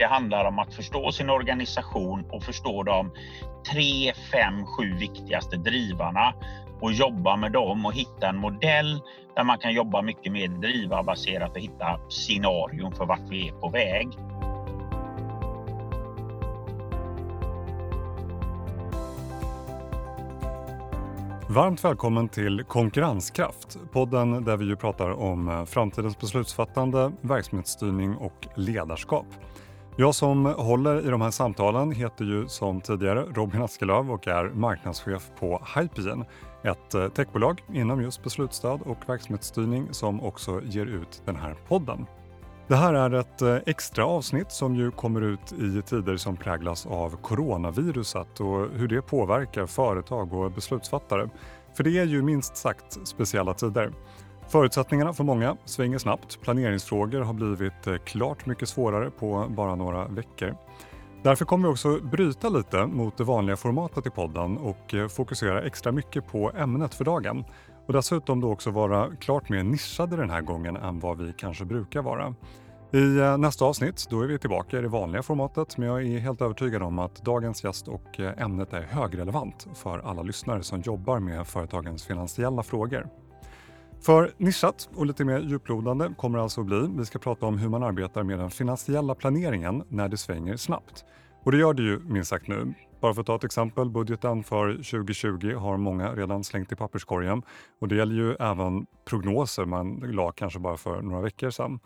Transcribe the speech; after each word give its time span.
det 0.00 0.06
handlar 0.06 0.44
om 0.44 0.58
att 0.58 0.74
förstå 0.74 1.12
sin 1.12 1.30
organisation 1.30 2.24
och 2.30 2.42
förstå 2.42 2.82
de 2.82 3.10
tre, 3.72 4.12
fem, 4.32 4.66
sju 4.66 4.94
viktigaste 4.94 5.56
drivarna 5.56 6.34
och 6.80 6.92
jobba 6.92 7.36
med 7.36 7.52
dem 7.52 7.86
och 7.86 7.94
hitta 7.94 8.28
en 8.28 8.36
modell 8.36 9.00
där 9.36 9.44
man 9.44 9.58
kan 9.58 9.72
jobba 9.72 10.02
mycket 10.02 10.32
mer 10.32 10.48
drivarbaserat 10.48 11.50
och 11.50 11.62
hitta 11.62 12.00
scenarion 12.08 12.92
för 12.92 13.06
vart 13.06 13.28
vi 13.30 13.48
är 13.48 13.52
på 13.52 13.68
väg. 13.68 14.08
Varmt 21.48 21.84
välkommen 21.84 22.28
till 22.28 22.64
Konkurrenskraft, 22.64 23.78
podden 23.92 24.44
där 24.44 24.56
vi 24.56 24.64
ju 24.64 24.76
pratar 24.76 25.10
om 25.10 25.66
framtidens 25.68 26.18
beslutsfattande, 26.20 27.12
verksamhetsstyrning 27.20 28.16
och 28.16 28.46
ledarskap. 28.54 29.26
Jag 29.96 30.14
som 30.14 30.44
håller 30.44 31.06
i 31.06 31.10
de 31.10 31.20
här 31.20 31.30
samtalen 31.30 31.92
heter 31.92 32.24
ju 32.24 32.48
som 32.48 32.80
tidigare 32.80 33.24
Robin 33.34 33.62
Askelöv 33.62 34.10
och 34.10 34.28
är 34.28 34.44
marknadschef 34.44 35.30
på 35.38 35.62
Hypegen, 35.76 36.24
ett 36.64 36.94
eh, 36.94 37.08
techbolag 37.08 37.62
inom 37.72 38.02
just 38.02 38.22
beslutsstöd 38.22 38.80
och 38.82 39.08
verksamhetsstyrning 39.08 39.88
som 39.90 40.22
också 40.22 40.62
ger 40.64 40.86
ut 40.86 41.22
den 41.24 41.36
här 41.36 41.56
podden. 41.68 42.06
Det 42.68 42.76
här 42.76 42.94
är 42.94 43.14
ett 43.14 43.42
eh, 43.42 43.56
extra 43.66 44.06
avsnitt 44.06 44.52
som 44.52 44.76
ju 44.76 44.90
kommer 44.90 45.20
ut 45.20 45.52
i 45.52 45.82
tider 45.82 46.16
som 46.16 46.36
präglas 46.36 46.86
av 46.86 47.16
coronaviruset 47.16 48.40
och 48.40 48.68
hur 48.72 48.88
det 48.88 49.02
påverkar 49.02 49.66
företag 49.66 50.32
och 50.32 50.52
beslutsfattare. 50.52 51.28
För 51.74 51.84
det 51.84 51.98
är 51.98 52.04
ju 52.04 52.22
minst 52.22 52.56
sagt 52.56 53.08
speciella 53.08 53.54
tider. 53.54 53.92
Förutsättningarna 54.50 55.12
för 55.12 55.24
många 55.24 55.56
svänger 55.64 55.98
snabbt. 55.98 56.40
Planeringsfrågor 56.40 57.20
har 57.20 57.32
blivit 57.32 57.86
eh, 57.86 57.96
klart 57.96 58.46
mycket 58.46 58.68
svårare 58.68 59.10
på 59.10 59.46
bara 59.48 59.74
några 59.74 60.08
veckor. 60.08 60.56
Därför 61.22 61.44
kommer 61.44 61.68
vi 61.68 61.74
också 61.74 61.98
bryta 62.00 62.48
lite 62.48 62.86
mot 62.86 63.16
det 63.16 63.24
vanliga 63.24 63.56
formatet 63.56 64.06
i 64.06 64.10
podden 64.10 64.58
och 64.58 64.94
eh, 64.94 65.08
fokusera 65.08 65.62
extra 65.62 65.92
mycket 65.92 66.26
på 66.26 66.52
ämnet 66.56 66.94
för 66.94 67.04
dagen. 67.04 67.44
Och 67.86 67.92
dessutom 67.92 68.40
då 68.40 68.52
också 68.52 68.70
vara 68.70 69.16
klart 69.16 69.48
mer 69.48 69.62
nischade 69.62 70.16
den 70.16 70.30
här 70.30 70.40
gången 70.40 70.76
än 70.76 71.00
vad 71.00 71.18
vi 71.18 71.32
kanske 71.32 71.64
brukar 71.64 72.02
vara. 72.02 72.34
I 72.92 73.18
eh, 73.18 73.38
nästa 73.38 73.64
avsnitt 73.64 74.06
då 74.10 74.20
är 74.20 74.26
vi 74.26 74.38
tillbaka 74.38 74.78
i 74.78 74.82
det 74.82 74.88
vanliga 74.88 75.22
formatet 75.22 75.76
men 75.78 75.88
jag 75.88 76.02
är 76.02 76.18
helt 76.18 76.42
övertygad 76.42 76.82
om 76.82 76.98
att 76.98 77.24
dagens 77.24 77.64
gäst 77.64 77.88
och 77.88 78.20
ämnet 78.20 78.72
är 78.72 78.82
högrelevant 78.82 79.66
för 79.74 79.98
alla 79.98 80.22
lyssnare 80.22 80.62
som 80.62 80.80
jobbar 80.80 81.20
med 81.20 81.46
företagens 81.46 82.04
finansiella 82.04 82.62
frågor. 82.62 83.19
För 84.02 84.32
nischat 84.36 84.88
och 84.94 85.06
lite 85.06 85.24
mer 85.24 85.40
djuplodande 85.40 86.14
kommer 86.16 86.38
det 86.38 86.42
alltså 86.42 86.60
att 86.60 86.66
bli. 86.66 86.90
Vi 86.98 87.04
ska 87.04 87.18
prata 87.18 87.46
om 87.46 87.58
hur 87.58 87.68
man 87.68 87.82
arbetar 87.82 88.22
med 88.22 88.38
den 88.38 88.50
finansiella 88.50 89.14
planeringen 89.14 89.82
när 89.88 90.08
det 90.08 90.16
svänger 90.16 90.56
snabbt. 90.56 91.04
Och 91.44 91.52
det 91.52 91.58
gör 91.58 91.74
det 91.74 91.82
ju 91.82 91.98
minst 91.98 92.30
sagt 92.30 92.48
nu. 92.48 92.74
Bara 93.00 93.14
för 93.14 93.20
att 93.20 93.26
ta 93.26 93.36
ett 93.36 93.44
exempel, 93.44 93.90
budgeten 93.90 94.44
för 94.44 94.72
2020 94.72 95.54
har 95.54 95.76
många 95.76 96.14
redan 96.14 96.44
slängt 96.44 96.72
i 96.72 96.76
papperskorgen 96.76 97.42
och 97.80 97.88
det 97.88 97.94
gäller 97.94 98.14
ju 98.14 98.34
även 98.34 98.86
prognoser 99.04 99.64
man 99.64 99.94
la 99.96 100.32
kanske 100.32 100.58
bara 100.58 100.76
för 100.76 101.02
några 101.02 101.22
veckor 101.22 101.50
sedan. 101.50 101.80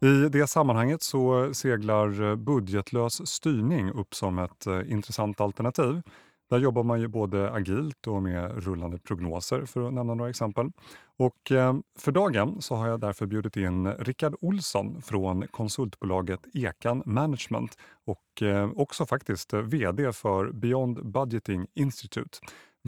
I 0.00 0.28
det 0.28 0.46
sammanhanget 0.46 1.02
så 1.02 1.54
seglar 1.54 2.36
budgetlös 2.36 3.28
styrning 3.28 3.90
upp 3.90 4.14
som 4.14 4.38
ett 4.38 4.66
eh, 4.66 4.92
intressant 4.92 5.40
alternativ. 5.40 6.02
Där 6.50 6.58
jobbar 6.58 6.82
man 6.82 7.00
ju 7.00 7.08
både 7.08 7.52
agilt 7.52 8.06
och 8.06 8.22
med 8.22 8.64
rullande 8.64 8.98
prognoser 8.98 9.64
för 9.64 9.86
att 9.86 9.92
nämna 9.92 10.14
några 10.14 10.30
exempel. 10.30 10.70
Och 11.16 11.52
eh, 11.52 11.74
för 11.98 12.12
dagen 12.12 12.62
så 12.62 12.74
har 12.74 12.88
jag 12.88 13.00
därför 13.00 13.26
bjudit 13.26 13.56
in 13.56 13.92
Rickard 13.92 14.34
Olsson 14.40 15.02
från 15.02 15.46
konsultbolaget 15.46 16.40
Ekan 16.54 17.02
Management 17.06 17.78
och 18.06 18.42
eh, 18.42 18.70
också 18.76 19.06
faktiskt 19.06 19.52
VD 19.52 20.12
för 20.12 20.52
Beyond 20.52 21.12
Budgeting 21.12 21.66
Institute. 21.74 22.38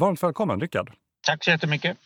Varmt 0.01 0.23
välkommen 0.23 0.61
Rickard! 0.61 0.93
Tack 1.27 1.45
så 1.45 1.51
jättemycket! 1.51 1.99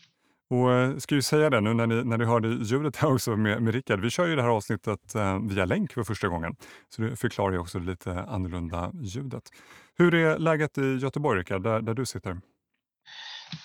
Och 0.49 0.71
eh, 0.71 0.97
ska 0.97 1.15
ju 1.15 1.21
säga 1.21 1.49
det 1.49 1.61
nu 1.61 1.73
när 1.73 1.87
ni, 1.87 2.03
när 2.03 2.17
ni 2.17 2.25
hörde 2.25 2.47
ljudet 2.47 2.95
här 2.95 3.13
också 3.13 3.35
med, 3.35 3.61
med 3.61 3.73
Rickard. 3.73 3.99
Vi 3.99 4.09
kör 4.09 4.27
ju 4.27 4.35
det 4.35 4.41
här 4.41 4.49
avsnittet 4.49 5.15
via 5.49 5.65
länk 5.65 5.93
för 5.93 6.03
första 6.03 6.27
gången. 6.27 6.55
Så 6.89 7.01
det 7.01 7.15
förklarar 7.15 7.53
ju 7.53 7.59
också 7.59 7.79
lite 7.79 8.23
annorlunda 8.23 8.91
ljudet. 8.93 9.43
Hur 9.97 10.13
är 10.13 10.37
läget 10.37 10.77
i 10.77 10.97
Göteborg, 11.01 11.39
Rickard, 11.39 11.63
där, 11.63 11.81
där 11.81 11.93
du 11.93 12.05
sitter? 12.05 12.41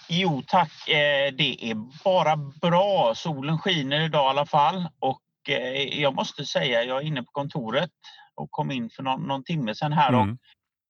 Jo 0.09 0.43
tack, 0.47 0.89
eh, 0.89 1.35
det 1.35 1.71
är 1.71 2.05
bara 2.05 2.37
bra. 2.37 3.13
Solen 3.17 3.59
skiner 3.59 4.01
idag 4.01 4.27
i 4.27 4.31
alla 4.31 4.47
fall 4.47 4.89
och 4.99 5.23
eh, 5.49 6.01
jag 6.01 6.15
måste 6.15 6.45
säga, 6.45 6.85
jag 6.85 7.03
är 7.03 7.07
inne 7.07 7.23
på 7.23 7.31
kontoret 7.33 7.91
och 8.35 8.51
kom 8.51 8.71
in 8.71 8.91
för 8.91 9.03
någon, 9.03 9.23
någon 9.23 9.45
timme 9.45 9.75
sedan 9.75 9.93
här 9.93 10.09
mm. 10.09 10.21
och 10.21 10.37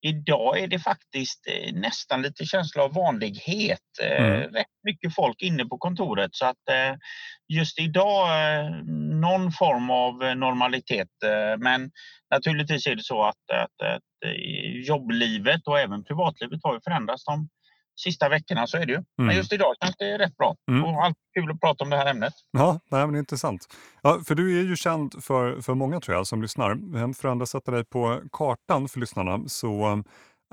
Idag 0.04 0.58
är 0.58 0.66
det 0.66 0.78
faktiskt 0.78 1.46
eh, 1.46 1.74
nästan 1.74 2.22
lite 2.22 2.44
känsla 2.44 2.82
av 2.82 2.94
vanlighet. 2.94 3.78
Eh, 4.02 4.24
mm. 4.24 4.52
Rätt 4.52 4.66
mycket 4.84 5.14
folk 5.14 5.42
inne 5.42 5.64
på 5.64 5.78
kontoret 5.78 6.30
så 6.32 6.46
att 6.46 6.68
eh, 6.70 6.96
just 7.48 7.80
idag 7.80 8.28
någon 9.20 9.52
form 9.52 9.90
av 9.90 10.36
normalitet. 10.36 11.08
Men 11.58 11.90
naturligtvis 12.30 12.86
är 12.86 12.94
det 12.94 13.04
så 13.04 13.22
att, 13.22 13.50
att, 13.52 13.94
att 13.94 14.30
jobblivet 14.86 15.66
och 15.66 15.80
även 15.80 16.04
privatlivet 16.04 16.60
har 16.62 16.80
förändrats 16.84 17.24
de 17.24 17.48
sista 17.96 18.28
veckorna 18.28 18.66
så 18.66 18.76
är 18.76 18.86
det 18.86 18.92
ju. 18.92 18.96
Mm. 18.96 19.06
Men 19.16 19.36
just 19.36 19.52
idag 19.52 19.74
känns 19.82 19.96
det 19.96 20.18
rätt 20.18 20.36
bra. 20.36 20.56
Mm. 20.70 20.84
Och 20.84 21.04
alltid 21.04 21.22
kul 21.34 21.50
att 21.50 21.60
prata 21.60 21.84
om 21.84 21.90
det 21.90 21.96
här 21.96 22.06
ämnet. 22.06 22.34
Ja, 22.50 22.80
nej, 22.90 23.06
men 23.06 23.16
intressant. 23.16 23.66
Ja, 24.02 24.20
för 24.26 24.34
du 24.34 24.60
är 24.60 24.64
ju 24.64 24.76
känd 24.76 25.24
för, 25.24 25.60
för 25.60 25.74
många 25.74 26.00
tror 26.00 26.16
jag 26.16 26.26
som 26.26 26.42
lyssnar. 26.42 27.12
För 27.12 27.42
att 27.42 27.48
sätta 27.48 27.70
dig 27.70 27.84
på 27.84 28.20
kartan 28.32 28.88
för 28.88 29.00
lyssnarna 29.00 29.40
så 29.46 30.02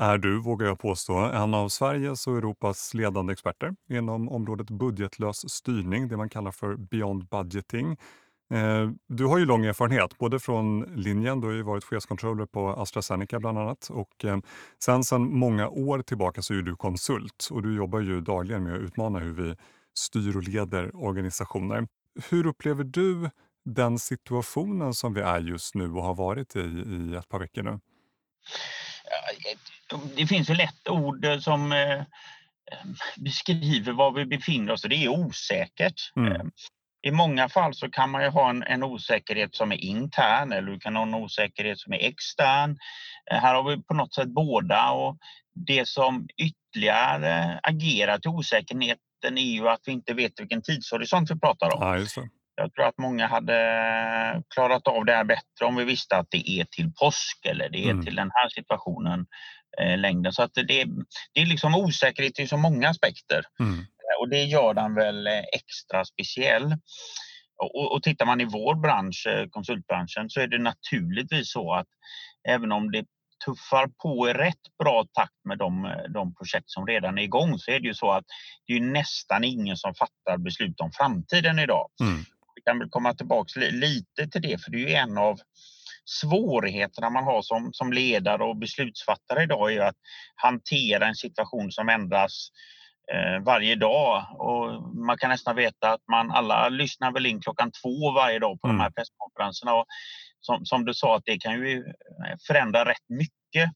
är 0.01 0.17
du, 0.17 0.41
vågar 0.41 0.67
jag 0.67 0.79
påstå, 0.79 1.13
en 1.17 1.53
av 1.53 1.69
Sveriges 1.69 2.27
och 2.27 2.37
Europas 2.37 2.93
ledande 2.93 3.33
experter 3.33 3.75
inom 3.89 4.29
området 4.29 4.69
budgetlös 4.69 5.49
styrning, 5.49 6.07
det 6.07 6.17
man 6.17 6.29
kallar 6.29 6.51
för 6.51 6.75
beyond 6.75 7.27
budgeting. 7.27 7.97
Eh, 8.53 8.89
du 9.07 9.25
har 9.25 9.37
ju 9.37 9.45
lång 9.45 9.65
erfarenhet, 9.65 10.17
både 10.17 10.39
från 10.39 10.81
linjen, 10.95 11.41
du 11.41 11.47
har 11.47 11.53
ju 11.53 11.63
varit 11.63 11.83
chefscontroller 11.83 12.45
på 12.45 12.69
AstraZeneca 12.69 13.39
bland 13.39 13.57
annat 13.57 13.89
och 13.89 14.25
eh, 14.25 14.37
sen 14.83 15.03
sedan 15.03 15.21
många 15.21 15.69
år 15.69 16.01
tillbaka 16.01 16.41
så 16.41 16.53
är 16.53 16.61
du 16.61 16.75
konsult 16.75 17.47
och 17.51 17.63
du 17.63 17.75
jobbar 17.75 17.99
ju 17.99 18.21
dagligen 18.21 18.63
med 18.63 18.75
att 18.75 18.81
utmana 18.81 19.19
hur 19.19 19.33
vi 19.33 19.55
styr 19.93 20.37
och 20.37 20.43
leder 20.43 20.95
organisationer. 20.95 21.87
Hur 22.29 22.45
upplever 22.45 22.83
du 22.83 23.29
den 23.65 23.99
situationen 23.99 24.93
som 24.93 25.13
vi 25.13 25.21
är 25.21 25.39
just 25.39 25.75
nu 25.75 25.91
och 25.91 26.03
har 26.03 26.15
varit 26.15 26.55
i 26.55 26.59
i 26.59 27.15
ett 27.15 27.29
par 27.29 27.39
veckor 27.39 27.63
nu? 27.63 27.79
Det 30.15 30.27
finns 30.27 30.49
väl 30.49 30.59
ett 30.59 30.89
ord 30.89 31.25
som 31.39 31.71
eh, 31.71 32.03
beskriver 33.17 33.91
var 33.91 34.11
vi 34.11 34.25
befinner 34.25 34.73
oss 34.73 34.83
och 34.83 34.89
det 34.89 35.05
är 35.05 35.09
osäkert. 35.09 36.11
Mm. 36.15 36.51
I 37.01 37.11
många 37.11 37.49
fall 37.49 37.73
så 37.73 37.89
kan 37.89 38.09
man 38.09 38.23
ju 38.23 38.29
ha 38.29 38.49
en, 38.49 38.63
en, 38.63 38.83
osäkerhet 38.83 39.55
som 39.55 39.71
är 39.71 39.75
intern 39.75 40.51
eller 40.51 40.71
du 40.71 40.79
kan 40.79 40.95
ha 40.95 41.03
en 41.03 41.13
osäkerhet 41.13 41.79
som 41.79 41.93
är 41.93 41.97
extern. 41.97 42.77
Eh, 43.31 43.37
här 43.37 43.55
har 43.55 43.63
vi 43.63 43.83
på 43.83 43.93
något 43.93 44.13
sätt 44.13 44.27
båda 44.27 44.91
och 44.91 45.17
det 45.65 45.87
som 45.87 46.27
ytterligare 46.37 47.59
agerar 47.63 48.17
till 48.17 48.31
osäkerheten 48.31 49.37
är 49.37 49.53
ju 49.53 49.69
att 49.69 49.81
vi 49.85 49.91
inte 49.91 50.13
vet 50.13 50.39
vilken 50.39 50.61
tidshorisont 50.61 51.31
vi 51.31 51.39
pratar 51.39 51.75
om. 51.75 51.81
Ja, 51.81 51.97
Jag 52.55 52.73
tror 52.73 52.85
att 52.85 52.97
många 52.97 53.27
hade 53.27 54.43
klarat 54.53 54.87
av 54.87 55.05
det 55.05 55.15
här 55.15 55.23
bättre 55.23 55.65
om 55.65 55.75
vi 55.75 55.83
visste 55.83 56.17
att 56.17 56.27
det 56.29 56.49
är 56.49 56.65
till 56.65 56.91
påsk 56.93 57.45
eller 57.45 57.69
det 57.69 57.85
är 57.85 57.91
mm. 57.91 58.05
till 58.05 58.15
den 58.15 58.31
här 58.33 58.49
situationen 58.49 59.25
eh, 59.81 59.97
längden. 59.97 60.33
Så 60.33 60.43
att 60.43 60.53
det, 60.53 60.85
det 61.33 61.41
är 61.41 61.45
liksom 61.45 61.75
osäkerhet 61.75 62.39
i 62.39 62.47
så 62.47 62.57
många 62.57 62.89
aspekter. 62.89 63.43
Mm 63.59 63.85
och 64.19 64.29
det 64.29 64.43
gör 64.43 64.73
den 64.73 64.95
väl 64.95 65.27
eh, 65.27 65.43
extra 65.53 66.05
speciell. 66.05 66.75
Och, 67.57 67.91
och 67.91 68.03
tittar 68.03 68.25
man 68.25 68.41
i 68.41 68.45
vår 68.45 68.75
bransch, 68.75 69.27
eh, 69.27 69.47
konsultbranschen, 69.49 70.29
så 70.29 70.41
är 70.41 70.47
det 70.47 70.57
naturligtvis 70.57 71.51
så 71.51 71.73
att 71.73 71.87
även 72.47 72.71
om 72.71 72.91
det 72.91 73.05
tuffar 73.45 73.87
på 73.87 74.29
i 74.29 74.33
rätt 74.33 74.77
bra 74.79 75.05
takt 75.13 75.45
med 75.45 75.57
de, 75.57 75.85
eh, 75.85 76.11
de 76.13 76.35
projekt 76.35 76.69
som 76.69 76.87
redan 76.87 77.17
är 77.17 77.23
igång 77.23 77.59
så 77.59 77.71
är 77.71 77.79
det 77.79 77.87
ju 77.87 77.93
så 77.93 78.11
att 78.11 78.25
det 78.67 78.73
är 78.73 78.81
nästan 78.81 79.43
ingen 79.43 79.77
som 79.77 79.93
fattar 79.95 80.37
beslut 80.37 80.79
om 80.79 80.91
framtiden 80.91 81.59
idag. 81.59 81.89
Mm. 82.01 82.23
Vi 82.55 82.61
kan 82.61 82.79
väl 82.79 82.89
komma 82.89 83.13
tillbaka 83.13 83.59
lite 83.59 84.27
till 84.31 84.41
det 84.41 84.63
för 84.63 84.71
det 84.71 84.77
är 84.77 84.89
ju 84.89 84.93
en 84.93 85.17
av 85.17 85.39
svårigheterna 86.05 87.09
man 87.09 87.23
har 87.23 87.41
som, 87.41 87.69
som 87.73 87.93
ledare 87.93 88.43
och 88.43 88.57
beslutsfattare 88.57 89.43
idag 89.43 89.73
är 89.73 89.81
att 89.81 89.95
hantera 90.35 91.07
en 91.07 91.15
situation 91.15 91.71
som 91.71 91.89
ändras 91.89 92.49
varje 93.41 93.75
dag. 93.75 94.25
Och 94.31 94.83
man 94.97 95.17
kan 95.17 95.29
nästan 95.29 95.55
veta 95.55 95.93
att 95.93 96.07
man 96.11 96.31
alla 96.31 96.69
lyssnar 96.69 97.11
väl 97.11 97.25
in 97.25 97.41
klockan 97.41 97.71
två 97.71 98.11
varje 98.11 98.39
dag 98.39 98.61
på 98.61 98.67
mm. 98.67 98.77
de 98.77 98.83
här 98.83 98.91
presskonferenserna. 98.91 99.73
Och 99.73 99.85
som, 100.41 100.65
som 100.65 100.85
du 100.85 100.93
sa, 100.93 101.15
att 101.15 101.25
det 101.25 101.37
kan 101.37 101.53
ju 101.53 101.77
eh, 101.77 102.37
förändra 102.47 102.85
rätt 102.85 103.09
mycket. 103.09 103.71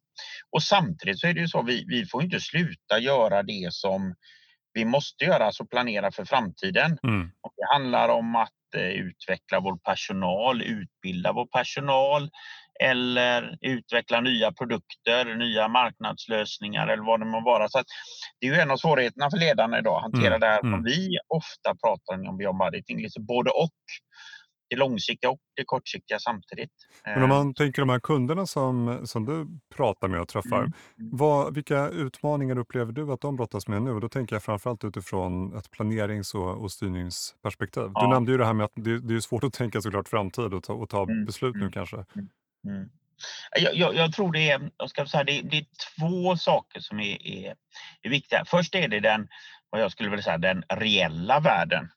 Och 0.51 0.63
samtidigt 0.63 1.19
så 1.19 1.27
är 1.27 1.33
det 1.33 1.41
ju 1.41 1.47
så, 1.47 1.61
vi, 1.61 1.85
vi 1.87 2.05
får 2.05 2.23
inte 2.23 2.39
sluta 2.39 2.99
göra 2.99 3.43
det 3.43 3.67
som 3.71 4.15
vi 4.73 4.85
måste 4.85 5.25
göra, 5.25 5.45
alltså 5.45 5.65
planera 5.65 6.11
för 6.11 6.25
framtiden. 6.25 6.97
Mm. 7.03 7.31
Och 7.41 7.53
det 7.57 7.73
handlar 7.73 8.09
om 8.09 8.35
att 8.35 8.75
eh, 8.75 8.81
utveckla 8.81 9.59
vår 9.59 9.77
personal, 9.77 10.61
utbilda 10.61 11.31
vår 11.31 11.45
personal, 11.45 12.29
eller 12.79 13.57
utveckla 13.61 14.21
nya 14.21 14.51
produkter, 14.51 15.35
nya 15.35 15.67
marknadslösningar 15.67 16.87
eller 16.87 17.03
vad 17.03 17.19
det 17.19 17.25
må 17.25 17.41
vara. 17.41 17.69
Så 17.69 17.83
det 18.39 18.47
är 18.47 18.53
ju 18.53 18.59
en 18.59 18.71
av 18.71 18.77
svårigheterna 18.77 19.29
för 19.29 19.37
ledarna 19.37 19.79
idag, 19.79 19.95
att 19.97 20.01
hantera 20.01 20.35
mm. 20.35 20.39
det 20.39 20.47
här 20.47 20.59
som 20.59 20.73
mm. 20.73 20.83
vi 20.83 21.17
ofta 21.27 21.75
pratar 21.75 22.29
om 22.29 22.37
beyond 22.37 22.57
budgeting, 22.57 23.01
liksom 23.01 23.25
både 23.25 23.49
och 23.49 23.69
det 24.69 24.79
långsiktiga 24.79 25.31
och 25.31 25.39
det 25.55 25.63
kortsiktiga 25.65 26.19
samtidigt. 26.19 26.71
Men 27.05 27.23
om 27.23 27.29
man 27.29 27.47
eh, 27.47 27.53
tänker 27.53 27.81
de 27.81 27.89
här 27.89 27.99
kunderna 27.99 28.45
som, 28.45 29.01
som 29.07 29.25
du 29.25 29.47
pratar 29.75 30.07
med 30.07 30.21
och 30.21 30.27
träffar, 30.27 30.59
mm. 30.59 30.71
mm. 30.99 31.17
vad, 31.17 31.53
vilka 31.55 31.89
utmaningar 31.89 32.57
upplever 32.57 32.91
du 32.91 33.11
att 33.11 33.21
de 33.21 33.35
brottas 33.35 33.67
med 33.67 33.81
nu? 33.81 33.91
Och 33.91 34.01
då 34.01 34.09
tänker 34.09 34.35
jag 34.35 34.43
framförallt 34.43 34.83
utifrån 34.83 35.57
ett 35.57 35.71
planerings 35.71 36.35
och, 36.35 36.61
och 36.61 36.71
styrningsperspektiv. 36.71 37.83
Ja. 37.93 38.01
Du 38.01 38.07
nämnde 38.07 38.31
ju 38.31 38.37
det 38.37 38.45
här 38.45 38.53
med 38.53 38.63
att 38.63 38.71
det, 38.75 38.99
det 38.99 39.15
är 39.15 39.19
svårt 39.19 39.43
att 39.43 39.53
tänka 39.53 39.81
såklart 39.81 40.07
framtid 40.07 40.53
och 40.53 40.63
ta, 40.63 40.73
och 40.73 40.89
ta 40.89 41.03
mm. 41.03 41.25
beslut 41.25 41.55
nu 41.55 41.61
mm. 41.61 41.71
kanske. 41.71 42.05
Mm. 42.65 42.89
Jag, 43.55 43.75
jag, 43.75 43.95
jag, 43.95 44.13
tror 44.13 44.31
det 44.31 44.49
är, 44.49 44.71
jag 44.77 44.89
ska 44.89 45.05
säga, 45.05 45.23
det, 45.23 45.41
det 45.41 45.57
är 45.57 45.65
två 45.99 46.37
saker 46.37 46.79
som 46.79 46.99
är, 46.99 47.27
är, 47.27 47.55
är 48.01 48.09
viktiga. 48.09 48.45
Först 48.45 48.75
är 48.75 48.87
det 48.87 48.99
den, 48.99 49.27
vad 49.69 49.81
jag 49.81 49.91
skulle 49.91 50.09
vilja 50.09 50.23
säga, 50.23 50.37
den 50.37 50.63
reella 50.69 51.39
världen 51.39 51.89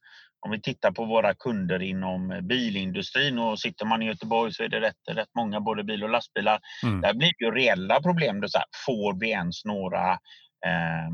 om 0.46 0.52
vi 0.52 0.60
tittar 0.60 0.90
på 0.90 1.04
våra 1.04 1.34
kunder 1.34 1.82
inom 1.82 2.40
bilindustrin 2.42 3.38
och 3.38 3.60
sitter 3.60 3.84
man 3.84 4.02
i 4.02 4.06
Göteborg 4.06 4.52
så 4.52 4.62
är 4.62 4.68
det 4.68 4.80
rätt, 4.80 4.96
rätt 5.10 5.28
många 5.36 5.60
både 5.60 5.84
bil 5.84 6.04
och 6.04 6.10
lastbilar. 6.10 6.60
Mm. 6.82 7.00
Där 7.00 7.14
blir 7.14 7.32
det 7.38 7.44
ju 7.44 7.50
reella 7.50 8.02
problem. 8.02 8.40
Då 8.40 8.48
så 8.48 8.58
här, 8.58 8.66
får 8.86 9.20
vi 9.20 9.30
ens 9.30 9.64
några 9.64 10.12
eh, 10.66 11.08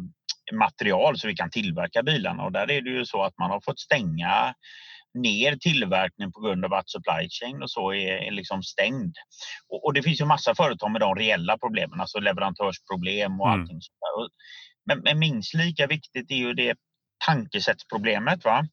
material 0.53 1.19
så 1.19 1.29
vi 1.29 1.35
kan 1.35 1.51
tillverka 1.51 2.03
bilarna? 2.03 2.45
Och 2.45 2.53
där 2.53 2.71
är 2.71 2.83
det 2.83 2.91
ju 2.91 3.05
så 3.05 3.23
att 3.23 3.39
man 3.39 3.51
har 3.51 3.61
fått 3.61 3.81
stänga 3.81 4.55
ner 5.15 5.57
tillverkningen 5.57 6.33
på 6.33 6.41
grund 6.41 6.65
av 6.65 6.75
att 6.75 6.91
supply 6.91 7.29
chain 7.31 7.63
och 7.63 7.71
så 7.71 7.93
är, 7.93 8.13
är 8.13 8.31
liksom 8.31 8.63
stängd. 8.63 9.17
Och, 9.69 9.85
och, 9.85 9.95
det 9.95 10.03
finns 10.03 10.21
ju 10.21 10.25
massa 10.25 10.55
företag 10.55 10.91
med 10.91 11.01
de 11.01 11.15
reella 11.15 11.59
problemen, 11.59 12.01
alltså 12.01 12.21
leverantörsproblem 12.21 13.41
och 13.41 13.49
mm. 13.49 13.61
allting 13.61 13.81
sånt 13.81 14.33
Men, 14.87 14.99
men 14.99 15.19
minst 15.19 15.55
lika 15.55 15.87
viktigt 15.87 16.31
är 16.31 16.37
ju 16.37 16.55
det 16.55 16.77
tankesättsproblemet. 17.27 18.45
Va? 18.45 18.67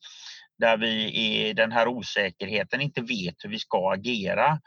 där 0.59 0.77
vi 0.77 1.13
i 1.13 1.53
den 1.53 1.71
här 1.71 1.87
osäkerheten 1.87 2.81
inte 2.81 3.01
vet 3.01 3.35
hur 3.43 3.49
vi 3.49 3.59
ska 3.59 3.93
agera. 3.93 4.59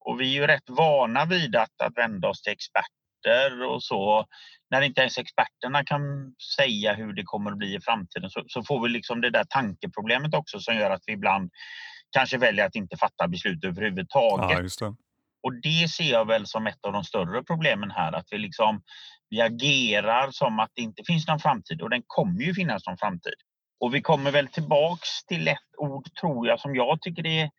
Och 0.00 0.20
vi 0.20 0.24
är 0.24 0.40
ju 0.40 0.46
rätt 0.46 0.70
vana 0.70 1.24
vid 1.24 1.56
att, 1.56 1.80
att 1.82 1.96
vända 1.96 2.28
oss 2.28 2.42
till 2.42 2.52
experter 2.52 3.03
och 3.74 3.82
så. 3.82 4.26
När 4.70 4.82
inte 4.82 5.00
ens 5.00 5.18
experterna 5.18 5.84
kan 5.84 6.00
säga 6.56 6.94
hur 6.94 7.12
det 7.12 7.22
kommer 7.22 7.50
att 7.50 7.58
bli 7.58 7.74
i 7.74 7.80
framtiden 7.80 8.30
så, 8.30 8.44
så 8.46 8.62
får 8.62 8.82
vi 8.82 8.88
liksom 8.88 9.20
det 9.20 9.30
där 9.30 9.44
tankeproblemet 9.44 10.34
också 10.34 10.60
som 10.60 10.76
gör 10.76 10.90
att 10.90 11.02
vi 11.06 11.12
ibland 11.12 11.50
kanske 12.10 12.38
väljer 12.38 12.66
att 12.66 12.74
inte 12.74 12.96
fatta 12.96 13.28
beslut 13.28 13.64
överhuvudtaget. 13.64 14.72
Ja, 14.80 14.86
det. 14.86 14.96
Och 15.42 15.54
det 15.62 15.90
ser 15.90 16.10
jag 16.10 16.26
väl 16.26 16.46
som 16.46 16.66
ett 16.66 16.84
av 16.86 16.92
de 16.92 17.04
större 17.04 17.42
problemen 17.42 17.90
här, 17.90 18.12
att 18.12 18.26
vi 18.30 18.38
liksom 18.38 18.82
vi 19.28 19.40
agerar 19.40 20.30
som 20.30 20.60
att 20.60 20.70
det 20.74 20.82
inte 20.82 21.02
finns 21.06 21.28
någon 21.28 21.38
framtid 21.38 21.82
och 21.82 21.90
den 21.90 22.02
kommer 22.06 22.40
ju 22.40 22.54
finnas 22.54 22.86
någon 22.86 22.98
framtid. 22.98 23.34
Och 23.80 23.94
vi 23.94 24.02
kommer 24.02 24.30
väl 24.30 24.48
tillbaks 24.48 25.24
till 25.24 25.48
ett 25.48 25.70
ord, 25.78 26.14
tror 26.20 26.46
jag, 26.46 26.60
som 26.60 26.74
jag 26.74 27.00
tycker 27.00 27.26
är 27.26 27.50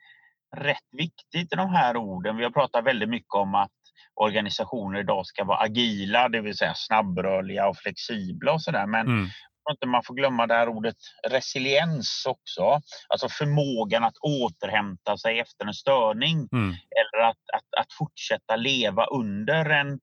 rätt 0.58 0.88
viktigt 0.92 1.54
i 1.54 1.56
de 1.56 1.70
här 1.70 1.98
orden. 1.98 2.38
Vi 2.38 2.44
har 2.44 2.52
pratat 2.52 2.86
väldigt 2.86 3.10
mycket 3.10 3.34
om 3.34 3.56
att 3.56 3.72
organisationer 4.16 5.00
idag 5.00 5.26
ska 5.26 5.44
vara 5.44 5.58
agila, 5.58 6.30
det 6.30 6.42
vill 6.42 6.58
säga 6.58 6.74
snabbrörliga 6.76 7.68
och 7.68 7.78
flexibla 7.78 8.54
och 8.54 8.62
sådär. 8.62 8.86
Men 8.88 9.08
mm. 9.08 9.30
inte 9.72 9.88
man 9.88 10.04
får 10.04 10.14
glömma 10.14 10.48
det 10.48 10.54
här 10.54 10.70
ordet 10.70 10.96
resiliens 11.30 12.26
också. 12.28 12.82
Alltså 13.10 13.30
förmågan 13.30 14.04
att 14.04 14.18
återhämta 14.18 15.18
sig 15.18 15.40
efter 15.40 15.66
en 15.66 15.74
störning 15.74 16.48
mm. 16.52 16.70
eller 16.70 17.24
att, 17.30 17.38
att, 17.54 17.82
att 17.82 17.94
fortsätta 17.94 18.56
leva 18.56 19.06
under 19.06 19.70
en 19.70 20.00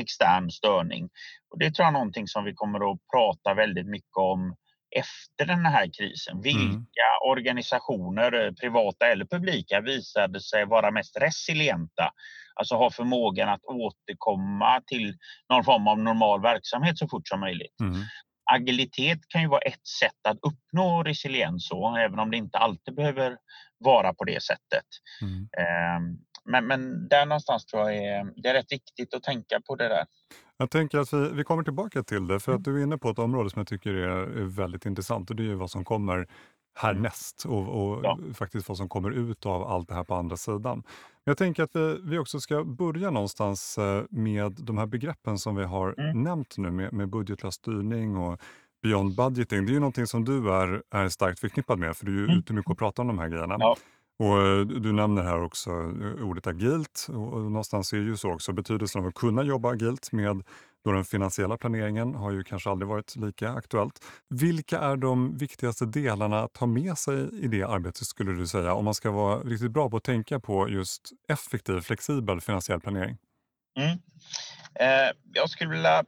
extern 0.00 0.50
störning. 0.50 1.08
Och 1.50 1.58
det 1.58 1.70
tror 1.70 1.84
jag 1.84 1.88
är 1.88 1.92
någonting 1.92 2.26
som 2.28 2.44
vi 2.44 2.54
kommer 2.54 2.92
att 2.92 2.98
prata 3.12 3.54
väldigt 3.54 3.86
mycket 3.86 4.16
om 4.16 4.56
efter 4.96 5.46
den 5.46 5.66
här 5.66 5.90
krisen. 5.98 6.32
Mm. 6.32 6.42
Vilka 6.42 7.08
mm. 7.08 7.30
organisationer, 7.30 8.52
privata 8.60 9.06
eller 9.06 9.24
publika, 9.24 9.80
visade 9.80 10.40
sig 10.40 10.66
vara 10.66 10.90
mest 10.90 11.16
resilienta? 11.20 12.12
Alltså 12.54 12.74
ha 12.74 12.90
förmågan 12.90 13.48
att 13.48 13.64
återkomma 13.64 14.80
till 14.86 15.14
någon 15.48 15.64
form 15.64 15.88
av 15.88 15.98
normal 15.98 16.42
verksamhet 16.42 16.98
så 16.98 17.08
fort 17.08 17.28
som 17.28 17.40
möjligt. 17.40 17.80
Mm. 17.80 18.00
Agilitet 18.52 19.18
kan 19.28 19.42
ju 19.42 19.48
vara 19.48 19.60
ett 19.60 19.86
sätt 20.00 20.26
att 20.28 20.38
uppnå 20.42 21.02
resiliens, 21.02 21.68
så, 21.68 21.96
även 21.96 22.18
om 22.18 22.30
det 22.30 22.36
inte 22.36 22.58
alltid 22.58 22.94
behöver 22.94 23.36
vara 23.78 24.14
på 24.14 24.24
det 24.24 24.42
sättet. 24.42 24.86
Mm. 25.22 25.48
Ehm, 25.58 26.18
men, 26.44 26.66
men 26.66 27.08
där 27.08 27.26
någonstans 27.26 27.66
tror 27.66 27.82
jag 27.82 27.96
är, 27.96 28.42
det 28.42 28.48
är 28.48 28.54
rätt 28.54 28.72
viktigt 28.72 29.14
att 29.14 29.22
tänka 29.22 29.60
på 29.66 29.76
det 29.76 29.88
där. 29.88 30.04
Jag 30.56 30.70
tänker 30.70 30.98
att 30.98 31.12
vi, 31.12 31.30
vi 31.32 31.44
kommer 31.44 31.62
tillbaka 31.62 32.02
till 32.02 32.26
det, 32.26 32.40
för 32.40 32.52
att 32.52 32.66
mm. 32.66 32.74
du 32.74 32.80
är 32.80 32.84
inne 32.84 32.98
på 32.98 33.10
ett 33.10 33.18
område 33.18 33.50
som 33.50 33.60
jag 33.60 33.66
tycker 33.66 33.94
är, 33.94 34.40
är 34.40 34.56
väldigt 34.56 34.86
intressant 34.86 35.30
och 35.30 35.36
det 35.36 35.50
är 35.50 35.54
vad 35.54 35.70
som 35.70 35.84
kommer 35.84 36.26
härnäst 36.74 37.44
och, 37.44 37.68
och 37.68 38.00
ja. 38.04 38.18
faktiskt 38.34 38.68
vad 38.68 38.76
som 38.76 38.88
kommer 38.88 39.10
ut 39.10 39.46
av 39.46 39.62
allt 39.62 39.88
det 39.88 39.94
här 39.94 40.04
på 40.04 40.14
andra 40.14 40.36
sidan. 40.36 40.82
Jag 41.24 41.38
tänker 41.38 41.62
att 41.62 41.76
vi, 41.76 42.00
vi 42.02 42.18
också 42.18 42.40
ska 42.40 42.64
börja 42.64 43.10
någonstans 43.10 43.78
eh, 43.78 44.04
med 44.10 44.52
de 44.52 44.78
här 44.78 44.86
begreppen 44.86 45.38
som 45.38 45.56
vi 45.56 45.64
har 45.64 45.94
mm. 45.98 46.22
nämnt 46.22 46.58
nu 46.58 46.70
med, 46.70 46.92
med 46.92 47.08
budgetlös 47.08 47.54
styrning 47.54 48.16
och 48.16 48.40
beyond 48.82 49.16
budgeting. 49.16 49.66
Det 49.66 49.70
är 49.72 49.74
ju 49.74 49.80
någonting 49.80 50.06
som 50.06 50.24
du 50.24 50.52
är, 50.52 50.82
är 50.90 51.08
starkt 51.08 51.40
förknippad 51.40 51.78
med, 51.78 51.96
för 51.96 52.06
du 52.06 52.12
är 52.12 52.18
ju 52.18 52.24
mm. 52.24 52.38
ute 52.38 52.52
mycket 52.52 52.70
och 52.70 52.78
pratar 52.78 53.02
om 53.02 53.06
de 53.06 53.18
här 53.18 53.28
grejerna. 53.28 53.56
Ja. 53.58 53.76
Och 54.18 54.42
eh, 54.42 54.60
Du 54.66 54.92
nämner 54.92 55.22
här 55.22 55.42
också 55.42 55.70
eh, 55.70 56.24
ordet 56.28 56.46
agilt 56.46 57.06
och 57.08 57.40
någonstans 57.40 57.92
är 57.92 57.96
det 57.96 58.04
ju 58.04 58.16
så 58.16 58.32
också 58.32 58.52
betydelsen 58.52 59.00
av 59.02 59.08
att 59.08 59.14
kunna 59.14 59.42
jobba 59.42 59.70
agilt 59.70 60.12
med 60.12 60.42
då 60.84 60.92
den 60.92 61.04
finansiella 61.04 61.56
planeringen 61.56 62.14
har 62.14 62.32
ju 62.32 62.44
kanske 62.44 62.70
aldrig 62.70 62.88
varit 62.88 63.16
lika 63.16 63.50
aktuellt. 63.50 64.04
Vilka 64.28 64.78
är 64.78 64.96
de 64.96 65.38
viktigaste 65.38 65.86
delarna 65.86 66.40
att 66.42 66.56
ha 66.56 66.66
med 66.66 66.98
sig 66.98 67.44
i 67.44 67.48
det 67.48 67.62
arbetet 67.62 68.06
skulle 68.06 68.32
du 68.32 68.46
säga 68.46 68.74
om 68.74 68.84
man 68.84 68.94
ska 68.94 69.10
vara 69.10 69.38
riktigt 69.38 69.70
bra 69.70 69.90
på 69.90 69.96
att 69.96 70.04
tänka 70.04 70.40
på 70.40 70.68
just 70.68 71.10
effektiv, 71.28 71.80
flexibel 71.80 72.40
finansiell 72.40 72.80
planering? 72.80 73.16
Mm. 73.78 73.98
Eh, 74.74 75.10
jag 75.32 75.50
skulle 75.50 75.70
vilja 75.70 76.04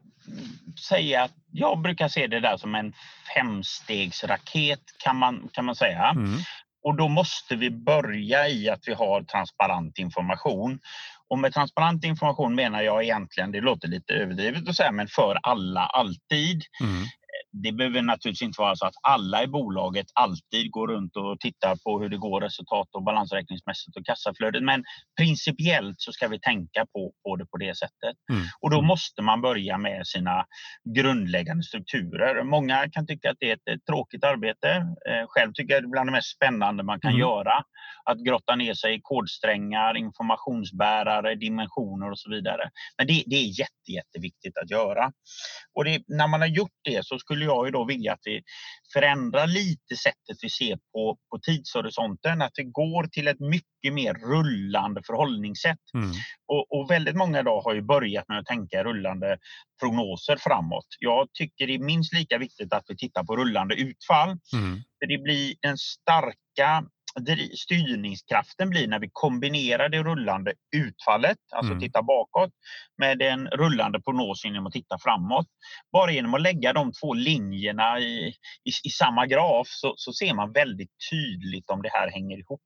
säga 0.88 1.22
att 1.22 1.32
jag 1.50 1.82
brukar 1.82 2.08
se 2.08 2.26
det 2.26 2.40
där 2.40 2.56
som 2.56 2.74
en 2.74 2.92
femstegsraket 3.36 4.82
kan 5.04 5.16
man, 5.16 5.48
kan 5.52 5.64
man 5.64 5.74
säga. 5.74 6.08
Mm. 6.08 6.38
Och 6.84 6.96
då 6.96 7.08
måste 7.08 7.56
vi 7.56 7.70
börja 7.70 8.48
i 8.48 8.68
att 8.68 8.88
vi 8.88 8.94
har 8.94 9.22
transparent 9.22 9.98
information. 9.98 10.80
Och 11.32 11.38
med 11.38 11.52
transparent 11.52 12.04
information 12.04 12.54
menar 12.54 12.82
jag 12.82 13.04
egentligen, 13.04 13.52
det 13.52 13.60
låter 13.60 13.88
lite 13.88 14.12
överdrivet 14.12 14.68
att 14.68 14.76
säga, 14.76 14.92
men 14.92 15.08
för 15.08 15.38
alla 15.42 15.80
alltid. 15.80 16.62
Mm 16.80 17.04
det 17.52 17.72
behöver 17.72 18.02
naturligtvis 18.02 18.42
inte 18.42 18.60
vara 18.60 18.76
så 18.76 18.86
att 18.86 18.94
alla 19.02 19.42
i 19.42 19.46
bolaget 19.46 20.06
alltid 20.14 20.70
går 20.70 20.88
runt 20.88 21.16
och 21.16 21.40
tittar 21.40 21.76
på 21.84 22.00
hur 22.00 22.08
det 22.08 22.16
går 22.16 22.40
resultat 22.40 22.88
och 22.92 23.02
balansräkningsmässigt 23.02 23.96
och 23.96 24.06
kassaflödet. 24.06 24.62
Men 24.62 24.84
principiellt 25.18 26.00
så 26.00 26.12
ska 26.12 26.28
vi 26.28 26.40
tänka 26.40 26.86
på, 26.92 27.12
på 27.24 27.36
det 27.36 27.46
på 27.46 27.56
det 27.56 27.76
sättet. 27.78 28.16
Mm. 28.32 28.42
Och 28.60 28.70
då 28.70 28.82
måste 28.82 29.22
man 29.22 29.40
börja 29.40 29.78
med 29.78 30.06
sina 30.06 30.44
grundläggande 30.96 31.62
strukturer. 31.62 32.44
Många 32.44 32.90
kan 32.90 33.06
tycka 33.06 33.30
att 33.30 33.36
det 33.40 33.50
är 33.50 33.54
ett, 33.54 33.68
ett 33.68 33.86
tråkigt 33.86 34.24
arbete. 34.24 34.68
Eh, 35.08 35.26
själv 35.28 35.52
tycker 35.52 35.74
jag 35.74 35.82
det 35.82 35.86
är 35.86 35.90
bland 35.90 36.08
det 36.08 36.12
mest 36.12 36.36
spännande 36.36 36.82
man 36.82 37.00
kan 37.00 37.10
mm. 37.10 37.20
göra. 37.20 37.64
Att 38.04 38.18
grotta 38.18 38.56
ner 38.56 38.74
sig 38.74 38.94
i 38.94 39.00
kodsträngar, 39.02 39.96
informationsbärare, 39.96 41.34
dimensioner 41.34 42.10
och 42.10 42.18
så 42.18 42.30
vidare. 42.30 42.70
Men 42.98 43.06
det, 43.06 43.22
det 43.26 43.36
är 43.36 43.60
jätte, 43.60 43.92
jätteviktigt 43.92 44.58
att 44.58 44.70
göra. 44.70 45.12
Och 45.74 45.84
det, 45.84 46.02
när 46.08 46.28
man 46.28 46.40
har 46.40 46.48
gjort 46.48 46.78
det 46.84 47.06
så 47.06 47.18
skulle 47.18 47.41
jag 47.42 47.66
ju 47.66 47.70
då 47.70 47.84
vilja 47.84 48.12
att 48.12 48.20
vi 48.24 48.42
förändrar 48.92 49.46
lite 49.46 49.96
sättet 49.96 50.36
vi 50.42 50.50
ser 50.50 50.76
på, 50.92 51.18
på 51.30 51.38
tidshorisonten. 51.38 52.42
Att 52.42 52.52
vi 52.56 52.64
går 52.64 53.06
till 53.06 53.28
ett 53.28 53.40
mycket 53.40 53.92
mer 53.92 54.14
rullande 54.14 55.02
förhållningssätt. 55.06 55.78
Mm. 55.94 56.10
Och, 56.46 56.66
och, 56.72 56.90
väldigt 56.90 57.16
många 57.16 57.40
idag 57.40 57.60
har 57.60 57.74
ju 57.74 57.82
börjat 57.82 58.28
med 58.28 58.38
att 58.38 58.46
tänka 58.46 58.84
rullande 58.84 59.38
prognoser 59.80 60.36
framåt. 60.36 60.86
Jag 60.98 61.28
tycker 61.32 61.66
det 61.66 61.74
är 61.74 61.78
minst 61.78 62.14
lika 62.14 62.38
viktigt 62.38 62.72
att 62.72 62.84
vi 62.88 62.96
tittar 62.96 63.24
på 63.24 63.36
rullande 63.36 63.74
utfall. 63.74 64.28
Mm. 64.28 64.82
För 64.98 65.06
det 65.06 65.22
blir 65.22 65.54
den 65.60 65.78
starka 65.78 66.84
styrningskraften 67.54 68.70
blir 68.70 68.88
när 68.88 68.98
vi 68.98 69.10
kombinerar 69.12 69.88
det 69.88 70.02
rullande 70.02 70.52
utfallet, 70.76 71.38
alltså 71.52 71.72
mm. 71.72 71.80
titta 71.80 72.02
bakåt, 72.02 72.50
med 72.98 73.22
en 73.22 73.46
rullande 73.48 74.00
prognos 74.00 74.44
genom 74.44 74.66
att 74.66 74.72
titta 74.72 74.98
framåt. 74.98 75.46
Bara 75.92 76.12
genom 76.12 76.34
att 76.34 76.42
lägga 76.42 76.72
de 76.72 76.92
två 76.92 77.14
linjerna 77.14 77.98
i, 77.98 78.28
i, 78.64 78.70
i 78.84 78.90
samma 78.90 79.26
graf 79.26 79.66
så, 79.68 79.94
så, 79.96 80.12
ser 80.12 80.34
man 80.34 80.52
väldigt 80.52 80.90
tydligt 81.10 81.70
om 81.70 81.82
det 81.82 81.90
här 81.92 82.10
hänger 82.10 82.38
ihop. 82.38 82.60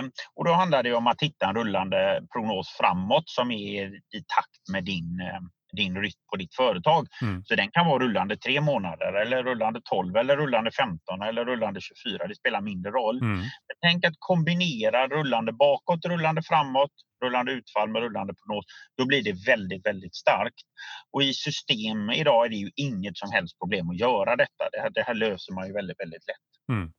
Um, 0.00 0.10
och 0.34 0.44
då 0.44 0.52
handlar 0.52 0.82
det 0.82 0.94
om 0.94 1.06
att 1.06 1.22
hitta 1.22 1.48
en 1.48 1.54
rullande 1.54 2.22
prognos 2.32 2.68
framåt 2.78 3.28
som 3.28 3.50
är 3.50 3.94
i 3.94 4.24
takt 4.36 4.68
med 4.72 4.84
din 4.84 5.20
um, 5.36 5.50
din 5.72 5.96
rytm 5.96 6.20
på 6.30 6.36
ditt 6.36 6.54
företag. 6.54 7.06
Mm. 7.22 7.44
Så 7.44 7.54
den 7.54 7.70
kan 7.70 7.86
vara 7.86 8.04
rullande 8.04 8.36
tre 8.36 8.60
månader 8.60 9.12
eller 9.12 9.42
rullande 9.42 9.80
12 9.84 10.16
eller 10.16 10.36
rullande 10.36 10.70
15 10.70 11.22
eller 11.22 11.44
rullande 11.44 11.80
24. 11.80 12.26
Det 12.26 12.34
spelar 12.34 12.60
mindre 12.60 12.90
roll. 12.90 13.20
Mm. 13.22 13.44
tänk 13.82 14.04
att 14.04 14.14
kombinera 14.18 15.08
rullande 15.08 15.52
bakåt, 15.52 16.04
rullande 16.04 16.42
framåt 16.42 16.92
rullande 17.24 17.52
utfall 17.52 17.88
med 17.88 18.02
rullande 18.02 18.34
prognos, 18.34 18.64
då 18.96 19.06
blir 19.06 19.22
det 19.22 19.46
väldigt, 19.46 19.86
väldigt 19.86 20.14
starkt. 20.14 20.64
Och 21.12 21.22
i 21.22 21.32
system 21.34 22.10
idag 22.10 22.46
är 22.46 22.48
det 22.48 22.56
ju 22.56 22.70
inget 22.76 23.16
som 23.16 23.32
helst 23.32 23.58
problem 23.58 23.90
att 23.90 23.98
göra 23.98 24.36
detta. 24.36 24.64
Det 24.72 24.80
här, 24.80 24.90
det 24.90 25.02
här 25.02 25.14
löser 25.14 25.52
man 25.54 25.66
ju 25.66 25.72
väldigt, 25.72 26.00
väldigt 26.00 26.26
lätt. 26.26 26.76
Mm. 26.76 26.92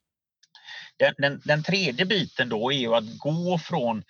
Den, 0.98 1.14
den, 1.18 1.42
den, 1.46 1.64
tredje 1.64 2.06
biten 2.06 2.50
då 2.50 2.72
är 2.72 2.78
ju 2.78 2.96
att 2.96 3.18
gå 3.18 3.58
från 3.58 4.04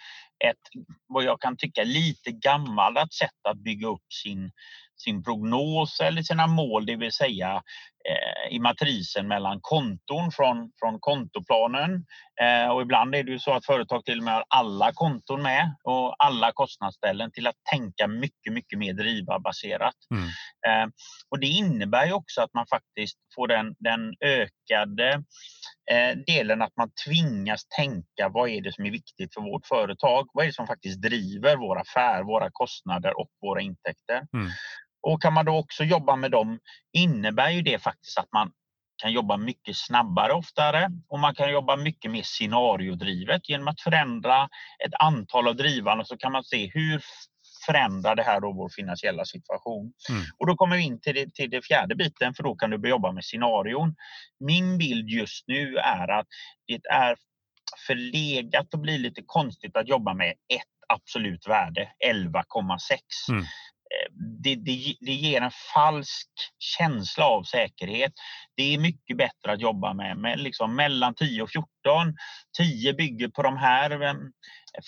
ett, 0.46 0.84
vad 1.08 1.24
jag 1.24 1.42
kan 1.42 1.58
tycka, 1.58 1.84
lite 1.84 2.32
gammalt 2.32 3.14
sätt 3.14 3.40
att 3.50 3.58
bygga 3.58 3.88
upp 3.88 4.14
sin, 4.24 4.52
sin 5.02 5.24
prognos 5.24 6.00
eller 6.00 6.22
sina 6.22 6.48
mål, 6.48 6.86
det 6.86 6.96
vill 6.96 7.12
säga 7.12 7.62
eh, 8.10 8.56
i 8.56 8.60
matrisen 8.60 9.28
mellan 9.28 9.60
konton 9.62 10.32
från, 10.32 10.72
från 10.80 11.00
kontoplanen. 11.00 12.06
Eh, 12.42 12.70
och 12.72 12.82
ibland 12.82 13.16
är 13.16 13.24
det 13.24 13.32
ju 13.32 13.40
så 13.40 13.54
att 13.54 13.66
företag 13.66 14.06
till 14.06 14.18
och 14.18 14.24
med 14.24 14.34
har 14.34 14.46
alla 14.48 14.92
konton 14.94 15.42
med 15.42 15.76
och 15.84 16.16
alla 16.24 16.52
kostnadsställen 16.52 17.32
till 17.32 17.48
att 17.48 17.56
tänka 17.72 18.08
mycket, 18.08 18.54
mycket 18.54 18.80
mer 18.80 18.94
drivarbaserat. 18.94 19.96
Mm. 20.12 20.26
Eh, 20.68 20.90
och 21.30 21.40
det 21.40 21.48
innebär 21.48 22.06
ju 22.06 22.14
också 22.14 22.42
att 22.42 22.54
man 22.54 22.66
faktiskt 22.68 23.18
får 23.36 23.48
den, 23.48 23.76
den 23.80 24.14
ökade 24.26 25.24
eh, 25.92 26.18
delen 26.28 26.62
att 26.62 26.78
man 26.78 26.92
tvingas 27.06 27.68
tänka 27.68 28.30
vad 28.30 28.50
är 28.50 28.62
det 28.62 28.74
som 28.74 28.86
är 28.86 28.92
viktigt 28.92 29.34
för 29.34 29.42
vårt 29.42 29.68
företag? 29.68 30.28
Vad 30.34 30.44
är 30.44 30.48
det 30.48 30.54
som 30.54 30.68
faktiskt 30.68 31.02
driver 31.02 31.56
vår 31.56 31.80
affär, 31.80 32.24
våra 32.24 32.50
kostnader 32.52 33.20
och 33.20 33.30
våra 33.42 33.62
intäkter? 33.62 34.28
Mm. 34.34 34.50
Och 35.02 35.22
kan 35.22 35.34
man 35.34 35.46
då 35.46 35.58
också 35.58 35.84
jobba 35.84 36.16
med 36.16 36.32
dem 36.32 36.60
innebär 36.94 37.50
ju 37.50 37.62
det 37.62 37.80
faktiskt 37.80 38.18
att 38.18 38.32
man 38.34 38.52
kan 39.02 39.12
jobba 39.12 39.38
mycket 39.38 39.78
snabbare 39.78 40.34
oftare 40.34 40.90
och 41.10 41.20
man 41.20 41.36
kan 41.36 41.52
jobba 41.52 41.76
mycket 41.76 42.12
mer 42.12 42.24
scenariodrivet. 42.24 43.50
Genom 43.50 43.68
att 43.68 43.82
förändra 43.82 44.44
ett 44.86 44.94
antal 45.00 45.48
av 45.48 45.56
drivarna 45.56 46.06
så 46.06 46.18
kan 46.18 46.32
man 46.32 46.44
se 46.44 46.72
hur 46.74 47.02
förändrar 47.66 48.16
det 48.16 48.24
här 48.24 48.42
då 48.42 48.54
vår 48.54 48.70
finansiella 48.70 49.26
situation. 49.26 49.94
Mm. 50.10 50.22
Och 50.38 50.48
då 50.48 50.56
kommer 50.56 50.78
vi 50.78 50.84
in 50.84 51.02
till 51.02 51.16
det, 51.16 51.34
till 51.34 51.50
det 51.50 51.66
fjärde 51.66 51.96
biten 51.96 52.34
för 52.34 52.44
då 52.44 52.56
kan 52.56 52.70
du 52.70 52.78
börja 52.78 52.90
jobba 52.90 53.12
med 53.12 53.24
scenarion. 53.26 53.96
Min 54.40 54.78
bild 54.78 55.10
just 55.10 55.48
nu 55.48 55.76
är 55.76 56.08
att 56.08 56.28
det 56.68 56.86
är 56.90 57.16
förlegat 57.88 58.74
och 58.74 58.80
blir 58.80 59.00
lite 59.00 59.22
konstigt 59.26 59.78
att 59.78 59.88
jobba 59.88 60.14
med 60.14 60.30
ett 60.30 60.80
absolut 60.94 61.48
värde, 61.48 61.92
11,6. 62.08 62.98
Mm. 63.30 63.46
Det, 64.44 64.56
det, 64.56 64.96
det, 65.00 65.12
ger 65.12 65.42
en 65.42 65.52
falsk 65.74 66.30
känsla 66.60 67.26
av 67.26 67.44
säkerhet. 67.44 68.14
Det 68.56 68.74
är 68.74 68.80
mycket 68.80 69.18
bättre 69.18 69.52
att 69.52 69.62
jobba 69.62 69.94
med, 69.94 70.18
med 70.18 70.40
liksom 70.40 70.76
mellan 70.76 71.16
10 71.16 71.42
och 71.42 71.50
14. 71.50 72.16
10 72.58 72.94
bygger 72.94 73.28
på 73.28 73.42
de 73.42 73.58
här 73.58 74.02
eh, 74.02 74.14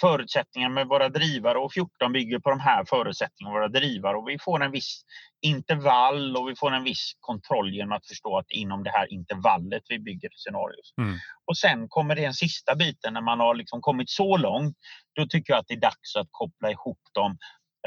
förutsättningarna 0.02 0.74
med 0.74 0.88
våra 0.88 1.10
drivare 1.10 1.58
och 1.58 1.74
14 1.74 2.14
bygger 2.14 2.40
på 2.40 2.50
de 2.50 2.60
här 2.60 2.86
förutsättningarna 2.86 3.54
med 3.54 3.62
våra 3.62 3.68
drivare. 3.68 4.18
Och 4.18 4.30
vi 4.30 4.40
får 4.40 4.64
en 4.64 4.72
viss 4.72 5.02
intervall 5.42 6.38
och 6.38 6.50
vi 6.50 6.56
får 6.56 6.72
en 6.72 6.84
viss 6.84 7.12
kontroll 7.20 7.74
genom 7.74 7.92
att 7.92 8.08
förstå 8.08 8.38
att 8.38 8.52
inom 8.52 8.84
det 8.84 8.92
här 8.92 9.14
intervallet 9.14 9.84
vi 9.90 10.00
bygger 10.00 10.30
scenarios. 10.36 10.94
Mm. 10.98 11.20
Och 11.46 11.58
sen 11.58 11.88
kommer 11.90 12.16
den 12.16 12.34
sista 12.34 12.76
biten 12.76 13.14
när 13.14 13.22
man 13.22 13.40
har 13.40 13.56
liksom 13.56 13.82
kommit 13.82 14.10
så 14.10 14.38
långt. 14.38 14.78
Då 15.16 15.28
tycker 15.28 15.54
jag 15.54 15.60
att 15.60 15.68
det 15.68 15.74
är 15.74 15.80
dags 15.80 16.16
att 16.16 16.28
koppla 16.32 16.72
ihop 16.72 17.00
dem 17.14 17.38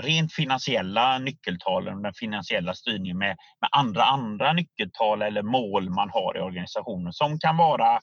rent 0.02 0.32
finansiella 0.32 1.18
nyckeltalen, 1.18 2.02
den 2.02 2.14
finansiella 2.14 2.74
styrningen 2.74 3.18
med, 3.18 3.36
med 3.60 3.70
andra, 3.72 4.02
andra 4.02 4.52
nyckeltal 4.52 5.22
eller 5.22 5.42
mål 5.42 5.90
man 5.90 6.10
har 6.10 6.36
i 6.36 6.40
organisationen 6.40 7.12
som 7.12 7.38
kan 7.38 7.56
vara 7.56 8.00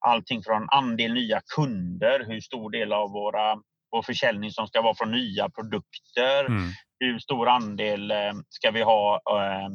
allting 0.00 0.42
från 0.42 0.68
andel 0.70 1.14
nya 1.14 1.40
kunder, 1.56 2.24
hur 2.26 2.40
stor 2.40 2.70
del 2.70 2.92
av 2.92 3.10
våra, 3.10 3.54
vår 3.90 4.02
försäljning 4.02 4.50
som 4.50 4.66
ska 4.66 4.82
vara 4.82 4.94
från 4.94 5.10
nya 5.10 5.48
produkter, 5.48 6.44
mm. 6.44 6.70
hur 7.00 7.18
stor 7.18 7.48
andel 7.48 8.10
eh, 8.10 8.32
ska 8.48 8.70
vi 8.70 8.82
ha 8.82 9.14
eh, 9.14 9.68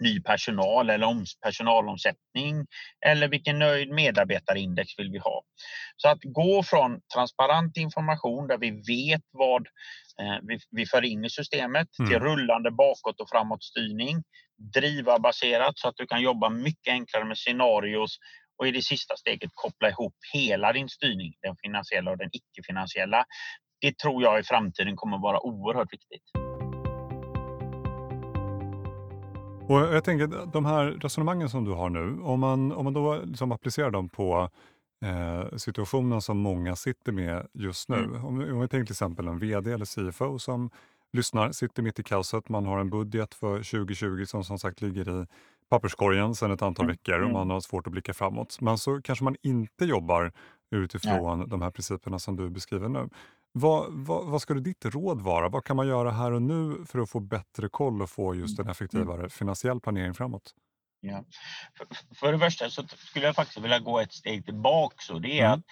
ny 0.00 0.20
personal 0.22 0.90
eller 0.90 1.06
om, 1.06 1.24
personalomsättning 1.42 2.66
eller 3.06 3.28
vilken 3.28 3.58
nöjd 3.58 3.90
medarbetarindex 3.90 4.98
vill 4.98 5.10
vi 5.10 5.18
ha. 5.18 5.42
Så 5.96 6.08
att 6.08 6.18
gå 6.22 6.62
från 6.62 7.00
transparent 7.14 7.76
information 7.76 8.46
där 8.46 8.58
vi 8.58 8.70
vet 8.70 9.22
vad 9.30 9.66
eh, 10.20 10.38
vi, 10.42 10.58
vi 10.70 10.86
för 10.86 11.04
in 11.04 11.24
i 11.24 11.30
systemet 11.30 11.88
mm. 11.98 12.10
till 12.10 12.20
rullande 12.20 12.70
bakåt 12.70 13.20
och 13.20 13.28
framåtstyrning, 13.28 14.22
drivarbaserat 14.74 15.78
så 15.78 15.88
att 15.88 15.96
du 15.96 16.06
kan 16.06 16.22
jobba 16.22 16.50
mycket 16.50 16.92
enklare 16.92 17.24
med 17.24 17.38
scenarios 17.38 18.18
och 18.58 18.68
i 18.68 18.70
det 18.70 18.82
sista 18.82 19.16
steget 19.16 19.50
koppla 19.54 19.88
ihop 19.88 20.14
hela 20.32 20.72
din 20.72 20.88
styrning, 20.88 21.34
den 21.42 21.56
finansiella 21.62 22.10
och 22.10 22.18
den 22.18 22.30
icke-finansiella. 22.32 23.24
Det 23.80 23.98
tror 23.98 24.22
jag 24.22 24.40
i 24.40 24.42
framtiden 24.42 24.96
kommer 24.96 25.18
vara 25.18 25.40
oerhört 25.40 25.92
viktigt. 25.92 26.45
Och 29.68 29.80
jag 29.80 30.04
tänker 30.04 30.52
de 30.52 30.64
här 30.64 30.84
resonemangen 30.86 31.48
som 31.48 31.64
du 31.64 31.70
har 31.70 31.90
nu, 31.90 32.20
om 32.22 32.40
man, 32.40 32.72
om 32.72 32.84
man 32.84 32.92
då 32.92 33.20
liksom 33.24 33.52
applicerar 33.52 33.90
dem 33.90 34.08
på 34.08 34.50
eh, 35.04 35.56
situationen 35.56 36.22
som 36.22 36.38
många 36.38 36.76
sitter 36.76 37.12
med 37.12 37.46
just 37.52 37.88
nu. 37.88 37.96
Mm. 37.96 38.24
Om, 38.24 38.40
om 38.40 38.60
vi 38.60 38.68
tänker 38.68 38.86
till 38.86 38.92
exempel 38.92 39.28
en 39.28 39.38
VD 39.38 39.72
eller 39.72 40.10
CFO 40.10 40.38
som 40.38 40.70
lyssnar, 41.12 41.52
sitter 41.52 41.82
mitt 41.82 41.98
i 41.98 42.02
kaoset, 42.02 42.48
man 42.48 42.66
har 42.66 42.78
en 42.78 42.90
budget 42.90 43.34
för 43.34 43.56
2020 43.56 44.24
som 44.26 44.44
som 44.44 44.58
sagt 44.58 44.82
ligger 44.82 45.22
i 45.22 45.26
papperskorgen 45.70 46.34
sedan 46.34 46.50
ett 46.50 46.62
antal 46.62 46.84
mm. 46.84 46.92
veckor 46.92 47.14
och 47.14 47.20
mm. 47.20 47.32
man 47.32 47.50
har 47.50 47.60
svårt 47.60 47.86
att 47.86 47.92
blicka 47.92 48.14
framåt. 48.14 48.60
Men 48.60 48.78
så 48.78 49.02
kanske 49.02 49.24
man 49.24 49.36
inte 49.42 49.84
jobbar 49.84 50.32
utifrån 50.70 51.38
Nej. 51.38 51.48
de 51.48 51.62
här 51.62 51.70
principerna 51.70 52.18
som 52.18 52.36
du 52.36 52.50
beskriver 52.50 52.88
nu. 52.88 53.08
Vad, 53.58 53.86
vad, 53.92 54.26
vad, 54.26 54.42
skulle 54.42 54.60
ditt 54.60 54.84
råd 54.84 55.20
vara? 55.20 55.48
Vad 55.48 55.64
kan 55.64 55.76
man 55.76 55.88
göra 55.88 56.10
här 56.10 56.32
och 56.32 56.42
nu 56.42 56.84
för 56.86 56.98
att 56.98 57.10
få 57.10 57.20
bättre 57.20 57.68
koll 57.68 58.02
och 58.02 58.10
få 58.10 58.34
just 58.34 58.58
en 58.58 58.68
effektivare 58.68 59.18
mm. 59.18 59.30
finansiell 59.30 59.80
planering 59.80 60.14
framåt? 60.14 60.54
Ja. 61.00 61.24
För, 61.78 61.86
för 62.16 62.32
det 62.32 62.38
första 62.38 62.70
så 62.70 62.86
skulle 62.88 63.26
jag 63.26 63.34
faktiskt 63.34 63.60
vilja 63.60 63.78
gå 63.78 64.00
ett 64.00 64.12
steg 64.12 64.44
tillbaka. 64.44 64.96
Så 64.98 65.18
det 65.18 65.40
är 65.40 65.46
mm. 65.46 65.52
att 65.52 65.64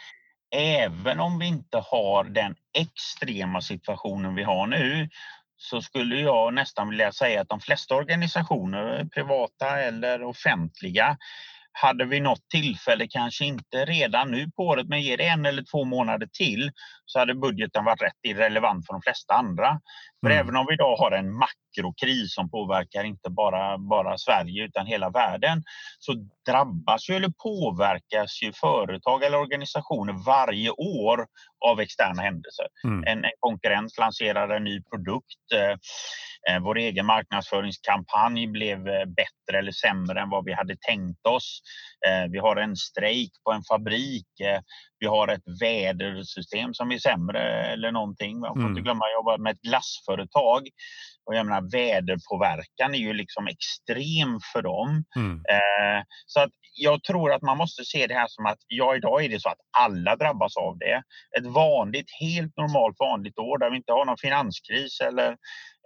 även 0.56 1.20
om 1.20 1.38
vi 1.38 1.46
inte 1.46 1.78
har 1.78 2.24
den 2.24 2.54
extrema 2.78 3.60
situationen 3.60 4.34
vi 4.34 4.42
har 4.42 4.66
nu 4.66 5.08
så 5.56 5.82
skulle 5.82 6.16
jag 6.16 6.54
nästan 6.54 6.88
vilja 6.88 7.12
säga 7.12 7.40
att 7.40 7.48
de 7.48 7.60
flesta 7.60 7.94
organisationer, 7.94 9.04
privata 9.04 9.80
eller 9.80 10.22
offentliga, 10.22 11.16
hade 11.76 12.04
vi 12.04 12.20
något 12.20 12.48
tillfälle, 12.48 13.06
kanske 13.10 13.44
inte 13.44 13.84
redan 13.84 14.30
nu 14.30 14.50
på 14.56 14.62
året, 14.62 14.88
men 14.88 15.02
ger 15.02 15.16
det 15.16 15.26
en 15.26 15.46
eller 15.46 15.64
två 15.72 15.84
månader 15.84 16.28
till 16.32 16.70
så 17.06 17.18
hade 17.18 17.34
budgeten 17.34 17.84
varit 17.84 18.02
rätt 18.02 18.18
irrelevant 18.22 18.86
för 18.86 18.92
de 18.92 19.02
flesta 19.02 19.34
andra. 19.34 19.80
För 20.24 20.30
mm. 20.30 20.38
även 20.38 20.56
om 20.56 20.66
vi 20.68 20.74
idag 20.74 20.96
har 20.96 21.10
en 21.10 21.32
makrokris 21.32 22.34
som 22.34 22.50
påverkar 22.50 23.04
inte 23.04 23.30
bara, 23.30 23.78
bara 23.78 24.18
Sverige 24.18 24.64
utan 24.64 24.86
hela 24.86 25.10
världen 25.10 25.62
så 25.98 26.12
drabbas 26.46 27.10
ju 27.10 27.14
eller 27.14 27.32
påverkas 27.42 28.42
ju 28.42 28.52
företag 28.52 29.24
eller 29.24 29.38
organisationer 29.38 30.12
varje 30.26 30.70
år 30.70 31.26
av 31.70 31.80
externa 31.80 32.22
händelser. 32.22 32.66
Mm. 32.84 33.04
En, 33.06 33.24
en 33.24 33.30
konkurrent 33.40 33.98
lanserar 33.98 34.56
en 34.56 34.64
ny 34.64 34.82
produkt. 34.82 35.44
Eh, 36.50 36.60
vår 36.60 36.78
egen 36.78 37.06
marknadsföringskampanj 37.06 38.46
blev 38.46 38.88
eh, 38.88 39.04
bättre 39.04 39.58
eller 39.58 39.72
sämre 39.72 40.20
än 40.20 40.30
vad 40.30 40.44
vi 40.44 40.52
hade 40.52 40.76
tänkt 40.76 41.26
oss. 41.26 41.60
Eh, 42.08 42.30
vi 42.30 42.38
har 42.38 42.56
en 42.56 42.76
strejk 42.76 43.30
på 43.44 43.52
en 43.52 43.62
fabrik. 43.62 44.26
Vi 44.98 45.06
har 45.06 45.28
ett 45.28 45.60
vädersystem 45.60 46.74
som 46.74 46.92
är 46.92 46.98
sämre 46.98 47.72
eller 47.72 47.92
någonting. 47.92 48.40
Man 48.40 48.54
får 48.54 48.60
mm. 48.60 48.70
inte 48.70 48.82
glömma 48.82 49.04
att 49.04 49.10
jag 49.10 49.18
jobbar 49.18 49.38
med 49.38 49.52
ett 49.52 49.60
glassföretag. 49.60 50.68
Och 51.26 51.34
jag 51.34 51.46
menar, 51.46 51.70
väderpåverkan 51.72 52.94
är 52.94 52.98
ju 52.98 53.12
liksom 53.12 53.46
extrem 53.46 54.40
för 54.52 54.62
dem. 54.62 55.04
Mm. 55.16 55.36
Eh, 55.36 56.02
så 56.26 56.40
att 56.40 56.50
jag 56.76 57.02
tror 57.02 57.32
att 57.32 57.42
man 57.42 57.58
måste 57.58 57.84
se 57.84 58.06
det 58.06 58.14
här 58.14 58.26
som 58.28 58.46
att 58.46 58.58
ja, 58.66 58.96
idag 58.96 59.24
är 59.24 59.28
det 59.28 59.40
så 59.40 59.48
att 59.48 59.60
alla 59.78 60.16
drabbas 60.16 60.56
av 60.56 60.78
det. 60.78 61.02
Ett 61.38 61.46
vanligt, 61.46 62.10
helt 62.20 62.56
normalt 62.56 62.96
vanligt 62.98 63.38
år 63.38 63.58
där 63.58 63.70
vi 63.70 63.76
inte 63.76 63.92
har 63.92 64.04
någon 64.04 64.18
finanskris 64.18 65.00
eller, 65.00 65.36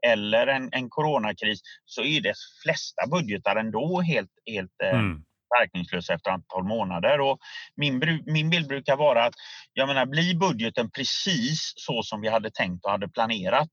eller 0.06 0.46
en, 0.46 0.68
en 0.72 0.90
coronakris 0.90 1.60
så 1.84 2.02
är 2.02 2.20
de 2.20 2.32
flesta 2.62 3.06
budgetar 3.10 3.56
ändå 3.56 4.00
helt, 4.00 4.30
helt 4.46 4.82
eh, 4.82 4.98
mm 4.98 5.22
verkningslösa 5.60 6.14
efter 6.14 6.30
antal 6.30 6.64
månader. 6.64 7.20
Och 7.20 7.38
min, 7.76 8.22
min 8.26 8.50
bild 8.50 8.68
brukar 8.68 8.96
vara 8.96 9.24
att 9.24 9.34
jag 9.72 9.88
menar, 9.88 10.06
blir 10.06 10.34
budgeten 10.34 10.90
precis 10.90 11.72
så 11.76 12.02
som 12.02 12.20
vi 12.20 12.28
hade 12.28 12.50
tänkt 12.50 12.84
och 12.84 12.90
hade 12.90 13.08
planerat, 13.08 13.68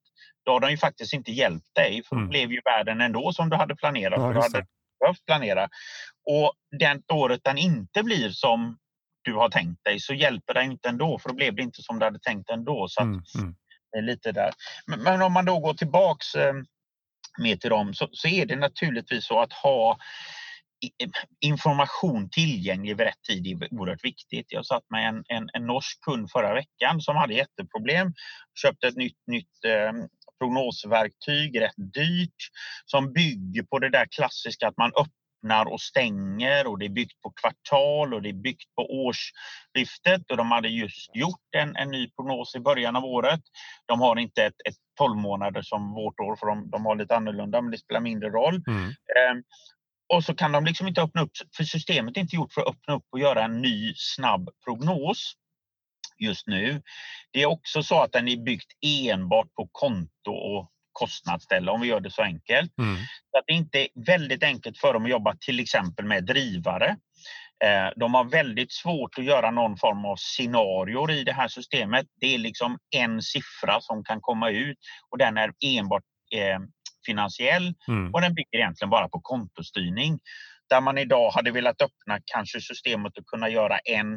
då 0.45 0.51
har 0.51 0.59
den 0.59 0.71
ju 0.71 0.77
faktiskt 0.77 1.13
inte 1.13 1.31
hjälpt 1.31 1.75
dig. 1.75 2.03
För 2.09 2.15
då 2.15 2.19
mm. 2.19 2.29
blev 2.29 2.51
ju 2.51 2.61
världen 2.65 3.01
ändå 3.01 3.33
som 3.33 3.49
du 3.49 3.57
hade 3.57 3.75
planerat. 3.75 4.19
Ja, 4.19 4.33
du 4.33 4.39
hade 4.39 4.65
behövt 4.99 5.25
planera. 5.25 5.69
Och 6.29 6.53
det 6.79 7.13
året 7.13 7.41
den 7.43 7.57
inte 7.57 8.03
blir 8.03 8.29
som 8.29 8.77
du 9.21 9.33
har 9.33 9.49
tänkt 9.49 9.83
dig 9.83 9.99
så 9.99 10.13
hjälper 10.13 10.53
det 10.53 10.63
inte 10.63 10.89
ändå 10.89 11.19
för 11.19 11.29
då 11.29 11.35
blev 11.35 11.55
det 11.55 11.61
inte 11.61 11.81
som 11.81 11.99
du 11.99 12.05
hade 12.05 12.19
tänkt 12.19 12.49
ändå. 12.49 12.87
Så 12.89 13.01
mm, 13.01 13.21
mm. 13.39 13.55
Eh, 13.95 14.03
lite 14.03 14.31
där. 14.31 14.53
Men, 14.87 15.03
men, 15.03 15.21
om 15.21 15.33
man 15.33 15.45
då 15.45 15.59
går 15.59 15.73
tillbaks 15.73 16.35
eh, 16.35 16.53
mer 17.37 17.55
till 17.55 17.69
dem 17.69 17.93
så, 17.93 18.09
så 18.11 18.27
är 18.27 18.45
det 18.45 18.55
naturligtvis 18.55 19.25
så 19.25 19.41
att 19.41 19.53
ha 19.53 19.97
eh, 20.99 21.09
information 21.39 22.29
tillgänglig 22.29 22.97
vid 22.97 23.07
rätt 23.07 23.21
tid 23.27 23.47
är 23.47 23.73
oerhört 23.73 24.03
viktigt. 24.03 24.45
Jag 24.49 24.65
satt 24.65 24.83
med 24.89 25.09
en, 25.09 25.23
en, 25.27 25.49
en 25.53 25.67
norsk 25.67 26.01
kund 26.01 26.31
förra 26.31 26.53
veckan 26.53 27.01
som 27.01 27.15
hade 27.15 27.33
jätteproblem. 27.33 28.13
Köpte 28.61 28.87
ett 28.87 28.95
nytt, 28.95 29.27
nytt 29.27 29.65
eh, 29.65 29.91
prognosverktyg, 30.39 31.61
rätt 31.61 31.93
dyrt, 31.93 32.49
som 32.85 33.13
bygger 33.13 33.63
på 33.63 33.79
det 33.79 33.89
där 33.89 34.05
klassiska 34.11 34.67
att 34.67 34.77
man 34.77 34.89
öppnar 34.89 35.24
och 35.67 35.81
stänger 35.81 36.67
och 36.67 36.79
det 36.79 36.85
är 36.85 36.89
byggt 36.89 37.21
på 37.21 37.33
kvartal 37.41 38.13
och 38.13 38.21
det 38.21 38.29
är 38.29 38.33
byggt 38.33 38.75
på 38.75 38.81
årsskiftet 38.81 40.31
och 40.31 40.37
de 40.37 40.51
hade 40.51 40.67
just 40.67 41.15
gjort 41.15 41.55
en, 41.57 41.75
en 41.75 41.91
ny 41.91 42.09
prognos 42.09 42.55
i 42.55 42.59
början 42.59 42.95
av 42.95 43.05
året. 43.05 43.41
De 43.85 44.01
har 44.01 44.19
inte 44.19 44.43
ett, 44.43 44.61
ett 44.69 44.75
12 44.97 45.17
månader 45.17 45.61
som 45.61 45.93
vårt 45.93 46.19
år 46.19 46.35
för 46.35 46.47
de, 46.47 46.69
de 46.69 46.85
har 46.85 46.95
lite 46.95 47.15
annorlunda 47.15 47.61
men 47.61 47.71
det 47.71 47.77
spelar 47.77 48.01
mindre 48.01 48.29
roll. 48.29 48.63
Mm. 48.67 48.87
Eh, 48.89 49.43
och 50.13 50.23
så 50.23 50.35
kan 50.35 50.51
de 50.51 50.65
liksom 50.65 50.87
inte 50.87 51.01
öppna 51.01 51.21
upp, 51.21 51.31
för 51.57 51.63
systemet 51.63 52.17
är 52.17 52.21
inte 52.21 52.35
gjort 52.35 52.53
för 52.53 52.61
att 52.61 52.67
öppna 52.67 52.93
upp 52.93 53.05
och 53.11 53.19
göra 53.19 53.43
en 53.43 53.61
ny 53.61 53.93
snabb 53.95 54.49
prognos 54.65 55.33
just 56.17 56.47
nu. 56.47 56.81
Det 57.31 57.41
är 57.41 57.45
också 57.45 57.83
så 57.83 58.01
att 58.01 58.11
den 58.11 58.27
är 58.27 58.37
byggt 58.37 58.71
enbart 58.81 59.53
på 59.53 59.69
konto 59.71 60.31
och 60.31 60.71
kostnadsställe 60.95 61.71
om 61.71 61.81
vi 61.81 61.87
gör 61.87 61.99
det 61.99 62.11
så 62.11 62.21
enkelt. 62.21 62.77
Mm. 62.77 62.95
Så 63.31 63.37
att 63.37 63.43
det 63.47 63.53
är 63.53 63.57
inte 63.57 63.87
väldigt 64.05 64.43
enkelt 64.43 64.77
för 64.77 64.93
dem 64.93 65.03
att 65.03 65.09
jobba 65.09 65.35
till 65.35 65.59
exempel 65.59 66.05
med 66.05 66.25
drivare. 66.25 66.95
Eh, 67.63 67.89
de 67.95 68.13
har 68.13 68.23
väldigt 68.23 68.73
svårt 68.73 69.17
att 69.17 69.25
göra 69.25 69.51
någon 69.51 69.77
form 69.77 70.05
av 70.05 70.15
scenarior 70.15 71.11
i 71.11 71.23
det 71.23 71.33
här 71.33 71.47
systemet. 71.47 72.05
Det 72.21 72.33
är 72.33 72.37
liksom 72.37 72.77
en 72.95 73.21
siffra 73.21 73.81
som 73.81 74.03
kan 74.03 74.21
komma 74.21 74.49
ut 74.49 74.77
och 75.09 75.17
den 75.17 75.37
är 75.37 75.51
enbart 75.65 76.03
eh, 76.35 76.59
finansiell 77.05 77.73
mm. 77.87 78.13
och 78.13 78.21
den 78.21 78.33
bygger 78.33 78.57
egentligen 78.59 78.89
bara 78.89 79.09
på 79.09 79.19
kontostyrning. 79.21 80.19
Där 80.69 80.81
man 80.81 80.97
idag 80.97 81.31
hade 81.31 81.51
velat 81.51 81.81
öppna 81.81 82.19
kanske 82.25 82.61
systemet 82.61 83.17
att 83.17 83.25
kunna 83.25 83.49
göra 83.49 83.77
en, 83.77 84.13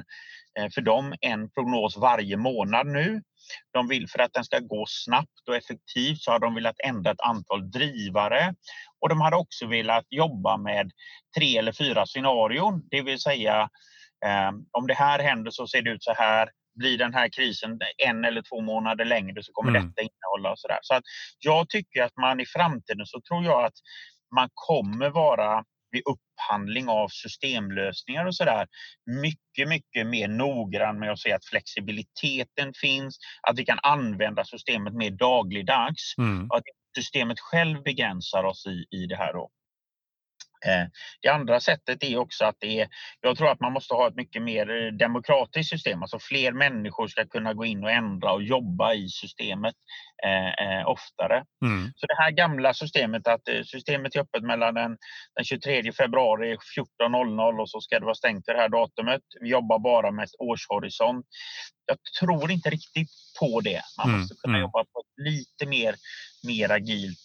eh, 0.59 0.71
för 0.75 0.81
dem, 0.81 1.15
en 1.21 1.51
prognos 1.51 1.97
varje 1.97 2.37
månad 2.37 2.87
nu. 2.87 3.23
De 3.73 3.89
vill 3.89 4.09
för 4.09 4.19
att 4.19 4.33
den 4.33 4.45
ska 4.45 4.59
gå 4.59 4.85
snabbt 4.89 5.49
och 5.49 5.57
effektivt 5.57 6.19
så 6.21 6.31
har 6.31 6.39
de 6.39 6.55
velat 6.55 6.81
ändra 6.85 7.11
ett 7.11 7.21
antal 7.21 7.71
drivare 7.71 8.55
och 9.01 9.09
de 9.09 9.21
hade 9.21 9.37
också 9.37 9.67
velat 9.67 10.05
jobba 10.11 10.57
med 10.57 10.91
tre 11.39 11.59
eller 11.59 11.73
fyra 11.73 12.07
scenarion, 12.07 12.83
det 12.91 13.03
vill 13.03 13.21
säga 13.21 13.69
eh, 14.27 14.51
om 14.73 14.87
det 14.87 14.95
här 14.95 15.19
händer 15.19 15.51
så 15.51 15.67
ser 15.67 15.83
det 15.83 15.91
ut 15.91 16.03
så 16.03 16.13
här. 16.13 16.51
Blir 16.79 16.99
den 16.99 17.15
här 17.15 17.29
krisen 17.29 17.79
en 18.07 18.25
eller 18.25 18.43
två 18.43 18.61
månader 18.61 19.05
längre 19.05 19.43
så 19.43 19.53
kommer 19.53 19.71
mm. 19.71 19.83
detta 19.83 20.01
innehålla 20.03 20.53
och 20.53 20.59
så 20.59 20.69
där. 20.69 20.79
Så 20.83 20.95
att 20.95 21.05
jag 21.39 21.69
tycker 21.69 22.03
att 22.03 22.17
man 22.17 22.41
i 22.41 22.47
framtiden 22.47 23.07
så 23.07 23.21
tror 23.21 23.45
jag 23.45 23.65
att 23.65 23.75
man 24.35 24.49
kommer 24.55 25.11
vara 25.11 25.65
vid 25.91 26.03
upphandling 26.07 26.89
av 26.89 27.09
systemlösningar 27.09 28.27
och 28.27 28.35
sådär 28.35 28.67
mycket, 29.23 29.69
mycket 29.69 30.07
mer 30.07 30.29
noggrann 30.29 30.99
med 30.99 31.13
att 31.13 31.19
se 31.19 31.33
att 31.33 31.45
flexibiliteten 31.45 32.73
finns, 32.81 33.19
att 33.43 33.59
vi 33.59 33.65
kan 33.65 33.79
använda 33.83 34.45
systemet 34.45 34.95
mer 34.95 35.11
dagligdags 35.11 36.15
mm. 36.19 36.47
och 36.51 36.57
att 36.57 36.65
systemet 36.97 37.41
själv 37.41 37.83
begränsar 37.83 38.45
oss 38.45 38.67
i, 38.67 38.97
i 38.97 39.07
det 39.07 39.17
här. 39.17 39.33
Då. 39.33 39.51
Eh, 40.67 40.87
det 41.23 41.29
andra 41.29 41.61
sättet 41.61 42.05
är 42.05 42.17
också 42.17 42.45
att 42.45 42.57
det 42.59 42.81
är, 42.81 42.89
jag 43.21 43.37
tror 43.37 43.51
att 43.51 43.61
man 43.61 43.73
måste 43.73 43.95
ha 43.95 44.09
ett 44.09 44.17
mycket 44.17 44.43
mer 44.43 44.71
eh, 44.71 44.93
demokratiskt 44.93 45.71
system. 45.71 46.03
Alltså 46.03 46.19
fler 46.19 46.53
människor 46.53 47.09
ska 47.09 47.27
kunna 47.27 47.55
gå 47.55 47.65
in 47.65 47.85
och 47.85 47.91
ändra 47.91 48.33
och 48.33 48.43
jobba 48.43 48.95
i 48.95 49.09
systemet 49.09 49.75
eh, 50.25 50.49
eh 50.49 50.89
oftare. 50.89 51.45
Mm. 51.65 51.93
Så 51.97 52.07
det 52.07 52.23
här 52.23 52.31
gamla 52.31 52.75
systemet 52.75 53.27
att 53.27 53.49
systemet 53.65 54.17
är 54.17 54.21
öppet 54.21 54.43
mellan 54.43 54.75
den, 54.75 54.97
den 55.37 55.45
23 55.45 55.93
februari 55.93 56.57
14.00 57.01 57.61
och 57.61 57.71
så 57.71 57.81
ska 57.81 57.99
det 57.99 58.05
vara 58.05 58.15
stängt 58.15 58.47
det 58.47 58.57
här 58.57 58.69
datumet. 58.69 59.23
Vi 59.41 59.49
jobbar 59.49 59.79
bara 59.79 60.11
med 60.11 60.29
årshorisont. 60.39 61.27
Jag 61.87 61.99
tror 62.21 62.51
inte 62.51 62.71
riktigt 62.71 63.11
på 63.41 63.61
det. 63.61 63.83
Man 63.99 64.09
mm. 64.09 64.21
måste 64.21 64.35
kunna 64.35 64.59
mm. 64.59 64.61
jobba 64.61 64.85
på 64.85 65.01
ett 65.01 65.25
lite 65.25 65.67
mer, 65.67 65.95
mer 66.47 66.71
agilt, 66.71 67.19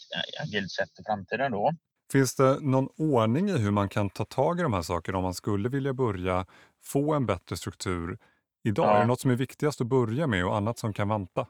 agilt 0.44 0.72
sätt 0.72 0.90
i 1.00 1.04
framtiden 1.06 1.52
då. 1.52 1.72
Finns 2.14 2.36
det 2.36 2.60
någon 2.62 2.88
ordning 2.98 3.50
i 3.50 3.58
hur 3.58 3.72
man 3.72 3.90
kan 3.90 4.10
ta 4.10 4.26
tag 4.26 4.60
i 4.60 4.64
de 4.64 4.74
här 4.74 4.82
sakerna 4.82 5.18
om 5.18 5.24
man 5.24 5.34
skulle 5.34 5.70
vilja 5.70 5.94
börja 5.94 6.46
få 6.84 7.14
en 7.14 7.26
bättre 7.26 7.58
struktur 7.58 8.18
idag? 8.64 8.86
Ja. 8.86 8.96
Är 8.96 9.00
det 9.00 9.06
något 9.06 9.22
som 9.22 9.32
är 9.32 9.36
viktigast 9.36 9.82
att 9.82 9.88
börja 9.88 10.28
med 10.28 10.46
och 10.46 10.58
annat 10.58 10.80
som 10.80 10.94
kan 10.94 11.10
vänta? 11.10 11.48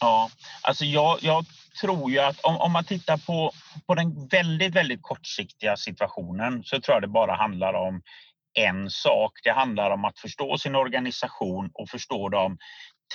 Ja, 0.00 0.30
alltså 0.62 0.84
jag, 0.84 1.18
jag 1.20 1.44
tror 1.80 2.10
ju 2.10 2.18
att 2.18 2.40
om, 2.40 2.56
om, 2.56 2.72
man 2.72 2.84
tittar 2.84 3.16
på, 3.16 3.52
på 3.86 3.94
den 3.94 4.28
väldigt, 4.28 4.74
väldigt 4.74 5.02
kortsiktiga 5.02 5.76
situationen 5.76 6.64
så 6.64 6.80
tror 6.80 6.94
jag 6.94 7.02
det 7.02 7.08
bara 7.08 7.34
handlar 7.36 7.74
om 7.74 8.02
en 8.54 8.90
sak. 8.90 9.32
Det 9.44 9.52
handlar 9.52 9.90
om 9.90 10.04
att 10.04 10.18
förstå 10.18 10.58
sin 10.58 10.74
organisation 10.74 11.70
och 11.74 11.88
förstå 11.88 12.28
de 12.28 12.58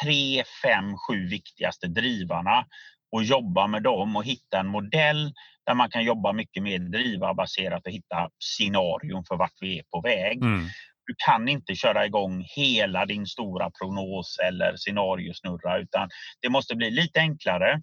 tre, 0.03 0.43
fem, 0.63 0.97
sju 0.97 1.27
viktigaste 1.27 1.87
drivarna 1.87 2.65
och 3.11 3.23
jobba 3.23 3.67
med 3.67 3.83
dem 3.83 4.15
och 4.15 4.25
hitta 4.25 4.59
en 4.59 4.67
modell 4.67 5.33
där 5.65 5.73
man 5.73 5.89
kan 5.89 6.03
jobba 6.03 6.33
mycket 6.33 6.63
mer 6.63 6.79
drivarbaserat 6.79 7.85
och 7.85 7.91
hitta 7.91 8.29
scenarion 8.39 9.23
för 9.27 9.35
vart 9.35 9.57
vi 9.61 9.79
är 9.79 9.83
på 9.83 10.01
väg. 10.01 10.43
Mm. 10.43 10.65
Du 11.05 11.15
kan 11.25 11.47
inte 11.47 11.75
köra 11.75 12.05
igång 12.05 12.45
hela 12.55 13.05
din 13.05 13.25
stora 13.25 13.71
prognos 13.71 14.37
eller 14.47 14.75
scenariosnurra 14.75 15.77
utan 15.77 16.09
det 16.41 16.49
måste 16.49 16.75
bli 16.75 16.91
lite 16.91 17.19
enklare. 17.19 17.81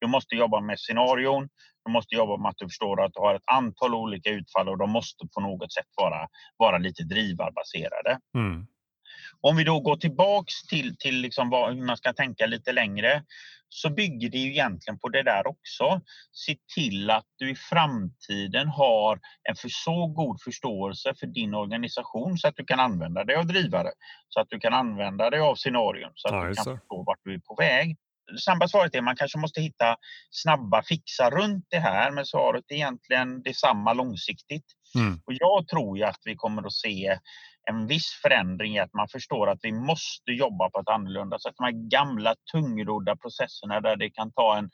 Du 0.00 0.06
måste 0.06 0.34
jobba 0.34 0.60
med 0.60 0.80
scenarion, 0.80 1.48
du 1.84 1.92
måste 1.92 2.14
jobba 2.14 2.36
med 2.36 2.48
att 2.48 2.58
du 2.58 2.66
förstår 2.66 3.04
att 3.04 3.12
du 3.14 3.20
har 3.20 3.34
ett 3.34 3.50
antal 3.52 3.94
olika 3.94 4.30
utfall 4.30 4.68
och 4.68 4.78
de 4.78 4.90
måste 4.90 5.26
på 5.34 5.40
något 5.40 5.72
sätt 5.72 5.86
vara, 5.96 6.28
vara 6.56 6.78
lite 6.78 7.02
drivarbaserade. 7.02 8.18
Mm. 8.36 8.66
Om 9.40 9.56
vi 9.56 9.64
då 9.64 9.80
går 9.80 9.96
tillbaks 9.96 10.62
till, 10.62 10.96
till 10.96 11.20
liksom 11.20 11.50
vad, 11.50 11.74
hur 11.74 11.86
man 11.86 11.96
ska 11.96 12.12
tänka 12.12 12.46
lite 12.46 12.72
längre 12.72 13.22
så 13.74 13.90
bygger 13.90 14.28
det 14.28 14.38
ju 14.38 14.50
egentligen 14.50 14.98
på 14.98 15.08
det 15.08 15.22
där 15.22 15.46
också. 15.46 16.00
Se 16.32 16.56
till 16.74 17.10
att 17.10 17.26
du 17.36 17.50
i 17.50 17.54
framtiden 17.54 18.68
har 18.68 19.20
en 19.48 19.56
för 19.56 19.68
så 19.68 20.06
god 20.06 20.42
förståelse 20.42 21.14
för 21.20 21.26
din 21.26 21.54
organisation 21.54 22.38
så 22.38 22.48
att 22.48 22.56
du 22.56 22.64
kan 22.64 22.80
använda 22.80 23.24
dig 23.24 23.36
av 23.36 23.46
drivare, 23.46 23.90
så 24.28 24.40
att 24.40 24.50
du 24.50 24.60
kan 24.60 24.74
använda 24.74 25.30
dig 25.30 25.40
av 25.40 25.54
scenarion, 25.54 26.10
så 26.14 26.28
att 26.28 26.48
du 26.48 26.54
kan 26.54 26.64
förstå 26.64 27.02
vart 27.02 27.20
du 27.24 27.34
är 27.34 27.38
på 27.38 27.54
väg. 27.54 27.96
Snabba 28.38 28.68
svaret 28.68 28.94
är 28.94 28.98
att 28.98 29.04
man 29.04 29.16
kanske 29.16 29.38
måste 29.38 29.60
hitta 29.60 29.96
snabba 30.30 30.82
fixar 30.82 31.30
runt 31.30 31.66
det 31.70 31.78
här, 31.78 32.10
men 32.10 32.26
svaret 32.26 32.64
är 32.68 32.74
egentligen 32.74 33.42
detsamma 33.42 33.92
långsiktigt. 33.92 34.66
Mm. 34.94 35.20
Och 35.26 35.32
jag 35.32 35.68
tror 35.68 35.98
ju 35.98 36.04
att 36.04 36.20
vi 36.24 36.34
kommer 36.34 36.66
att 36.66 36.72
se 36.72 37.18
en 37.70 37.86
viss 37.86 38.12
förändring 38.22 38.76
i 38.76 38.78
att 38.78 38.94
man 38.94 39.08
förstår 39.08 39.50
att 39.50 39.58
vi 39.62 39.72
måste 39.72 40.32
jobba 40.32 40.70
på 40.70 40.80
ett 40.80 40.88
annorlunda 40.88 41.38
sätt. 41.38 41.54
De 41.56 41.64
här 41.64 41.88
gamla 41.90 42.34
tungrodda 42.52 43.16
processerna 43.16 43.80
där 43.80 43.96
det 43.96 44.10
kan 44.10 44.32
ta 44.32 44.58
en, 44.58 44.70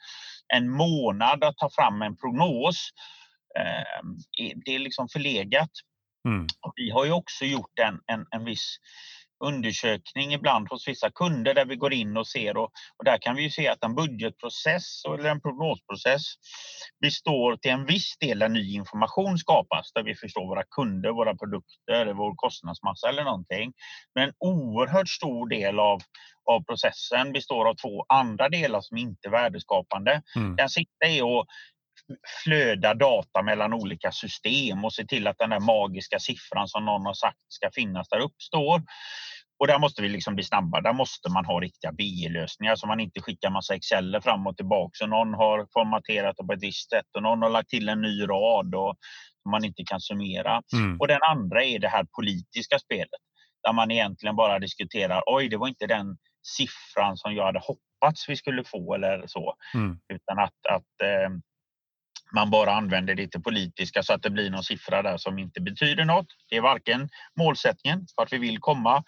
en 0.55 0.71
månad 0.71 1.45
att 1.45 1.57
ta 1.57 1.71
fram 1.71 2.03
en 2.03 2.17
prognos, 2.17 2.91
eh, 3.59 4.09
det 4.65 4.75
är 4.75 4.79
liksom 4.79 5.09
förlegat. 5.09 5.71
Mm. 6.29 6.47
Och 6.61 6.73
vi 6.77 6.91
har 6.91 7.05
ju 7.05 7.13
också 7.13 7.45
gjort 7.45 7.79
en, 7.79 8.01
en, 8.07 8.27
en 8.31 8.45
viss 8.45 8.77
undersökning 9.41 10.33
ibland 10.33 10.69
hos 10.69 10.89
vissa 10.89 11.11
kunder 11.11 11.55
där 11.55 11.65
vi 11.65 11.77
går 11.77 11.93
in 11.93 12.17
och 12.17 12.27
ser 12.27 12.57
och, 12.57 12.71
och, 12.99 13.05
där 13.05 13.19
kan 13.19 13.37
vi 13.37 13.51
se 13.51 13.69
att 13.69 13.85
en 13.85 13.95
budgetprocess 13.95 15.05
eller 15.05 15.31
en 15.31 15.41
prognosprocess 15.41 16.23
består 17.01 17.57
till 17.57 17.71
en 17.71 17.87
viss 17.87 18.17
del 18.19 18.39
där 18.39 18.49
ny 18.49 18.75
information 18.75 19.39
skapas 19.39 19.93
där 19.93 20.03
vi 20.03 20.15
förstår 20.15 20.47
våra 20.47 20.65
kunder, 20.77 21.11
våra 21.11 21.35
produkter, 21.35 22.13
vår 22.13 22.35
kostnadsmassa 22.37 23.09
eller 23.09 23.25
någonting. 23.25 23.73
Men 24.15 24.29
en 24.29 24.35
oerhört 24.39 25.09
stor 25.09 25.49
del 25.49 25.79
av, 25.81 26.01
av 26.51 26.65
processen 26.65 27.33
består 27.33 27.69
av 27.69 27.75
två 27.75 28.05
andra 28.09 28.49
delar 28.49 28.81
som 28.81 28.97
inte 28.97 29.29
är 29.29 29.31
värdeskapande. 29.31 30.23
Mm. 30.37 30.57
Den 30.57 30.69
sista 30.69 31.07
är 31.07 31.41
att 31.41 31.47
flöda 32.45 32.95
data 32.95 33.43
mellan 33.43 33.73
olika 33.73 34.13
system 34.13 34.85
och 34.85 34.93
se 34.93 35.05
till 35.05 35.27
att 35.27 35.39
den 35.39 35.51
där 35.51 35.61
magiska 35.61 36.19
siffran 36.19 36.69
som 36.69 36.85
någon 36.85 37.07
har 37.07 37.15
sagt 37.15 37.39
ska 37.49 37.71
finnas 37.75 38.09
där 38.09 38.21
uppstår. 38.21 38.83
Och 39.59 39.67
där 39.67 39.79
måste 39.79 40.03
vi 40.03 40.09
liksom 40.09 40.35
bli 40.35 40.45
snabba. 40.45 40.81
Där 40.81 40.93
måste 40.93 41.31
man 41.31 41.45
ha 41.45 41.61
riktiga 41.61 41.93
BI-lösningar 41.93 42.77
så 42.77 42.87
man 42.87 43.01
inte 43.01 43.21
skickar 43.21 43.51
massa 43.51 43.75
Excel 43.75 44.21
fram 44.23 44.47
och 44.47 44.57
tillbaka. 44.57 44.91
Så 44.93 45.07
någon 45.07 45.35
har 45.35 45.67
formaterat 45.73 46.37
det 46.37 46.47
på 46.47 46.53
ett 46.53 46.63
visst 46.63 46.91
sätt 46.91 47.07
och 47.17 47.23
någon 47.23 47.43
har 47.43 47.51
lagt 47.51 47.69
till 47.69 47.89
en 47.89 48.01
ny 48.01 48.23
rad 48.23 48.75
och 48.75 48.97
man 49.51 49.65
inte 49.65 49.83
kan 49.85 50.01
summera. 50.01 50.63
Mm. 50.73 51.01
Och 51.01 51.09
den 51.09 51.23
andra 51.23 51.65
är 51.65 51.79
det 51.79 51.89
här 51.89 52.07
politiska 52.17 52.79
spelet 52.79 53.21
där 53.63 53.73
man 53.73 53.91
egentligen 53.91 54.37
bara 54.37 54.59
diskuterar. 54.59 55.23
Oj, 55.27 55.49
det 55.49 55.57
var 55.57 55.69
inte 55.69 55.87
den 55.87 56.17
siffran 56.43 57.17
som 57.17 57.35
jag 57.35 57.45
hade 57.45 57.59
hoppats 57.61 58.29
vi 58.29 58.37
skulle 58.37 58.65
få 58.65 58.95
eller 58.95 59.27
så. 59.27 59.55
Mm. 59.75 59.99
Utan 60.13 60.39
att, 60.39 60.67
att 60.71 61.01
eh, 61.03 61.31
man 62.35 62.51
bara 62.51 62.73
använder 62.73 63.15
det 63.15 63.29
till 63.29 63.43
politiska 63.43 64.03
så 64.03 64.13
att 64.13 64.23
det 64.23 64.31
blir 64.31 64.51
någon 64.51 64.65
siffra 64.65 65.03
där 65.03 65.17
som 65.17 65.39
inte 65.39 65.61
betyder 65.61 66.05
något. 66.05 66.27
Det 66.49 66.57
är 66.57 66.61
varken 66.61 67.09
målsättningen, 67.39 68.07
vart 68.17 68.33
vi 68.33 68.39
vill 68.39 68.59
komma, 68.59 69.05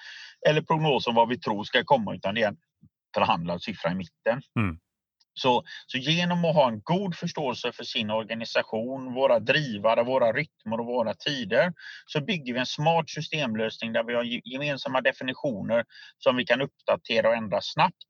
eller 0.49 0.63
prognosen 0.63 1.15
vad 1.15 1.29
vi 1.29 1.39
tror 1.39 1.65
ska 1.65 1.85
komma, 1.85 2.15
utan 2.15 2.35
det 2.35 2.43
är 2.43 2.49
en 2.49 2.57
förhandlad 3.15 3.63
siffra 3.63 3.91
i 3.91 3.95
mitten. 3.95 4.43
Mm. 4.59 4.79
Så, 5.35 5.65
så 5.87 5.99
genom 5.99 6.45
att 6.45 6.55
ha 6.55 6.69
en 6.69 6.81
god 6.81 7.17
förståelse 7.17 7.73
för 7.73 7.85
sin 7.85 8.11
organisation, 8.11 9.15
våra 9.15 9.39
drivare, 9.39 10.03
våra 10.03 10.33
rytmer 10.33 10.81
och 10.81 10.87
våra 10.87 11.15
tider 11.15 11.73
så 12.07 12.21
bygger 12.21 12.53
vi 12.53 12.61
en 12.61 12.67
smart 12.67 13.11
systemlösning 13.11 13.93
där 13.93 14.05
vi 14.05 14.15
har 14.15 14.25
gemensamma 14.45 15.01
definitioner 15.01 15.85
som 16.19 16.37
vi 16.37 16.45
kan 16.45 16.61
uppdatera 16.61 17.29
och 17.29 17.35
ändra 17.35 17.61
snabbt. 17.63 18.09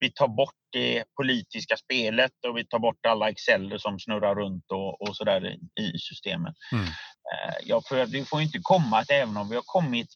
Vi 0.00 0.12
tar 0.12 0.28
bort 0.28 0.54
det 0.72 1.04
politiska 1.16 1.76
spelet 1.76 2.32
och 2.48 2.56
vi 2.56 2.66
tar 2.66 2.78
bort 2.78 3.06
alla 3.08 3.30
Excel 3.30 3.80
som 3.80 3.98
snurrar 3.98 4.34
runt 4.34 4.64
och, 4.72 5.00
och 5.00 5.24
där 5.24 5.56
i 5.80 5.98
systemet. 5.98 6.54
Mm. 6.72 6.84
Eh, 6.86 7.54
ja, 7.64 7.82
för 7.88 8.06
vi 8.06 8.24
får 8.24 8.42
inte 8.42 8.58
komma 8.62 8.98
att 8.98 9.10
även 9.10 9.36
om 9.36 9.48
vi 9.48 9.54
har 9.54 9.62
kommit 9.66 10.08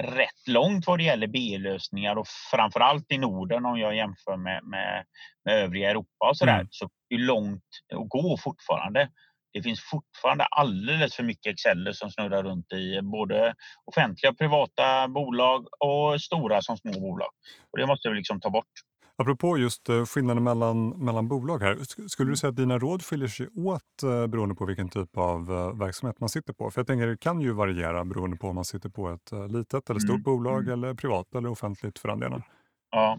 rätt 0.00 0.48
långt 0.48 0.86
vad 0.86 0.98
det 0.98 1.04
gäller 1.04 1.26
BE-lösningar 1.26 2.16
och 2.16 2.26
framförallt 2.50 3.12
i 3.12 3.18
Norden 3.18 3.66
om 3.66 3.78
jag 3.78 3.96
jämför 3.96 4.36
med, 4.36 4.64
med, 4.64 5.04
med 5.44 5.54
övriga 5.54 5.90
Europa 5.90 6.28
och 6.30 6.36
sådär, 6.36 6.54
mm. 6.54 6.68
så 6.70 6.84
är 6.84 7.16
det 7.16 7.22
långt 7.24 7.62
att 7.94 8.08
gå 8.08 8.36
fortfarande. 8.36 9.08
Det 9.52 9.62
finns 9.62 9.80
fortfarande 9.80 10.44
alldeles 10.44 11.14
för 11.14 11.22
mycket 11.22 11.52
Excel 11.52 11.94
som 11.94 12.10
snurrar 12.10 12.42
runt 12.42 12.72
i 12.72 13.00
både 13.02 13.54
offentliga 13.84 14.30
och 14.30 14.38
privata 14.38 15.08
bolag 15.08 15.66
och 15.80 16.20
stora 16.20 16.62
som 16.62 16.76
små 16.76 16.92
bolag. 16.92 17.28
Och 17.72 17.78
det 17.78 17.86
måste 17.86 18.08
vi 18.08 18.14
liksom 18.14 18.40
ta 18.40 18.50
bort. 18.50 18.72
Apropå 19.16 19.58
just 19.58 19.88
eh, 19.88 20.04
skillnaden 20.04 20.44
mellan, 20.44 20.88
mellan 20.88 21.28
bolag 21.28 21.62
här. 21.62 21.78
Skulle 22.08 22.26
du 22.26 22.30
mm. 22.30 22.36
säga 22.36 22.48
att 22.48 22.56
dina 22.56 22.78
råd 22.78 23.02
skiljer 23.02 23.28
sig 23.28 23.48
åt 23.48 24.02
eh, 24.02 24.26
beroende 24.26 24.54
på 24.54 24.64
vilken 24.64 24.88
typ 24.88 25.16
av 25.16 25.52
eh, 25.52 25.78
verksamhet 25.78 26.20
man 26.20 26.28
sitter 26.28 26.52
på? 26.52 26.70
För 26.70 26.80
jag 26.80 26.86
tänker 26.86 27.06
det 27.06 27.16
kan 27.16 27.40
ju 27.40 27.52
variera 27.52 28.04
beroende 28.04 28.36
på 28.36 28.48
om 28.48 28.54
man 28.54 28.64
sitter 28.64 28.88
på 28.88 29.10
ett 29.10 29.32
litet 29.50 29.90
eller 29.90 30.00
stort 30.00 30.10
mm. 30.10 30.22
bolag 30.22 30.62
mm. 30.62 30.72
eller 30.72 30.94
privat 30.94 31.34
eller 31.34 31.48
offentligt 31.48 31.98
för 31.98 32.08
den 32.08 32.20
delen. 32.20 32.42
Ja, 32.90 33.18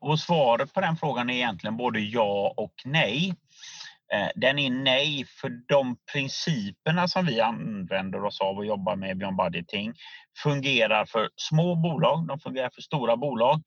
och 0.00 0.20
svaret 0.20 0.74
på 0.74 0.80
den 0.80 0.96
frågan 0.96 1.30
är 1.30 1.34
egentligen 1.34 1.76
både 1.76 2.00
ja 2.00 2.54
och 2.56 2.74
nej. 2.84 3.34
Den 4.34 4.58
är 4.58 4.70
nej 4.70 5.24
för 5.40 5.48
de 5.68 5.96
principerna 6.12 7.08
som 7.08 7.26
vi 7.26 7.40
använder 7.40 8.24
oss 8.24 8.40
av 8.40 8.56
och 8.56 8.66
jobbar 8.66 8.96
med 8.96 9.18
Beyond 9.18 9.36
Budgeting 9.36 9.94
fungerar 10.42 11.04
för 11.04 11.28
små 11.36 11.74
bolag, 11.76 12.26
de 12.26 12.38
fungerar 12.38 12.70
för 12.74 12.82
stora 12.82 13.16
bolag 13.16 13.62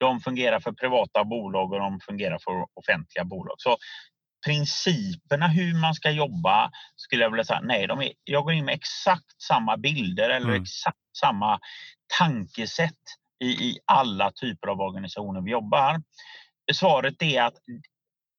de 0.00 0.20
fungerar 0.20 0.60
för 0.60 0.72
privata 0.72 1.24
bolag 1.24 1.72
och 1.72 1.78
de 1.78 2.00
fungerar 2.00 2.38
för 2.38 2.66
offentliga 2.74 3.24
bolag. 3.24 3.54
Så 3.58 3.76
principerna 4.46 5.48
hur 5.48 5.80
man 5.80 5.94
ska 5.94 6.10
jobba 6.10 6.70
skulle 6.96 7.22
jag 7.22 7.30
vilja 7.30 7.44
säga, 7.44 7.60
nej, 7.60 7.86
de 7.86 8.00
är, 8.02 8.12
jag 8.24 8.44
går 8.44 8.52
in 8.52 8.64
med 8.64 8.74
exakt 8.74 9.42
samma 9.42 9.76
bilder 9.76 10.30
eller 10.30 10.48
mm. 10.48 10.62
exakt 10.62 10.98
samma 11.20 11.60
tankesätt 12.18 13.02
i, 13.44 13.46
i 13.46 13.78
alla 13.84 14.32
typer 14.32 14.68
av 14.68 14.80
organisationer 14.80 15.40
vi 15.40 15.50
jobbar. 15.50 16.02
Svaret 16.72 17.22
är 17.22 17.42
att 17.42 17.54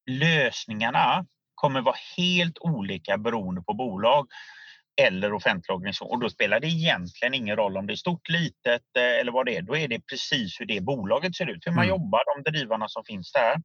lösningarna 0.10 1.26
kommer 1.56 1.82
vara 1.82 1.95
helt 2.17 2.58
olika 2.60 3.17
beroende 3.17 3.62
på 3.62 3.74
bolag 3.74 4.28
eller 5.01 5.34
offentlig 5.34 5.75
organisation. 5.75 6.12
Och 6.12 6.19
då 6.19 6.30
spelar 6.30 6.60
det 6.60 6.67
egentligen 6.67 7.34
ingen 7.34 7.56
roll 7.56 7.77
om 7.77 7.88
det 7.88 7.93
är 7.93 7.95
stort, 7.95 8.30
litet 8.30 8.82
eh, 8.97 9.19
eller 9.19 9.32
vad 9.32 9.45
det 9.45 9.58
är. 9.58 9.62
Då 9.62 9.77
är 9.77 9.88
det 9.88 9.99
precis 9.99 10.60
hur 10.60 10.65
det 10.65 10.82
bolaget 10.82 11.36
ser 11.36 11.49
ut, 11.49 11.67
hur 11.67 11.71
man 11.71 11.86
mm. 11.86 11.89
jobbar, 11.89 12.43
de 12.43 12.51
drivarna 12.51 12.88
som 12.88 13.04
finns 13.06 13.32
där. 13.32 13.56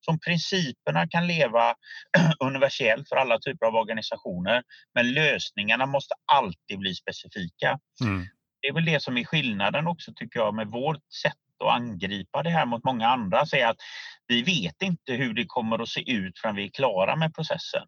Som 0.00 0.20
principerna 0.20 1.08
kan 1.08 1.26
leva 1.26 1.74
universellt 2.40 3.08
för 3.08 3.16
alla 3.16 3.38
typer 3.38 3.66
av 3.66 3.74
organisationer, 3.74 4.62
men 4.94 5.12
lösningarna 5.12 5.86
måste 5.86 6.14
alltid 6.32 6.78
bli 6.78 6.94
specifika. 6.94 7.78
Mm. 8.02 8.26
Det 8.62 8.68
är 8.68 8.72
väl 8.72 8.84
det 8.84 9.02
som 9.02 9.16
är 9.16 9.24
skillnaden 9.24 9.86
också 9.86 10.12
tycker 10.16 10.40
jag 10.40 10.54
med 10.54 10.66
vårt 10.66 11.12
sätt 11.22 11.32
att 11.64 11.72
angripa 11.72 12.42
det 12.42 12.50
här 12.50 12.66
mot 12.66 12.84
många 12.84 13.08
andra 13.08 13.46
så 13.46 13.56
är 13.56 13.66
att 13.66 13.76
vi 14.26 14.42
vet 14.42 14.82
inte 14.82 15.12
hur 15.12 15.34
det 15.34 15.44
kommer 15.46 15.82
att 15.82 15.88
se 15.88 16.12
ut 16.12 16.38
förrän 16.38 16.56
vi 16.56 16.64
är 16.64 16.70
klara 16.70 17.16
med 17.16 17.34
processen. 17.34 17.82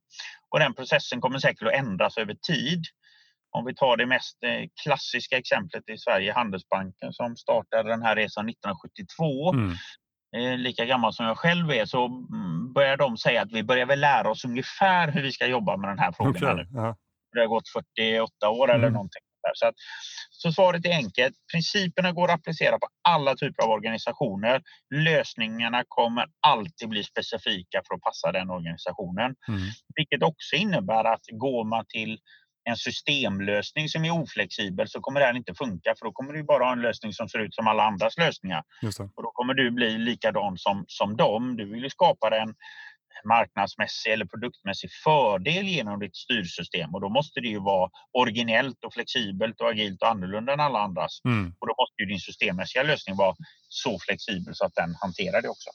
Och 0.53 0.59
den 0.59 0.75
processen 0.75 1.21
kommer 1.21 1.39
säkert 1.39 1.69
att 1.69 1.75
ändras 1.75 2.19
över 2.19 2.35
tid. 2.35 2.85
Om 3.51 3.65
vi 3.65 3.75
tar 3.75 3.97
det 3.97 4.07
mest 4.07 4.43
eh, 4.45 4.69
klassiska 4.83 5.39
exemplet 5.39 5.89
i 5.89 5.99
Sverige, 5.99 6.33
Handelsbanken 6.33 7.13
som 7.13 7.37
startade 7.37 7.89
den 7.89 8.03
här 8.03 8.17
resan 8.17 8.49
1972. 8.49 9.53
Mm. 9.53 9.75
Eh, 10.37 10.59
lika 10.59 10.85
gammal 10.85 11.13
som 11.13 11.27
jag 11.27 11.39
själv 11.39 11.71
är 11.71 11.85
så 11.85 12.07
mm, 12.07 12.73
börjar 12.73 12.97
de 12.97 13.17
säga 13.17 13.43
att 13.43 13.53
vi 13.53 13.63
börjar 13.63 13.87
väl 13.87 14.01
lära 14.01 14.31
oss 14.31 14.45
ungefär 14.45 15.13
hur 15.13 15.23
vi 15.23 15.33
ska 15.33 15.47
jobba 15.47 15.77
med 15.77 15.91
den 15.91 15.99
här 15.99 16.13
frågan. 16.13 16.61
Okay. 16.61 16.67
Ja. 16.73 16.97
Det 17.33 17.41
har 17.41 17.47
gått 17.47 17.69
48 17.69 18.49
år 18.51 18.71
eller 18.71 18.89
mm. 18.89 19.01
Någonting. 19.43 19.55
Så, 19.55 19.67
att, 19.67 19.75
så 20.31 20.53
svaret 20.53 20.87
är 20.87 20.93
enkelt. 20.93 21.35
Principerna 21.53 22.13
går 22.13 22.29
att 22.29 22.35
applicera 22.35 22.79
på 22.79 22.89
alla 23.09 23.37
typer 23.37 23.63
av 23.63 23.71
organisationer. 23.71 24.63
Lösningarna 24.95 25.85
kommer 25.89 26.27
alltid 26.47 26.89
bli 26.89 27.05
specifika 27.05 27.83
för 27.89 27.95
att 27.95 28.01
passa 28.01 28.33
den 28.33 28.51
organisationen. 28.51 29.35
Mm. 29.49 29.61
Vilket 29.95 30.23
också 30.23 30.57
innebär 30.57 31.05
att 31.05 31.25
går 31.33 31.65
man 31.65 31.85
till 31.89 32.19
en 32.65 32.77
systemlösning 32.77 33.89
som 33.89 34.05
är 34.05 34.11
oflexibel 34.11 34.89
så 34.89 35.01
kommer 35.01 35.21
det 35.21 35.27
här 35.27 35.37
inte 35.37 35.55
funka 35.55 35.95
för 35.99 36.07
då 36.07 36.13
kommer 36.13 36.33
du 36.33 36.43
bara 36.43 36.65
ha 36.65 36.73
en 36.73 36.83
lösning 36.83 37.13
som 37.13 37.29
ser 37.29 37.39
ut 37.39 37.55
som 37.55 37.67
alla 37.67 37.83
andras 37.83 38.19
lösningar. 38.19 38.63
Och 39.17 39.23
då 39.23 39.31
kommer 39.31 39.55
du 39.55 39.71
bli 39.71 39.99
likadan 39.99 40.59
som, 40.59 40.85
som 40.89 41.17
dem. 41.17 41.57
Du 41.57 41.65
vill 41.65 41.91
skapa 41.91 42.39
en 42.39 42.55
marknadsmässig 43.25 44.13
eller 44.13 44.25
produktmässig 44.25 44.91
fördel 45.05 45.67
genom 45.67 46.01
ditt 46.01 46.17
styrsystem 46.17 46.95
och 46.95 47.01
då 47.01 47.09
måste 47.09 47.41
det 47.41 47.49
ju 47.49 47.61
vara 47.61 47.91
originellt 48.13 48.85
och 48.85 48.95
flexibelt 48.95 49.61
och 49.61 49.69
agilt 49.69 50.03
och 50.03 50.09
annorlunda 50.09 50.53
än 50.53 50.61
alla 50.61 50.79
andras. 50.79 51.21
Mm. 51.25 51.55
Och 51.59 51.67
då 51.67 51.75
måste 51.79 52.03
ju 52.03 52.07
din 52.07 52.21
systemmässiga 52.21 52.83
lösning 52.83 53.17
vara 53.17 53.35
så 53.69 53.99
flexibel 53.99 54.55
så 54.55 54.65
att 54.65 54.75
den 54.75 54.95
hanterar 55.01 55.43
det 55.43 55.49
också. 55.49 55.71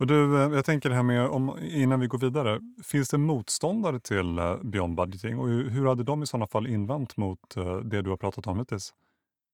Och 0.00 0.06
du, 0.06 0.42
eh, 0.42 0.52
jag 0.52 0.64
tänker 0.64 0.88
det 0.88 0.94
här 0.94 1.02
med, 1.02 1.26
om, 1.26 1.58
innan 1.62 2.00
vi 2.00 2.06
går 2.06 2.18
vidare, 2.18 2.60
finns 2.84 3.08
det 3.08 3.18
motståndare 3.18 4.00
till 4.00 4.38
eh, 4.38 4.56
Beyond 4.62 4.96
Budgeting 4.96 5.38
och 5.38 5.48
hur 5.48 5.88
hade 5.88 6.04
de 6.04 6.22
i 6.22 6.26
sådana 6.26 6.46
fall 6.46 6.66
invänt 6.66 7.16
mot 7.16 7.56
eh, 7.56 7.76
det 7.76 8.02
du 8.02 8.10
har 8.10 8.16
pratat 8.16 8.46
om 8.46 8.58
hittills? 8.58 8.94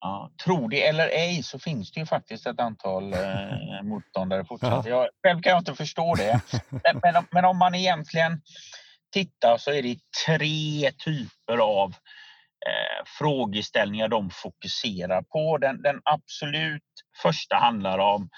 Ja, 0.01 0.31
tro 0.45 0.69
det 0.69 0.87
eller 0.87 1.09
ej 1.09 1.43
så 1.43 1.59
finns 1.59 1.93
det 1.93 2.01
ju 2.01 2.07
faktiskt 2.07 2.47
ett 2.47 2.61
antal 2.61 3.13
eh, 3.13 3.83
motståndare 3.83 4.45
fortfarande. 4.45 4.91
Jag, 4.91 5.09
själv 5.23 5.43
kan 5.43 5.51
jag 5.51 5.61
inte 5.61 5.75
förstå 5.75 6.15
det. 6.15 6.41
Men, 6.71 7.01
men, 7.03 7.25
men, 7.31 7.45
om 7.45 7.59
man 7.59 7.75
egentligen 7.75 8.41
tittar 9.13 9.59
så 9.59 9.71
är 9.73 9.83
det 9.83 9.99
tre 10.27 10.91
typer 11.05 11.59
av 11.59 11.91
eh, 12.67 13.05
frågeställningar 13.19 14.09
de 14.09 14.31
fokuserar 14.31 15.23
på. 15.23 15.59
Den, 15.59 15.83
den 15.83 16.01
absolut 16.05 16.83
första 17.23 17.57
handlar 17.57 17.99
om 17.99 18.29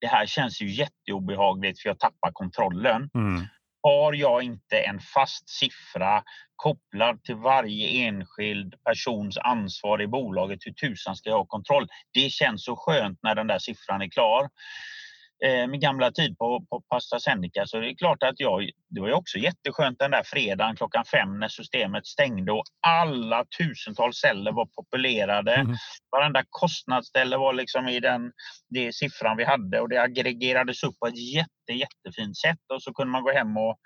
det 0.00 0.06
här 0.06 0.26
känns 0.26 0.62
ju 0.62 0.70
jätteobehagligt 0.70 1.82
för 1.82 1.88
jag 1.88 1.98
tappar 1.98 2.32
kontrollen. 2.32 3.10
Mm. 3.14 3.46
Har 3.88 4.12
jag 4.12 4.42
inte 4.42 4.80
en 4.80 5.00
fast 5.00 5.48
siffra 5.48 6.22
kopplad 6.56 7.22
till 7.22 7.34
varje 7.34 7.88
enskild 7.88 8.74
persons 8.84 9.38
ansvar 9.38 10.02
i 10.02 10.06
bolaget, 10.06 10.58
hur 10.64 10.72
tusan 10.72 11.16
ska 11.16 11.30
jag 11.30 11.38
ha 11.38 11.46
kontroll? 11.46 11.88
Det 12.12 12.30
känns 12.30 12.64
så 12.64 12.76
skönt 12.76 13.18
när 13.22 13.34
den 13.34 13.46
där 13.46 13.58
siffran 13.58 14.02
är 14.02 14.08
klar. 14.08 14.48
Eh, 15.44 15.66
min 15.66 15.80
gamla 15.80 16.10
tid 16.10 16.38
på, 16.38 16.66
på 16.70 16.82
Pasta 16.90 17.20
Seneca 17.20 17.66
så 17.66 17.80
det 17.80 17.90
är 17.90 17.96
klart 17.96 18.22
att 18.22 18.40
jag, 18.40 18.70
det 18.90 19.00
var 19.00 19.08
ju 19.08 19.14
också 19.14 19.38
jätteskönt 19.38 19.98
den 19.98 20.10
där 20.10 20.22
fredagen 20.24 20.76
klockan 20.76 21.04
fem 21.04 21.38
när 21.38 21.48
systemet 21.48 22.06
stängde 22.06 22.52
och 22.52 22.64
alla 22.86 23.44
tusentals 23.58 24.20
celler 24.20 24.52
var 24.52 24.66
populerade. 24.66 25.54
Mm. 25.54 25.76
Varenda 26.12 26.42
kostnadsställe 26.50 27.36
var 27.36 27.52
liksom 27.52 27.88
i 27.88 28.00
den 28.00 28.32
det 28.68 28.94
siffran 28.94 29.36
vi 29.36 29.44
hade 29.44 29.80
och 29.80 29.88
det 29.88 30.02
aggregerades 30.02 30.82
upp 30.82 30.98
på 30.98 31.06
ett 31.06 31.34
jätte, 31.34 31.72
jättefint 31.72 32.36
sätt 32.38 32.64
och 32.74 32.82
så 32.82 32.92
kunde 32.92 33.12
man 33.12 33.22
gå 33.22 33.32
hem 33.32 33.56
och 33.56 33.78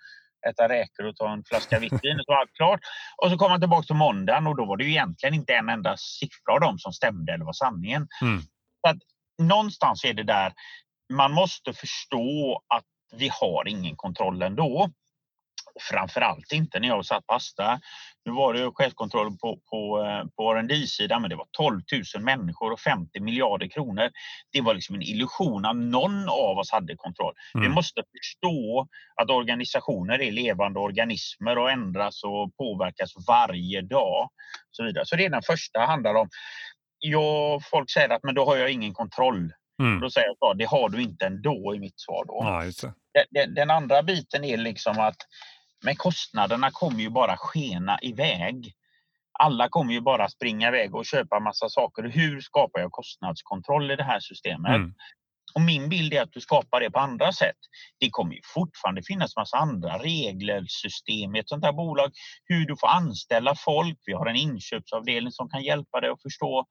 äta 0.51 0.69
räkor 0.69 1.07
och 1.07 1.17
ta 1.17 1.33
en 1.33 1.45
flaska 1.45 1.79
vitt 1.79 1.93
vin. 1.93 2.19
Så 2.19 2.33
var 2.33 2.41
allt 2.41 2.57
klart. 2.57 2.81
Och 3.23 3.31
så 3.31 3.37
kom 3.39 3.51
man 3.51 3.61
tillbaka 3.61 3.87
till 3.87 3.97
måndagen 3.97 4.47
och 4.47 4.57
då 4.57 4.65
var 4.65 4.77
det 4.77 4.85
ju 4.85 4.91
egentligen 4.91 5.35
inte 5.35 5.53
en 5.55 5.69
enda 5.69 5.97
siffra 5.97 6.55
av 6.55 6.61
dem 6.61 6.79
som 6.79 6.93
stämde 6.93 7.33
eller 7.33 7.45
var 7.45 7.53
sanningen. 7.53 8.09
Mm. 8.23 8.41
Så 8.81 8.89
att 8.89 8.99
någonstans 9.43 10.05
är 10.05 10.15
det 10.15 10.23
där 10.23 10.53
man 11.13 11.33
måste 11.33 11.73
förstå 11.73 12.61
att 12.75 12.85
vi 13.13 13.31
har 13.33 13.69
ingen 13.69 13.97
kontroll 13.97 14.43
ändå. 14.43 14.91
Framförallt 15.81 16.53
inte 16.53 16.81
när 16.81 16.89
jag 16.89 17.07
satt 17.07 17.27
pasta. 17.27 17.81
Nu 18.25 18.33
var 18.33 18.55
det 18.55 18.71
chefskontroll 18.75 19.37
på, 19.37 19.59
på, 19.71 20.05
eh, 20.05 20.29
på 20.37 20.55
R&D-sidan 20.55 21.23
men 21.23 21.31
det 21.31 21.37
var 21.37 21.47
12 21.51 21.81
000 22.15 22.25
människor 22.25 22.73
och 22.73 22.81
50 22.81 23.21
miljarder 23.21 23.69
kronor. 23.69 24.11
Det 24.53 24.61
var 24.61 24.75
liksom 24.75 24.95
en 24.95 25.03
illusion 25.03 25.65
att 25.65 25.77
någon 25.77 26.29
av 26.29 26.59
oss 26.59 26.71
hade 26.71 26.97
kontroll. 26.97 27.35
Mm. 27.55 27.69
Vi 27.69 27.75
måste 27.75 28.03
förstå 28.19 28.87
att 29.17 29.31
organisationer 29.31 30.21
är 30.21 30.33
levande 30.33 30.81
organismer 30.81 31.59
och 31.59 31.71
ändras 31.71 32.25
och 32.25 32.57
påverkas 32.57 33.11
varje 33.29 33.81
dag. 33.81 34.29
Så, 34.71 34.85
vidare. 34.85 35.07
så 35.07 35.17
det 35.17 35.25
är 35.25 35.31
den 35.31 35.43
första 35.43 35.81
handlar 35.81 36.15
om. 36.15 36.29
Ja, 36.99 37.61
folk 37.71 37.91
säger 37.91 38.09
att 38.09 38.23
men 38.23 38.35
då 38.35 38.45
har 38.45 38.57
jag 38.57 38.71
ingen 38.71 38.95
kontroll. 38.95 39.53
Mm. 39.83 40.01
Då 40.01 40.11
säger 40.11 40.27
jag 40.27 40.37
så, 40.39 40.55
det 40.55 40.65
har 40.65 40.89
du 40.89 41.03
inte 41.03 41.27
ändå 41.27 41.75
i 41.75 41.79
mitt 41.79 42.01
svar. 42.01 42.25
Då. 42.25 42.41
Ja, 43.13 43.25
den, 43.31 43.55
den, 43.55 43.71
andra 43.71 44.03
biten 44.03 44.45
är 44.45 44.57
liksom 44.57 44.99
att 44.99 45.17
men 45.85 45.97
kostnaderna 45.97 46.71
kommer 46.71 47.01
ju 47.01 47.11
bara 47.11 47.37
skena 47.37 47.99
iväg. 48.03 48.73
Alla 49.39 49.69
kommer 49.69 49.93
ju 49.93 50.01
bara 50.01 50.29
springa 50.29 50.69
iväg 50.69 50.95
och 50.95 51.07
köpa 51.07 51.41
massa 51.41 51.69
saker. 51.69 52.03
Hur 52.03 52.41
skapar 52.41 52.81
jag 52.81 52.93
kostnadskontroll 52.93 53.91
i 53.91 53.97
det 53.97 54.05
här 54.05 54.21
systemet? 54.21 54.75
Mm. 54.75 54.95
Och 55.55 55.61
min 55.61 55.89
bild 55.89 56.13
är 56.15 56.23
att 56.23 56.33
du 56.33 56.41
skapar 56.41 56.81
det 56.81 56.91
på 56.91 56.99
andra 56.99 57.33
sätt. 57.33 57.57
Det 58.01 58.11
kommer 58.11 58.35
ju 58.35 58.41
fortfarande 58.55 59.03
finnas 59.03 59.37
massa 59.37 59.57
andra 59.57 59.99
regler, 59.99 60.65
system 60.69 61.37
i 61.37 61.39
ett 61.39 61.49
sånt 61.49 61.65
här 61.65 61.73
bolag. 61.73 62.11
Hur 62.45 62.67
du 62.67 62.77
får 62.77 62.89
anställa 62.89 63.55
folk. 63.55 63.99
Vi 64.07 64.13
har 64.13 64.27
en 64.27 64.37
inköpsavdelning 64.37 65.33
som 65.33 65.49
kan 65.49 65.63
hjälpa 65.63 66.01
dig 66.01 66.11
att 66.11 66.23
förstå 66.23 66.67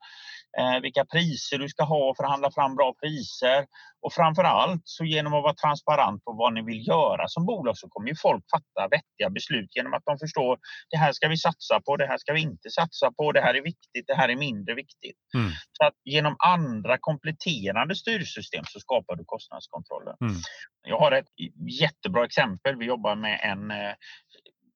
eh, 0.58 0.80
vilka 0.80 1.04
priser 1.04 1.58
du 1.58 1.68
ska 1.68 1.84
ha 1.84 2.10
och 2.10 2.16
förhandla 2.16 2.50
fram 2.50 2.76
bra 2.76 2.94
priser. 3.02 3.66
Och 4.02 4.12
framför 4.12 4.44
allt 4.44 4.82
så 4.84 5.04
genom 5.04 5.34
att 5.34 5.42
vara 5.42 5.54
transparent 5.54 6.24
på 6.24 6.32
vad 6.32 6.54
ni 6.54 6.62
vill 6.62 6.88
göra 6.88 7.28
som 7.28 7.46
bolag 7.46 7.78
så 7.78 7.88
kommer 7.88 8.08
ju 8.08 8.16
folk 8.16 8.44
fatta 8.50 8.88
vettiga 8.90 9.30
beslut 9.30 9.76
genom 9.76 9.94
att 9.94 10.02
de 10.04 10.18
förstår 10.18 10.58
det 10.90 10.96
här 10.96 11.12
ska 11.12 11.28
vi 11.28 11.36
satsa 11.36 11.80
på, 11.80 11.96
det 11.96 12.06
här 12.06 12.18
ska 12.18 12.32
vi 12.32 12.40
inte 12.40 12.70
satsa 12.70 13.12
på, 13.12 13.32
det 13.32 13.40
här 13.40 13.54
är 13.54 13.62
viktigt, 13.62 14.06
det 14.06 14.14
här 14.14 14.28
är 14.28 14.36
mindre 14.36 14.74
viktigt. 14.74 15.16
Mm. 15.34 15.50
Så 15.72 15.84
att 15.86 15.94
genom 16.04 16.36
andra 16.38 16.98
kompletterande 17.00 17.94
styrsystem 17.94 18.64
så 18.72 18.80
skapar 18.80 19.16
du 19.16 19.24
kostnadskontroller. 19.24 20.14
Mm. 20.20 20.34
Jag 20.82 20.98
har 20.98 21.12
ett 21.12 21.28
jättebra 21.80 22.24
exempel. 22.24 22.76
Vi 22.76 22.84
jobbar 22.84 23.14
med 23.14 23.40
en, 23.42 23.70
eh, 23.70 23.94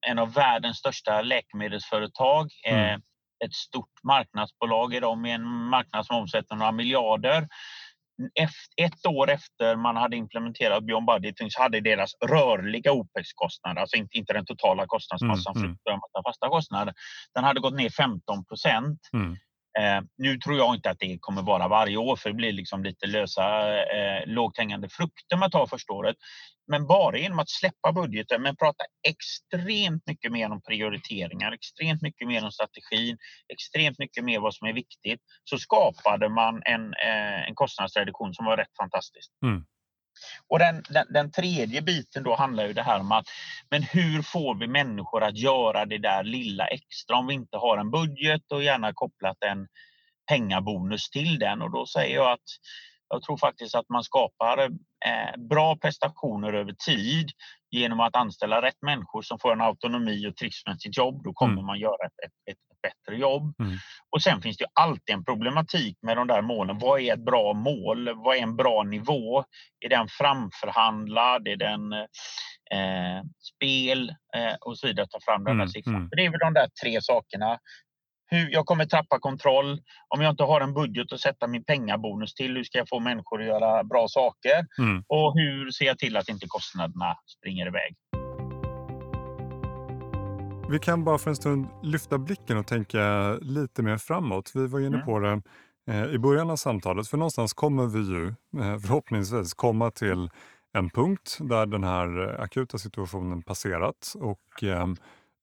en 0.07 0.19
av 0.19 0.33
världens 0.33 0.79
största 0.79 1.23
läkemedelsföretag. 1.23 2.51
Mm. 2.67 2.85
Eh, 2.85 2.99
ett 3.45 3.55
stort 3.55 4.05
marknadsbolag 4.05 4.95
idag 4.95 5.19
med 5.19 5.35
en 5.35 5.47
marknad 5.47 6.07
som 6.07 6.17
omsätter 6.17 6.57
några 6.57 6.73
miljarder 6.73 7.49
ett 8.77 9.07
år 9.07 9.31
efter 9.31 9.77
man 9.77 9.97
hade 9.97 10.17
implementerat 10.17 10.85
Beyond 10.85 11.07
Budgeting 11.07 11.51
så 11.51 11.63
hade 11.63 11.81
deras 11.81 12.15
rörliga 12.15 12.93
OPEX-kostnader, 12.93 13.81
alltså 13.81 13.97
inte, 13.97 14.19
inte 14.19 14.33
den 14.33 14.47
totala 14.47 14.87
kostnadsmassan 14.87 15.57
mm, 15.57 15.77
mm. 15.91 16.01
fasta 16.27 16.49
kostnader, 16.49 16.95
den 17.35 17.45
hade 17.45 17.61
gått 17.61 17.75
ner 17.75 17.91
15 17.91 18.45
procent. 18.45 19.01
Mm. 19.13 19.37
Eh, 19.79 20.01
nu 20.19 20.39
tror 20.39 20.57
jag 20.57 20.75
inte 20.75 20.91
att 20.91 20.99
det 20.99 21.19
kommer 21.21 21.43
vara 21.43 21.69
varje 21.69 21.97
år 21.97 22.17
för 22.17 22.31
det 22.31 22.35
blir 22.35 22.53
liksom 22.53 22.85
lite 22.85 23.07
lösa 23.07 23.75
eh, 23.79 24.27
lågt 24.27 24.59
hängande 24.59 24.89
frukter 24.89 25.37
man 25.37 25.51
tar 25.51 25.67
första 25.67 25.93
året. 25.93 26.17
Men 26.69 26.87
bara 26.87 27.19
genom 27.19 27.39
att 27.39 27.51
släppa 27.51 27.93
budgeten 27.93 28.43
men 28.43 28.57
prata 28.57 28.85
extremt 29.09 30.07
mycket 30.07 30.33
mer 30.33 30.51
om 30.51 30.63
prioriteringar, 30.63 31.53
extremt 31.53 32.03
mycket 32.03 32.29
mer 32.29 32.45
om 32.45 32.53
strategin, 32.53 33.19
extremt 33.53 33.99
mycket 33.99 34.25
mer 34.25 34.41
vad 34.41 34.55
som 34.55 34.69
är 34.69 34.73
viktigt 34.73 35.21
så 35.45 35.59
skapade 35.59 36.29
man 36.29 36.63
en, 36.65 36.95
eh, 36.95 37.49
en 37.49 37.55
kostnadsreduktion 37.55 38.35
som 38.35 38.45
var 38.47 38.57
rätt 38.57 38.77
fantastisk. 38.81 39.31
Mm. 39.45 39.65
Och 40.49 40.59
den, 40.59 40.83
den, 40.89 41.07
den, 41.11 41.31
tredje 41.31 41.83
biten 41.83 42.23
då 42.23 42.35
handlar 42.37 42.67
ju 42.67 42.73
det 42.73 42.83
här 42.83 43.01
om 43.01 43.13
att 43.13 43.27
men 43.71 43.83
hur 43.83 44.23
får 44.23 44.55
vi 44.55 44.67
människor 44.67 45.23
att 45.23 45.39
göra 45.39 45.85
det 45.85 45.99
där 45.99 46.25
lilla 46.25 46.67
extra 46.67 47.17
om 47.17 47.27
vi 47.27 47.35
inte 47.35 47.57
har 47.57 47.79
en 47.79 47.91
budget 47.91 48.53
och 48.53 48.63
gärna 48.63 48.93
kopplat 48.93 49.37
en 49.41 49.69
pengabonus 50.29 51.11
till 51.11 51.39
den? 51.39 51.63
Och 51.63 51.71
då 51.71 51.87
säger 51.87 52.15
jag 52.15 52.33
att 52.33 52.49
jag 53.09 53.23
tror 53.23 53.37
faktiskt 53.37 53.75
att 53.75 53.89
man 53.89 54.05
skapar 54.05 54.59
eh, 54.59 55.41
bra 55.49 55.77
prestationer 55.77 56.53
över 56.53 56.73
tid 56.73 57.31
genom 57.79 58.01
att 58.01 58.17
anställa 58.17 58.63
rätt 58.63 58.83
människor 58.83 59.23
som 59.23 59.39
får 59.39 59.53
en 59.53 59.61
autonomi 59.61 60.27
och 60.27 60.37
trivs 60.37 60.67
med 60.67 60.81
sitt 60.81 60.97
jobb. 60.97 61.23
Då 61.25 61.33
kommer 61.33 61.53
mm. 61.53 61.67
man 61.67 61.79
göra 61.79 62.07
ett, 62.07 62.25
ett, 62.25 62.53
ett 62.53 62.59
bättre 62.83 63.21
jobb. 63.21 63.55
Mm. 63.61 63.77
Och 64.11 64.23
sen 64.23 64.43
finns 64.43 64.57
det 64.57 64.67
alltid 64.73 65.15
en 65.15 65.25
problematik 65.25 65.99
med 66.03 66.17
de 66.17 66.27
där 66.27 66.43
målen. 66.43 66.79
Vad 66.79 67.01
är 67.01 67.15
ett 67.15 67.25
bra 67.25 67.53
mål? 67.53 68.15
Vad 68.25 68.37
är 68.37 68.43
en 68.43 68.57
bra 68.57 68.83
nivå? 68.83 69.45
Är 69.81 69.89
den 69.89 70.09
framförhandlad? 70.09 71.49
Är 71.49 71.57
den 71.57 71.93
eh, 72.73 73.23
spel 73.55 74.09
eh, 74.37 74.55
och 74.61 74.79
så 74.79 74.87
vidare? 74.87 75.07
Ta 75.11 75.19
fram 75.25 75.45
den 75.45 75.57
här 75.57 75.63
mm. 75.63 75.69
siffran. 75.69 75.95
Mm. 75.95 76.09
Det 76.11 76.25
är 76.25 76.31
väl 76.31 76.41
de 76.41 76.55
där 76.55 76.69
tre 76.83 77.03
sakerna 77.03 77.59
hur 78.27 78.51
jag 78.51 78.67
kommer 78.67 78.85
tappa 78.85 79.19
kontroll. 79.19 79.81
Om 80.09 80.21
jag 80.21 80.33
inte 80.33 80.43
har 80.43 80.61
en 80.61 80.75
budget 80.75 81.13
att 81.13 81.21
sätta 81.21 81.47
min 81.47 81.65
pengabonus 81.65 82.35
till, 82.35 82.57
hur 82.57 82.65
ska 82.65 82.79
jag 82.79 82.89
få 82.89 83.01
människor 83.01 83.41
att 83.41 83.47
göra 83.47 83.85
bra 83.85 84.07
saker? 84.09 84.67
Mm. 84.79 85.05
Och 85.09 85.35
hur 85.35 85.71
ser 85.71 85.85
jag 85.85 85.99
till 85.99 86.17
att 86.17 86.29
inte 86.29 86.47
kostnaderna 86.49 87.17
springer 87.39 87.67
iväg? 87.67 87.97
Vi 90.71 90.79
kan 90.79 91.05
bara 91.05 91.19
för 91.19 91.31
en 91.31 91.37
stund 91.37 91.67
lyfta 91.83 92.19
blicken 92.19 92.57
och 92.57 92.67
tänka 92.67 93.33
lite 93.41 93.83
mer 93.83 93.99
framåt. 93.99 94.53
Vi 94.55 94.67
var 94.67 94.81
inne 94.81 94.97
mm. 94.97 95.05
på 95.07 95.19
det 95.19 95.43
eh, 95.91 96.05
i 96.05 96.19
början 96.19 96.51
av 96.51 96.57
samtalet, 96.57 97.09
för 97.09 97.17
någonstans 97.17 97.53
kommer 97.53 97.87
vi 97.87 97.99
ju 97.99 98.27
eh, 98.63 98.79
förhoppningsvis 98.79 99.55
komma 99.55 99.91
till 99.91 100.31
en 100.73 100.91
punkt 100.91 101.39
där 101.41 101.67
den 101.67 101.85
här 101.85 102.41
akuta 102.41 102.79
situationen 102.79 103.43
passerat 103.43 104.15
och 104.21 104.63
eh, 104.63 104.87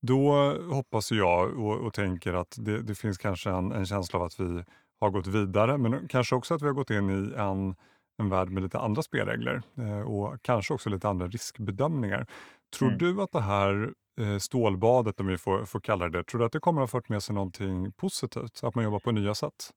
då 0.08 0.54
hoppas 0.70 1.12
jag 1.12 1.60
och, 1.60 1.78
och 1.78 1.94
tänker 1.94 2.34
att 2.34 2.56
det, 2.60 2.82
det, 2.82 2.96
finns 2.96 3.18
kanske 3.18 3.50
en, 3.50 3.72
en 3.72 3.86
känsla 3.86 4.20
av 4.20 4.26
att 4.26 4.40
vi 4.40 4.64
har 5.00 5.10
gått 5.10 5.28
vidare 5.28 5.78
men 5.78 6.08
kanske 6.08 6.36
också 6.36 6.54
att 6.54 6.62
vi 6.62 6.66
har 6.66 6.74
gått 6.74 6.90
in 6.90 7.10
i 7.10 7.34
en, 7.38 7.76
en 8.18 8.30
värld 8.30 8.50
med 8.50 8.64
lite 8.64 8.80
andra 8.80 9.02
spelregler 9.02 9.62
eh, 9.78 10.02
och 10.02 10.38
kanske 10.42 10.74
också 10.74 10.90
lite 10.90 11.10
andra 11.10 11.28
riskbedömningar. 11.28 12.28
Tror 12.78 12.88
mm. 12.88 13.00
du 13.00 13.22
att 13.22 13.32
det 13.32 13.42
här 13.42 13.94
eh, 14.22 14.38
stålbadet, 14.38 15.20
om 15.20 15.28
vi 15.28 15.38
får, 15.38 15.66
får 15.66 15.80
kalla 15.80 16.10
det 16.10 16.24
tror 16.24 16.40
du 16.40 16.46
att 16.46 16.52
det 16.52 16.60
kommer 16.60 16.82
att 16.82 16.92
ha 16.92 17.00
fört 17.00 17.10
med 17.10 17.24
sig 17.24 17.36
någonting 17.36 17.92
positivt? 17.92 18.64
Att 18.64 18.76
man 18.76 18.84
jobbar 18.84 19.00
på 19.00 19.12
nya 19.12 19.36
sätt? 19.36 19.70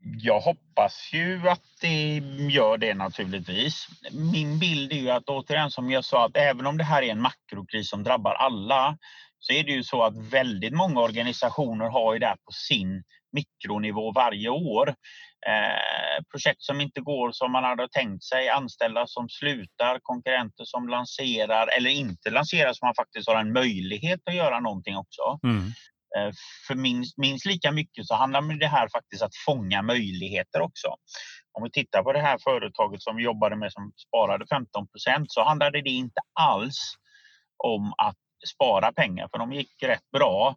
Jag 0.00 0.40
hoppas 0.40 1.10
ju 1.12 1.48
att 1.48 1.62
det 1.80 2.22
gör 2.50 2.78
det 2.78 2.94
naturligtvis. 2.94 3.86
Min 4.32 4.58
bild 4.58 4.92
är 4.92 4.96
ju 4.96 5.10
att 5.10 5.28
återigen 5.28 5.70
som 5.70 5.90
jag 5.90 6.04
sa 6.04 6.26
att 6.26 6.36
även 6.36 6.66
om 6.66 6.78
det 6.78 6.84
här 6.84 7.02
är 7.02 7.10
en 7.10 7.20
makrokris 7.20 7.90
som 7.90 8.02
drabbar 8.02 8.34
alla 8.34 8.98
så 9.38 9.52
är 9.52 9.64
det 9.64 9.72
ju 9.72 9.84
så 9.84 10.02
att 10.02 10.32
väldigt 10.32 10.72
många 10.72 11.00
organisationer 11.00 11.84
har 11.84 12.12
ju 12.12 12.18
det 12.18 12.26
här 12.26 12.36
på 12.36 12.52
sin 12.52 13.02
mikronivå 13.32 14.12
varje 14.12 14.48
år. 14.48 14.88
Eh, 15.46 16.24
projekt 16.32 16.62
som 16.62 16.80
inte 16.80 17.00
går 17.00 17.32
som 17.32 17.52
man 17.52 17.64
hade 17.64 17.88
tänkt 17.88 18.24
sig, 18.24 18.48
anställda 18.48 19.06
som 19.06 19.28
slutar, 19.28 19.98
konkurrenter 20.02 20.64
som 20.64 20.88
lanserar 20.88 21.68
eller 21.76 21.90
inte 21.90 22.30
lanserar 22.30 22.72
så 22.72 22.86
man 22.86 22.94
faktiskt 22.94 23.28
har 23.28 23.36
en 23.36 23.52
möjlighet 23.52 24.20
att 24.24 24.34
göra 24.34 24.60
någonting 24.60 24.96
också. 24.96 25.38
Mm. 25.42 25.72
Eh, 26.16 26.32
för 26.66 26.74
minst, 26.74 27.18
minst 27.18 27.46
lika 27.46 27.72
mycket 27.72 28.06
så 28.06 28.14
handlar 28.14 28.58
det 28.58 28.66
här 28.66 28.88
faktiskt 28.88 29.22
att 29.22 29.36
fånga 29.46 29.82
möjligheter 29.82 30.60
också. 30.60 30.88
Om 31.52 31.62
vi 31.62 31.70
tittar 31.70 32.02
på 32.02 32.12
det 32.12 32.20
här 32.20 32.38
företaget 32.44 33.02
som 33.02 33.16
vi 33.16 33.22
jobbade 33.22 33.56
med 33.56 33.72
som 33.72 33.92
sparade 34.06 34.44
15% 34.44 35.24
så 35.28 35.44
handlade 35.44 35.82
det 35.82 35.90
inte 35.90 36.20
alls 36.40 36.78
om 37.64 37.92
att 37.98 38.16
spara 38.46 38.92
pengar 38.92 39.28
för 39.32 39.38
de 39.38 39.52
gick 39.52 39.82
rätt 39.82 40.10
bra. 40.12 40.56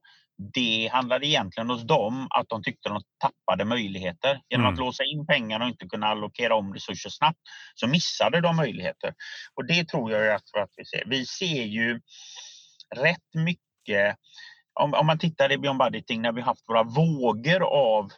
Det 0.53 0.89
handlade 0.91 1.27
egentligen 1.27 1.69
hos 1.69 1.83
dem 1.83 2.27
att 2.29 2.49
de 2.49 2.63
tyckte 2.63 2.89
de 2.89 3.01
tappade 3.19 3.65
möjligheter. 3.65 4.41
Genom 4.49 4.65
mm. 4.65 4.73
att 4.73 4.79
låsa 4.79 5.03
in 5.03 5.25
pengar 5.25 5.59
och 5.59 5.67
inte 5.67 5.87
kunna 5.87 6.07
allokera 6.07 6.55
om 6.55 6.73
resurser 6.73 7.09
snabbt 7.09 7.39
så 7.75 7.87
missade 7.87 8.41
de 8.41 8.55
möjligheter. 8.55 9.13
Och 9.55 9.65
det 9.65 9.87
tror 9.87 10.11
jag 10.11 10.35
att, 10.35 10.55
att 10.57 10.69
vi 10.77 10.85
ser. 10.85 11.03
Vi 11.05 11.25
ser 11.25 11.63
ju 11.63 12.01
rätt 12.95 13.33
mycket 13.33 14.15
om, 14.79 14.93
om 14.93 15.07
man 15.07 15.19
tittar 15.19 15.51
i 15.51 15.57
Beyond 15.57 15.79
Budgeting 15.79 16.21
när 16.21 16.31
vi 16.31 16.41
haft 16.41 16.69
våra 16.69 16.83
vågor 16.83 17.63
av 17.63 18.11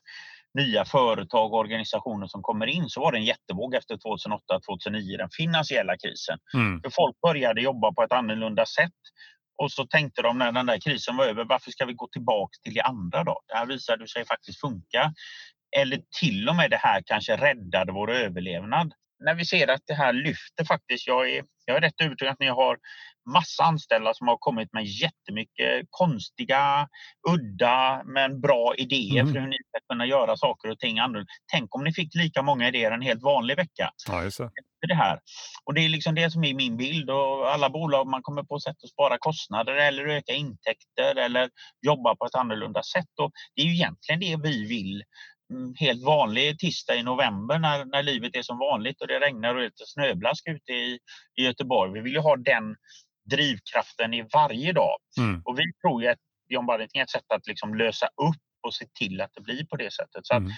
nya 0.53 0.85
företag 0.85 1.53
och 1.53 1.59
organisationer 1.59 2.27
som 2.27 2.41
kommer 2.41 2.67
in 2.67 2.89
så 2.89 3.01
var 3.01 3.11
det 3.11 3.17
en 3.17 3.25
jättevåg 3.25 3.75
efter 3.75 3.95
2008-2009, 3.95 5.17
den 5.17 5.29
finansiella 5.37 5.97
krisen. 5.97 6.39
Mm. 6.53 6.81
För 6.81 6.89
folk 6.89 7.21
började 7.21 7.61
jobba 7.61 7.93
på 7.93 8.03
ett 8.03 8.11
annorlunda 8.11 8.65
sätt. 8.65 8.91
Och 9.57 9.71
så 9.71 9.85
tänkte 9.85 10.21
de 10.21 10.37
när 10.37 10.51
den 10.51 10.65
där 10.65 10.79
krisen 10.79 11.17
var 11.17 11.25
över, 11.25 11.43
varför 11.43 11.71
ska 11.71 11.85
vi 11.85 11.93
gå 11.93 12.07
tillbaka 12.07 12.51
till 12.63 12.73
det 12.73 12.81
andra 12.81 13.23
då? 13.23 13.41
Det 13.47 13.55
här 13.55 13.65
visade 13.65 14.07
sig 14.07 14.25
faktiskt 14.25 14.59
funka. 14.59 15.13
Eller 15.77 16.01
till 16.19 16.49
och 16.49 16.55
med 16.55 16.69
det 16.69 16.77
här 16.77 17.01
kanske 17.05 17.37
räddade 17.37 17.91
vår 17.91 18.11
överlevnad 18.11 18.93
när 19.23 19.35
vi 19.35 19.45
ser 19.45 19.67
att 19.67 19.81
det 19.85 19.93
här 19.93 20.13
lyfter 20.13 20.65
faktiskt. 20.65 21.07
Jag 21.07 21.29
är, 21.29 21.43
jag 21.65 21.77
är 21.77 21.81
rätt 21.81 22.01
övertygad 22.01 22.31
att 22.31 22.39
ni 22.39 22.47
har 22.47 22.77
massa 23.25 23.63
anställda 23.63 24.13
som 24.13 24.27
har 24.27 24.37
kommit 24.37 24.73
med 24.73 24.85
jättemycket 24.85 25.87
konstiga, 25.89 26.87
udda 27.29 28.03
men 28.05 28.41
bra 28.41 28.75
idéer 28.77 29.21
mm. 29.21 29.33
för 29.33 29.39
hur 29.39 29.47
ni 29.47 29.57
ska 29.57 29.93
kunna 29.93 30.05
göra 30.05 30.37
saker 30.37 30.71
och 30.71 30.79
ting 30.79 30.99
annorlunda. 30.99 31.29
Tänk 31.51 31.75
om 31.75 31.83
ni 31.83 31.93
fick 31.93 32.15
lika 32.15 32.41
många 32.41 32.67
idéer 32.67 32.91
en 32.91 33.01
helt 33.01 33.23
vanlig 33.23 33.57
vecka. 33.57 33.89
Ja, 34.07 34.23
just 34.23 34.37
det. 34.37 34.49
det 34.87 34.95
här. 34.95 35.19
Och 35.65 35.73
det 35.73 35.81
är 35.81 35.89
liksom 35.89 36.15
det 36.15 36.31
som 36.31 36.43
är 36.43 36.53
min 36.53 36.77
bild 36.77 37.09
och 37.09 37.53
alla 37.53 37.69
bolag 37.69 38.07
man 38.07 38.21
kommer 38.21 38.43
på 38.43 38.59
sätt 38.59 38.75
att 38.83 38.89
spara 38.89 39.17
kostnader 39.17 39.73
eller 39.73 40.05
öka 40.05 40.33
intäkter 40.33 41.15
eller 41.15 41.49
jobba 41.81 42.15
på 42.15 42.25
ett 42.25 42.35
annorlunda 42.35 42.83
sätt. 42.83 43.19
Och 43.21 43.31
det 43.55 43.61
är 43.61 43.65
ju 43.65 43.73
egentligen 43.73 44.19
det 44.19 44.49
vi 44.49 44.67
vill 44.67 45.03
Mm, 45.53 45.73
helt 45.79 46.03
vanlig 46.03 46.59
tisdag 46.59 46.95
i 46.95 47.03
november 47.03 47.59
när, 47.59 47.85
när 47.85 48.03
livet 48.03 48.35
är 48.35 48.41
som 48.41 48.57
vanligt 48.57 49.01
och 49.01 49.07
det 49.07 49.19
regnar 49.19 49.49
och 49.49 49.55
det 49.55 49.61
är 49.61 49.65
lite 49.65 49.85
snöblask 49.85 50.47
ute 50.47 50.71
i, 50.71 50.99
i 51.35 51.43
Göteborg. 51.43 51.93
Vi 51.93 52.01
vill 52.01 52.13
ju 52.13 52.19
ha 52.19 52.35
den 52.35 52.75
drivkraften 53.29 54.13
i 54.13 54.25
varje 54.33 54.73
dag. 54.73 54.97
Mm. 55.17 55.41
Och 55.45 55.59
vi 55.59 55.73
tror 55.81 56.03
ju 56.03 56.07
att 56.07 56.19
Beyond 56.49 56.67
Budgeting 56.67 56.99
är 56.99 57.03
ett 57.03 57.09
sätt 57.09 57.31
att 57.33 57.47
liksom 57.47 57.75
lösa 57.75 58.05
upp 58.05 58.43
och 58.67 58.73
se 58.73 58.85
till 58.93 59.21
att 59.21 59.31
det 59.33 59.41
blir 59.41 59.65
på 59.65 59.75
det 59.75 59.93
sättet. 59.93 60.25
Så 60.25 60.33
mm. 60.33 60.51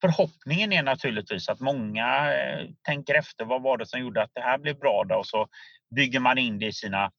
Förhoppningen 0.00 0.72
är 0.72 0.82
naturligtvis 0.82 1.48
att 1.48 1.60
många 1.60 2.34
eh, 2.34 2.68
tänker 2.82 3.14
efter 3.14 3.44
vad 3.44 3.62
var 3.62 3.78
det 3.78 3.86
som 3.86 4.00
gjorde 4.00 4.22
att 4.22 4.30
det 4.34 4.40
här 4.40 4.58
blev 4.58 4.78
bra 4.78 5.04
då? 5.08 5.14
och 5.14 5.26
så 5.26 5.48
bygger 5.94 6.20
man 6.20 6.38
in 6.38 6.58
det 6.58 6.66
i 6.66 6.72
sina 6.72 7.10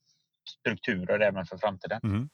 strukturer 0.59 1.19
även 1.19 1.45
för 1.45 1.57
framtiden. 1.57 1.99
Mm. 2.03 2.29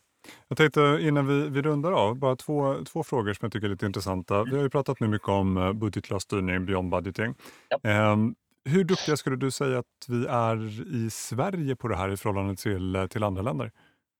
Jag 0.47 0.57
tänkte 0.57 0.97
innan 1.01 1.27
vi, 1.27 1.49
vi 1.49 1.61
rundar 1.61 1.91
av, 1.91 2.15
bara 2.15 2.35
två, 2.35 2.83
två 2.83 3.03
frågor 3.03 3.33
som 3.33 3.45
jag 3.45 3.51
tycker 3.51 3.65
är 3.65 3.71
lite 3.71 3.85
intressanta. 3.85 4.43
Vi 4.43 4.55
har 4.55 4.63
ju 4.63 4.69
pratat 4.69 4.99
nu 4.99 5.07
mycket 5.07 5.27
om 5.27 5.57
eh, 5.57 5.73
budgetlös 5.73 6.23
styrning, 6.23 6.65
beyond 6.65 6.89
budgeting. 6.89 7.35
Ja. 7.69 7.89
Ehm, 7.89 8.35
hur 8.67 8.83
duktiga 8.83 9.17
skulle 9.17 9.35
du 9.35 9.51
säga 9.51 9.79
att 9.79 10.05
vi 10.07 10.25
är 10.25 10.67
i 10.95 11.09
Sverige 11.09 11.75
på 11.75 11.87
det 11.87 11.97
här 11.97 12.09
i 12.09 12.17
förhållande 12.17 12.55
till, 12.55 12.95
eh, 12.95 13.07
till 13.07 13.23
andra 13.23 13.41
länder? 13.41 13.71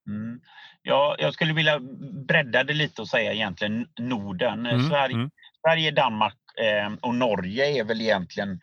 Mm. 0.08 0.40
Ja, 0.82 1.16
jag 1.18 1.34
skulle 1.34 1.52
vilja 1.52 1.80
bredda 2.28 2.64
det 2.64 2.74
lite 2.74 3.02
och 3.02 3.08
säga 3.08 3.32
egentligen 3.32 3.86
Norden. 4.00 4.66
Mm, 4.66 4.88
Sverige, 4.88 5.14
mm. 5.14 5.30
Sverige, 5.66 5.90
Danmark 5.90 6.36
eh, 6.60 6.92
och 7.00 7.14
Norge 7.14 7.80
är 7.80 7.84
väl 7.84 8.00
egentligen 8.00 8.60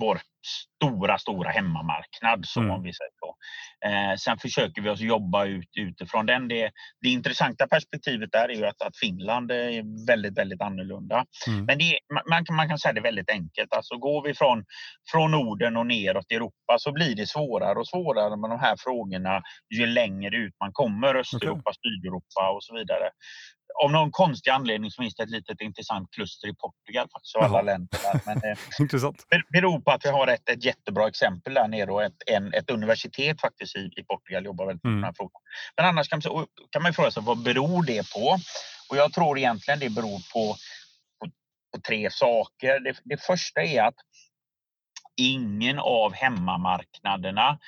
vår 0.00 0.20
stora, 0.82 1.18
stora 1.18 1.50
hemmamarknad. 1.50 2.44
Så 2.46 2.60
Mm. 2.60 2.82
vi 2.82 2.92
säger 2.92 3.10
så. 3.20 3.36
Eh, 3.86 4.16
sen 4.16 4.38
försöker 4.38 4.82
vi 4.82 4.88
oss 4.90 5.00
jobba 5.00 5.44
ut, 5.44 5.68
utifrån 5.78 6.26
den. 6.26 6.48
Det, 6.48 6.70
det 7.00 7.08
intressanta 7.08 7.66
perspektivet 7.66 8.32
där 8.32 8.48
är 8.48 8.54
ju 8.54 8.66
att, 8.66 8.82
att 8.82 8.96
Finland 8.96 9.50
är 9.50 10.06
väldigt, 10.06 10.38
väldigt 10.38 10.62
annorlunda. 10.62 11.24
Mm. 11.48 11.64
Men 11.64 11.78
det 11.78 11.98
man- 12.14 12.22
man, 12.28 12.44
kan, 12.44 12.56
man 12.56 12.68
kan 12.68 12.78
säga 12.78 12.92
det 12.92 13.00
väldigt 13.00 13.30
enkelt. 13.30 13.72
Alltså 13.76 13.96
går 13.96 14.22
vi 14.22 14.34
från, 14.34 14.64
från 15.12 15.30
Norden 15.30 15.76
och 15.76 15.86
neråt 15.86 16.32
i 16.32 16.34
Europa 16.34 16.74
så 16.78 16.92
blir 16.92 17.14
det 17.16 17.26
svårare 17.26 17.78
och 17.78 17.88
svårare 17.88 18.36
med 18.36 18.50
de 18.50 18.60
här 18.60 18.76
frågorna 18.78 19.42
ju 19.74 19.86
längre 19.86 20.36
ut 20.36 20.54
man 20.60 20.72
kommer. 20.72 21.14
Östeuropa, 21.14 21.72
Sydeuropa 21.82 22.50
och 22.54 22.64
så 22.64 22.74
vidare. 22.74 23.10
Av 23.84 23.90
någon 23.92 24.10
konstig 24.10 24.50
anledning 24.50 24.90
så 24.90 25.02
finns 25.02 25.14
det 25.14 25.22
ett 25.22 25.30
litet 25.30 25.60
intressant 25.60 26.08
kluster 26.10 26.48
i 26.48 26.54
Portugal 26.54 27.08
faktiskt 27.12 27.36
av 27.36 27.42
alla 27.42 27.62
länder. 27.62 27.98
Där. 28.12 28.20
Men 28.26 28.38
det 28.40 28.56
ber- 29.30 29.52
beror 29.52 29.80
på 29.80 29.90
att 29.90 30.04
vi 30.04 30.08
har 30.10 30.26
ett, 30.26 30.48
ett 30.48 30.64
jättebra 30.64 31.08
exempel 31.08 31.54
där 31.54 31.68
nere 31.68 31.90
och 31.92 32.02
ett, 32.02 32.16
en, 32.26 32.54
ett 32.54 32.70
universitet 32.70 33.40
faktiskt 33.40 33.76
i, 33.76 33.90
i 33.96 34.04
Portugal 34.04 34.44
jobbar 34.44 34.66
väldigt 34.66 34.84
mycket 34.84 34.90
med 34.90 34.92
Mm. 34.92 35.00
de 35.00 35.06
här 35.06 35.14
frågorna. 35.16 35.40
Men 35.76 35.86
annars 35.86 36.08
kan 36.08 36.20
man, 36.24 36.46
kan 36.70 36.82
man 36.82 36.94
fråga 36.94 37.10
sig 37.10 37.22
vad 37.22 37.42
beror 37.42 37.82
det 37.84 38.12
på? 38.12 38.38
Och 38.90 38.96
jag 38.96 39.12
tror 39.12 39.38
egentligen 39.38 39.80
det 39.80 39.90
beror 39.90 40.18
på, 40.32 40.56
på, 41.20 41.30
på 41.74 41.80
tre 41.88 42.10
saker. 42.10 42.80
Det, 42.80 42.96
det 43.04 43.22
första 43.22 43.62
är 43.62 43.82
att 43.82 43.94
ingen 45.16 45.78
av 45.78 46.12
hemmamarknaderna 46.14 47.58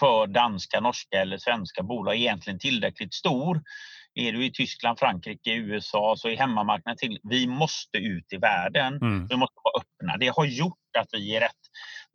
för 0.00 0.26
danska, 0.26 0.80
norska 0.80 1.20
eller 1.20 1.38
svenska 1.38 1.82
bolag 1.82 2.14
är 2.14 2.18
egentligen 2.18 2.58
tillräckligt 2.58 3.14
stor. 3.14 3.62
Är 4.14 4.32
du 4.32 4.46
i 4.46 4.52
Tyskland, 4.52 4.98
Frankrike, 4.98 5.52
USA 5.52 6.14
så 6.18 6.28
är 6.28 6.36
hemmamarknaden 6.36 6.96
till. 6.96 7.18
Vi 7.22 7.46
måste 7.46 7.98
ut 7.98 8.32
i 8.32 8.36
världen. 8.36 8.96
Mm. 8.96 9.26
Vi 9.26 9.36
måste 9.36 9.60
vara 9.64 9.82
öppna. 9.82 10.16
Det 10.16 10.28
har 10.28 10.44
gjort 10.44 10.96
att 10.98 11.08
vi 11.12 11.36
är 11.36 11.40
rätt 11.40 11.62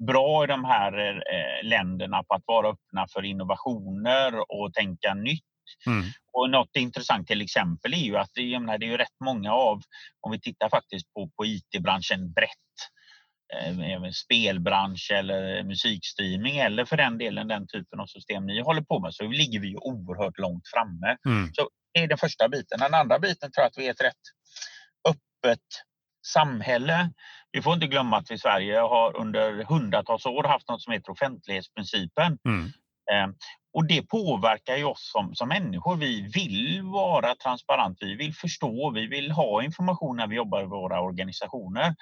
bra 0.07 0.43
i 0.43 0.47
de 0.47 0.65
här 0.65 1.09
eh, 1.09 1.67
länderna 1.69 2.23
på 2.23 2.35
att 2.35 2.43
vara 2.45 2.67
öppna 2.69 3.07
för 3.13 3.25
innovationer 3.25 4.51
och 4.51 4.73
tänka 4.73 5.13
nytt. 5.13 5.43
Mm. 5.85 6.03
Och 6.33 6.49
något 6.49 6.75
intressant 6.75 7.27
till 7.27 7.41
exempel 7.41 7.93
är 7.93 7.97
ju 7.97 8.17
att 8.17 8.29
det, 8.33 8.41
jag 8.41 8.61
menar, 8.61 8.77
det 8.77 8.85
är 8.85 8.89
ju 8.89 8.97
rätt 8.97 9.19
många 9.23 9.53
av, 9.53 9.81
om 10.21 10.31
vi 10.31 10.39
tittar 10.39 10.69
faktiskt 10.69 11.13
på, 11.13 11.29
på 11.37 11.45
IT-branschen 11.45 12.31
brett, 12.31 12.77
spelbransch 14.13 15.11
eller 15.11 15.63
musikstreaming 15.63 16.57
eller 16.57 16.85
för 16.85 16.97
den 16.97 17.17
delen 17.17 17.47
den 17.47 17.67
typen 17.67 17.99
av 17.99 18.05
system 18.05 18.45
ni 18.45 18.61
håller 18.61 18.81
på 18.81 18.99
med 18.99 19.13
så 19.13 19.23
ligger 19.23 19.59
vi 19.59 19.67
ju 19.67 19.77
oerhört 19.77 20.37
långt 20.37 20.67
framme. 20.73 21.17
Mm. 21.25 21.51
Det 21.93 21.99
är 21.99 22.07
den 22.07 22.17
första 22.17 22.49
biten. 22.49 22.79
Den 22.79 22.93
andra 22.93 23.19
biten 23.19 23.51
tror 23.51 23.61
jag 23.63 23.67
att 23.67 23.77
vi 23.77 23.87
är 23.87 23.91
ett 23.91 24.01
rätt 24.01 24.23
öppet 25.09 25.65
samhälle. 26.27 27.11
Vi 27.51 27.61
får 27.61 27.73
inte 27.73 27.87
glömma 27.87 28.17
att 28.17 28.31
vi 28.31 28.35
i 28.35 28.37
Sverige 28.37 28.79
har 28.79 29.17
under 29.17 29.63
hundratals 29.63 30.25
år 30.25 30.43
haft 30.43 30.69
något 30.69 30.81
som 30.81 30.93
heter 30.93 31.11
offentlighetsprincipen. 31.11 32.37
Mm. 32.45 32.71
Och 33.77 33.87
det 33.87 34.01
påverkar 34.01 34.75
ju 34.75 34.83
oss 34.83 35.11
som, 35.11 35.35
som 35.35 35.49
människor. 35.49 35.95
Vi 35.95 36.21
vill 36.21 36.81
vara 36.83 37.35
transparent, 37.35 37.97
vi 38.01 38.15
vill 38.15 38.33
förstå, 38.33 38.91
vi 38.95 39.07
vill 39.07 39.31
ha 39.31 39.63
information 39.63 40.17
när 40.17 40.27
vi 40.27 40.35
jobbar 40.35 40.61
i 40.61 40.65
våra 40.65 41.01
organisationer. 41.01 41.95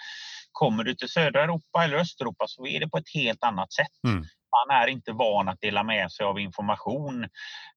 Kommer 0.52 0.84
du 0.84 0.96
till 0.96 1.10
södra 1.10 1.44
Europa 1.44 1.84
eller 1.84 1.98
Östeuropa 1.98 2.46
så 2.48 2.68
är 2.68 2.80
det 2.80 2.88
på 2.90 2.98
ett 2.98 3.14
helt 3.14 3.44
annat 3.44 3.74
sätt. 3.74 4.04
Mm. 4.08 4.24
Man 4.68 4.78
är 4.82 4.88
inte 4.88 5.12
van 5.12 5.50
att 5.50 5.62
dela 5.62 5.84
med 5.84 6.12
sig 6.12 6.26
av 6.26 6.40
information. 6.40 7.24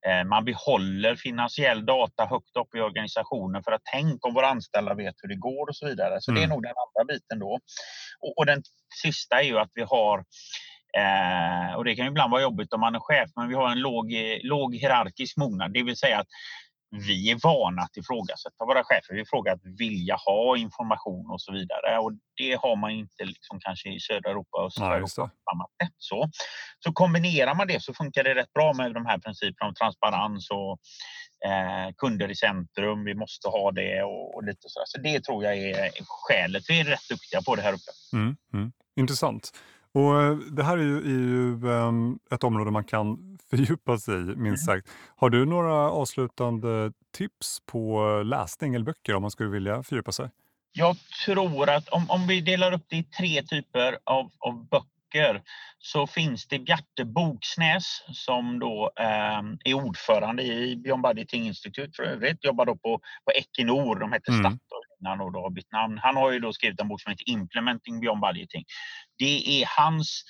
Eh, 0.07 0.25
Man 0.27 0.45
behåller 0.45 1.17
finansiell 1.17 1.87
data 1.87 2.27
högt 2.27 2.57
upp 2.57 2.75
i 2.75 2.81
organisationen 2.81 3.63
för 3.63 3.73
att 3.73 3.83
tänk 3.93 4.27
om 4.27 4.35
våra 4.35 4.49
anställda 4.49 4.95
vet 4.95 5.15
hur 5.23 5.29
det 5.29 5.37
går 5.37 5.69
och 5.69 5.77
så 5.77 5.87
vidare. 5.87 6.17
Så 6.21 6.31
det 6.31 6.41
är 6.41 6.45
Mm. 6.45 6.55
nog 6.55 6.63
den 6.63 6.75
andra 6.87 7.13
biten 7.15 7.39
då. 7.39 7.61
Och, 8.21 8.39
och 8.39 8.47
den 8.47 8.63
sista 9.03 9.41
är 9.41 9.45
ju 9.45 9.59
att 9.59 9.71
vi 9.75 9.83
har 9.83 10.25
Eh, 10.97 11.75
och 11.75 11.85
det 11.85 11.97
kan 11.97 12.05
ju 12.05 12.11
ibland 12.11 12.31
vara 12.31 12.43
jobbigt 12.43 12.73
om 12.73 12.81
man 12.81 12.95
är 12.95 13.01
chef, 13.01 13.31
men 13.37 13.49
vi 13.49 13.55
har 13.55 13.71
en 13.71 13.81
låg, 13.81 14.13
låg 14.43 14.75
hierarkisk 14.75 15.37
mognad. 15.37 15.73
Det 15.73 15.83
vill 15.83 15.97
säga 15.97 16.19
att 16.19 16.29
vi 16.91 17.31
är 17.31 17.39
vana 17.43 17.83
att 17.83 17.97
ifrågasätta 17.97 18.65
våra 18.65 18.85
chefer. 18.85 19.15
Vi 19.15 19.25
frågar 19.25 19.53
att 19.55 19.61
vilja 19.79 20.17
ha 20.27 20.57
information 20.57 21.31
och 21.31 21.41
så 21.41 21.53
vidare. 21.53 21.99
Och 21.99 22.13
det 22.37 22.55
har 22.63 22.77
man 22.77 22.91
inte 22.91 23.25
liksom 23.25 23.61
kanske 23.61 23.89
i 23.89 24.01
södra 24.01 24.31
Europa 24.31 24.59
och 24.59 24.67
östra 24.67 24.89
Nej, 24.89 24.97
Europa 24.97 25.23
på 25.23 25.51
samma 25.51 25.67
sätt. 25.83 25.95
Så. 25.99 26.31
så 26.85 26.93
kombinerar 26.93 27.55
man 27.55 27.67
det 27.67 27.83
så 27.83 27.95
funkar 27.95 28.25
det 28.25 28.35
rätt 28.35 28.53
bra 28.53 28.73
med 28.73 28.95
de 28.95 29.07
här 29.07 29.19
principerna 29.19 29.69
om 29.69 29.75
transparens 29.75 30.51
och 30.51 30.79
eh, 31.51 31.93
kunder 31.97 32.31
i 32.31 32.35
centrum. 32.35 33.05
Vi 33.05 33.15
måste 33.15 33.49
ha 33.49 33.73
det 33.73 34.03
och, 34.03 34.35
och 34.35 34.45
lite 34.45 34.69
så. 34.69 34.83
Så 34.87 35.01
det 35.01 35.25
tror 35.25 35.45
jag 35.45 35.59
är 35.59 35.91
skälet. 36.07 36.65
Vi 36.69 36.81
är 36.81 36.85
rätt 36.85 37.09
duktiga 37.09 37.43
på 37.43 37.57
det 37.57 37.63
här 37.63 37.73
uppe. 37.73 37.93
Mm. 38.13 38.37
Mm. 38.55 38.73
Intressant. 38.97 39.51
Och 39.99 40.23
eh, 40.23 40.37
det 40.37 40.63
här 40.65 40.79
är 40.79 40.83
ju, 40.83 40.97
är 40.99 41.09
ju 41.09 41.71
ehm, 41.73 42.19
ett 42.31 42.45
område 42.45 42.71
man 42.71 42.85
kan 42.85 43.39
fördjupa 43.51 43.99
sig 43.99 44.15
i, 44.15 44.19
Mm. 44.19 44.43
minst 44.43 44.67
sagt. 44.67 44.89
Har 45.17 45.31
du 45.31 45.47
några 45.47 45.75
avslutande 45.91 46.93
tips 47.13 47.61
på 47.67 48.09
läsning 48.25 48.75
eller 48.75 48.85
böcker 48.85 49.15
om 49.15 49.23
man 49.23 49.31
skulle 49.31 49.49
vilja 49.51 49.83
fördjupa 49.83 50.13
sig? 50.13 50.31
Jag 50.73 50.97
tror 51.25 51.71
att 51.71 51.89
om, 51.89 52.11
om 52.11 52.27
vi 52.27 52.41
delar 52.41 52.73
upp 52.73 52.85
det 52.89 52.97
i 52.97 53.03
tre 53.05 53.43
typer 53.43 53.99
av, 54.05 54.31
av 54.39 54.69
böcker 54.69 55.43
så 55.79 56.07
finns 56.07 56.47
det 56.49 56.59
Bjarte 56.59 57.05
Boksnäs 57.05 58.03
som 58.13 58.59
då 58.59 58.91
eh, 59.01 59.39
är 59.65 59.75
ordförande 59.75 60.43
i 60.43 60.77
Beyond 60.77 61.03
Budgeting 61.03 61.47
Institute 61.47 61.91
för 61.97 62.03
övrigt. 62.03 62.45
Jobbar 62.45 62.67
då 62.67 62.77
på, 62.77 63.01
på 63.25 63.31
Equinor, 63.31 63.95
de 64.01 64.13
hette 64.13 64.31
Mm. 64.33 64.41
Statoil 64.41 64.88
när 65.01 65.11
han 65.11 65.33
då 65.33 65.41
har 65.41 65.51
bytt 65.51 65.73
namn. 65.73 65.99
Han 66.03 66.17
har 66.17 66.33
ju 66.33 66.39
då 66.39 66.53
skrivit 66.53 66.81
en 66.81 66.89
bok 66.89 67.03
som 67.03 67.11
heter 67.11 67.31
Implementing 67.31 68.01
Beyond 68.01 68.21
Budgeting. 68.21 68.65
Det 69.19 69.63
är 69.63 69.69
hans 69.79 70.23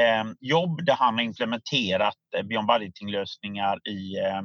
eh, 0.00 0.24
jobb 0.40 0.84
där 0.84 0.94
han 0.94 1.14
har 1.14 1.22
implementerat 1.22 2.16
eh, 2.36 2.42
Beyond 2.42 2.68
Budgeting-lösningar 2.68 3.88
i 3.88 4.18
eh, 4.18 4.42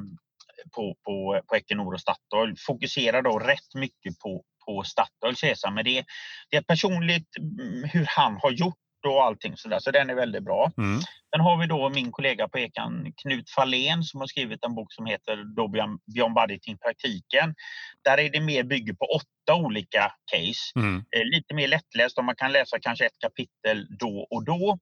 på, 0.75 0.95
på, 1.05 1.41
på 1.47 1.55
Equinor 1.55 1.93
och 1.93 2.01
Statoil 2.01 2.55
fokuserar 2.67 3.21
då 3.21 3.39
rätt 3.39 3.75
mycket 3.75 4.19
på, 4.19 4.43
på 4.65 4.83
Statoils 4.83 5.43
resa. 5.43 5.71
Men 5.71 5.85
det, 5.85 6.05
det 6.49 6.57
är 6.57 6.61
personligt 6.61 7.37
mm, 7.37 7.83
hur 7.83 8.05
han 8.09 8.39
har 8.41 8.51
gjort 8.51 8.82
och 9.09 9.23
allting 9.23 9.57
sådär. 9.57 9.79
Så 9.79 9.91
den 9.91 10.09
är 10.09 10.15
väldigt 10.15 10.43
bra. 10.43 10.71
Mm. 10.77 11.01
Sen 11.35 11.41
har 11.41 11.57
vi 11.57 11.67
då 11.67 11.89
min 11.89 12.11
kollega 12.11 12.47
på 12.47 12.59
Ekan, 12.59 13.13
Knut 13.21 13.49
Fahlén, 13.49 14.03
som 14.03 14.19
har 14.19 14.27
skrivit 14.27 14.65
en 14.65 14.75
bok 14.75 14.93
som 14.93 15.05
heter 15.05 15.55
då 15.55 15.67
Beyond 15.67 16.35
Budgeting 16.35 16.77
praktiken. 16.77 17.55
Där 18.03 18.17
är 18.17 18.29
det 18.29 18.41
mer 18.41 18.63
bygger 18.63 18.93
på 18.93 19.05
åtta 19.05 19.55
olika 19.55 20.11
case. 20.31 20.71
Mm. 20.75 20.95
Eh, 20.95 21.25
lite 21.25 21.53
mer 21.53 21.67
lättläst 21.67 22.17
och 22.17 22.25
man 22.25 22.35
kan 22.35 22.51
läsa 22.51 22.79
kanske 22.79 23.05
ett 23.05 23.19
kapitel 23.19 23.87
då 23.99 24.27
och 24.29 24.45
då. 24.45 24.77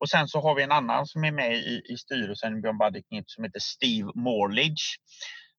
Och 0.00 0.08
sen 0.08 0.28
så 0.28 0.40
har 0.40 0.54
vi 0.54 0.62
en 0.62 0.72
annan 0.72 1.06
som 1.06 1.24
är 1.24 1.32
med 1.32 1.56
i, 1.56 1.82
i 1.84 1.96
styrelsen 1.96 2.58
i 2.58 2.60
Beyond 2.60 2.78
Budgeting 2.78 3.22
som 3.26 3.44
heter 3.44 3.60
Steve 3.60 4.10
Morledge. 4.14 4.96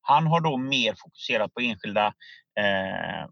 Han 0.02 0.28
har 0.28 0.42
då 0.42 0.58
mer 0.58 0.96
fokuserat 1.04 1.54
på 1.54 1.60
enskilda 1.60 2.08
eh, 2.60 3.28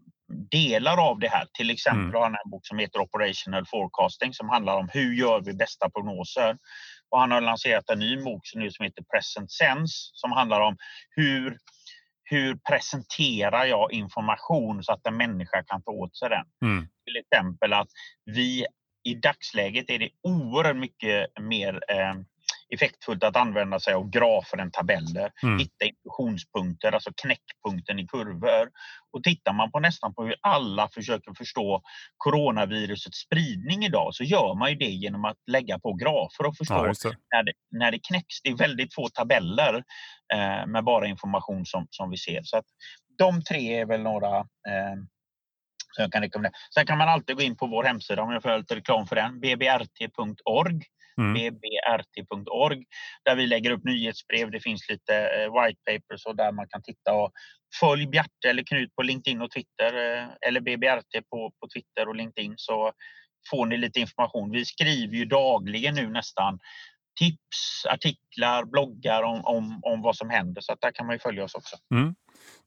delar 0.50 1.10
av 1.10 1.18
det 1.18 1.28
här. 1.28 1.46
Till 1.52 1.70
exempel 1.70 2.00
Mm. 2.04 2.14
har 2.14 2.22
han 2.22 2.36
en 2.44 2.50
bok 2.50 2.66
som 2.66 2.78
heter 2.78 3.00
Operational 3.00 3.66
Forecasting 3.66 4.34
som 4.34 4.48
handlar 4.48 4.76
om 4.76 4.88
hur 4.92 5.14
gör 5.14 5.40
vi 5.40 5.52
bästa 5.54 5.90
prognoser. 5.90 6.56
Och 7.10 7.20
han 7.20 7.30
har 7.30 7.40
lanserat 7.40 7.90
en 7.90 7.98
ny 7.98 8.16
bok 8.24 8.42
nu 8.54 8.70
som 8.70 8.84
heter 8.84 9.02
Present 9.02 9.52
Sense 9.52 10.10
som 10.12 10.32
handlar 10.32 10.60
om 10.60 10.76
hur, 11.10 11.58
hur 12.24 12.58
presenterar 12.68 13.64
jag 13.64 13.92
information 13.92 14.84
så 14.84 14.92
att 14.92 15.06
en 15.06 15.16
människa 15.16 15.62
kan 15.62 15.82
ta 15.82 15.90
åt 15.90 16.16
sig 16.16 16.28
den. 16.28 16.70
Mm. 16.70 16.88
Till 17.04 17.16
exempel 17.16 17.72
att 17.72 17.88
vi 18.24 18.66
i 19.04 19.14
dagsläget 19.14 19.90
är 19.90 19.98
det 19.98 20.10
oerhört 20.22 20.76
mycket 20.76 21.26
mer 21.40 21.74
eh, 21.88 22.14
effektfullt 22.74 23.24
att 23.24 23.36
använda 23.36 23.80
sig 23.80 23.94
av 23.94 24.10
grafer 24.10 24.58
än 24.58 24.70
tabeller. 24.70 25.30
Mm. 25.42 25.58
Hitta 25.58 25.84
intuitionspunkter, 25.84 26.92
alltså 26.92 27.10
knäckpunkten 27.22 27.98
i 27.98 28.06
kurvor. 28.06 28.68
Och 29.12 29.22
tittar 29.22 29.52
man 29.52 29.70
på 29.70 29.80
nästan 29.80 30.14
på 30.14 30.24
hur 30.24 30.36
alla 30.40 30.88
försöker 30.88 31.34
förstå 31.34 31.82
coronavirusets 32.16 33.18
spridning 33.18 33.84
idag 33.84 34.14
så 34.14 34.24
gör 34.24 34.54
man 34.54 34.70
ju 34.70 34.76
det 34.76 34.84
genom 34.90 35.24
att 35.24 35.36
lägga 35.46 35.78
på 35.78 35.92
grafer 35.92 36.46
och 36.46 36.56
förstå 36.56 36.74
Ja, 36.86 36.92
det. 37.10 37.16
när, 37.36 37.42
det, 37.42 37.52
när 37.70 37.92
det 37.92 37.98
knäcks. 37.98 38.42
Det 38.42 38.48
är 38.48 38.56
väldigt 38.56 38.94
få 38.94 39.08
tabeller 39.08 39.74
eh, 40.34 40.66
med 40.66 40.84
bara 40.84 41.06
information 41.06 41.66
som, 41.66 41.86
som 41.90 42.10
vi 42.10 42.16
ser. 42.16 42.40
Så 42.42 42.56
att 42.56 42.66
de 43.18 43.42
tre 43.42 43.80
är 43.80 43.86
väl 43.86 44.02
några 44.02 44.36
eh, 44.38 44.94
som 45.94 46.02
jag 46.02 46.12
kan 46.12 46.22
rekommendera. 46.22 46.52
Sen 46.74 46.86
kan 46.86 46.98
man 46.98 47.08
alltid 47.08 47.36
gå 47.36 47.42
in 47.42 47.56
på 47.56 47.66
vår 47.66 47.84
hemsida 47.84 48.22
om 48.22 48.32
jag 48.32 48.42
får 48.42 48.58
lite 48.58 48.76
reklam 48.76 49.06
för 49.06 49.16
den. 49.16 49.40
bbrt.org 49.40 50.82
mm. 51.18 51.34
bbrt.org, 51.34 52.84
där 53.24 53.36
vi 53.36 53.46
lägger 53.46 53.70
upp 53.70 53.84
nyhetsbrev. 53.84 54.50
Det 54.50 54.60
finns 54.60 54.88
lite 54.88 55.14
eh, 55.14 55.62
white 55.62 55.80
papers 55.90 56.26
och 56.26 56.36
där 56.36 56.52
man 56.52 56.68
kan 56.68 56.82
titta. 56.82 57.12
Och 57.12 57.32
följ 57.80 58.06
Bjarte 58.06 58.48
eller 58.50 58.62
Knut 58.62 58.94
på 58.94 59.02
LinkedIn 59.02 59.42
och 59.42 59.50
Twitter 59.50 59.92
eller 60.46 60.60
BBRT 60.60 61.28
på, 61.30 61.52
på 61.60 61.68
Twitter 61.74 62.08
och 62.08 62.16
LinkedIn 62.16 62.54
så 62.56 62.92
får 63.50 63.66
ni 63.66 63.76
lite 63.76 64.00
information. 64.00 64.50
Vi 64.50 64.64
skriver 64.64 65.16
ju 65.16 65.24
dagligen 65.24 65.94
nu 65.94 66.10
nästan 66.10 66.58
tips, 67.18 67.86
artiklar, 67.88 68.64
bloggar 68.64 69.22
om, 69.22 69.44
om, 69.44 69.80
om 69.82 70.02
vad 70.02 70.16
som 70.16 70.30
händer. 70.30 70.62
Så 70.62 70.72
att 70.72 70.80
där 70.80 70.90
kan 70.90 71.06
man 71.06 71.14
ju 71.14 71.18
följa 71.18 71.44
oss 71.44 71.54
också. 71.54 71.76
Mm. 71.94 72.14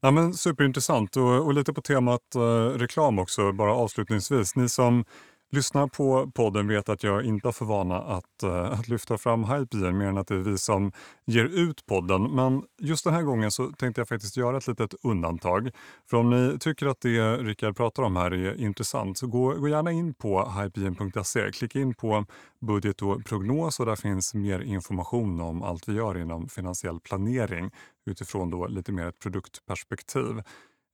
Ja, 0.02 0.12
men 0.12 0.34
superintressant 0.34 1.16
och, 1.18 1.46
och 1.46 1.54
lite 1.54 1.74
på 1.74 1.82
temat 1.82 2.22
uh, 2.36 2.42
reklam 2.78 3.20
också, 3.20 3.52
bara 3.52 3.74
avslutningsvis. 3.74 4.56
Ni 4.56 4.70
som 4.70 5.06
lyssnar 5.52 5.88
på 5.88 6.32
podden 6.36 6.68
vet 6.68 6.90
att 6.90 7.04
jag 7.04 7.26
inte 7.26 7.48
har 7.48 7.52
för 7.52 7.66
vana 7.66 8.00
att, 8.00 8.44
uh, 8.44 8.52
att 8.52 8.88
lyfta 8.88 9.18
fram 9.18 9.44
Hype 9.44 9.92
mer 9.92 10.06
än 10.06 10.18
att 10.18 10.28
det 10.28 10.36
är 10.36 10.40
vi 10.40 10.58
som 10.58 10.92
ger 11.26 11.46
ut 11.46 11.86
podden. 11.86 12.24
Men 12.24 12.64
just 12.82 13.04
den 13.04 13.14
här 13.14 13.22
gången 13.22 13.52
så 13.52 13.72
tänkte 13.72 14.02
jag 14.02 14.08
faktiskt 14.08 14.38
göra 14.38 14.58
ett 14.58 14.68
litet 14.68 14.94
undantag. 15.04 15.72
För 16.10 16.18
om 16.18 16.30
ni 16.30 16.60
tycker 16.60 16.88
att 16.88 17.02
det 17.02 17.38
Rickard 17.38 17.78
pratar 17.78 18.04
om 18.04 18.16
här 18.16 18.34
är 18.34 18.62
intressant 18.62 19.18
så 19.18 19.28
gå, 19.28 19.54
gå 19.54 19.68
gärna 19.68 19.92
in 19.92 20.14
på 20.14 20.50
hypegen.se. 20.50 21.52
Klicka 21.52 21.80
in 21.80 21.94
på 21.94 22.26
budget 22.62 23.02
och 23.02 23.26
prognos 23.26 23.80
och 23.80 23.86
där 23.86 23.96
finns 23.96 24.34
mer 24.34 24.60
information 24.60 25.42
om 25.42 25.64
allt 25.64 25.90
vi 25.90 25.94
gör 25.94 26.18
inom 26.18 26.48
finansiell 26.48 27.00
planering 27.00 27.72
utifrån 28.06 28.50
då 28.50 28.68
lite 28.68 28.92
mer 28.92 29.08
ett 29.08 29.20
produktperspektiv. 29.20 30.42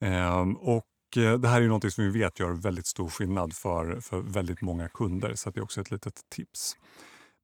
Ehm, 0.01 0.55
och 0.55 0.86
det 1.16 1.47
här 1.47 1.62
är 1.62 1.68
något 1.68 1.93
som 1.93 2.03
vi 2.03 2.20
vet 2.20 2.39
gör 2.39 2.51
väldigt 2.51 2.88
stor 2.88 3.10
skillnad 3.10 3.53
för, 3.53 3.99
för 4.01 4.20
väldigt 4.20 4.62
många 4.62 4.88
kunder, 4.88 5.34
så 5.36 5.49
det 5.49 5.60
är 5.60 5.64
också 5.64 5.82
ett 5.82 5.91
litet 5.91 6.22
tips. 6.30 6.76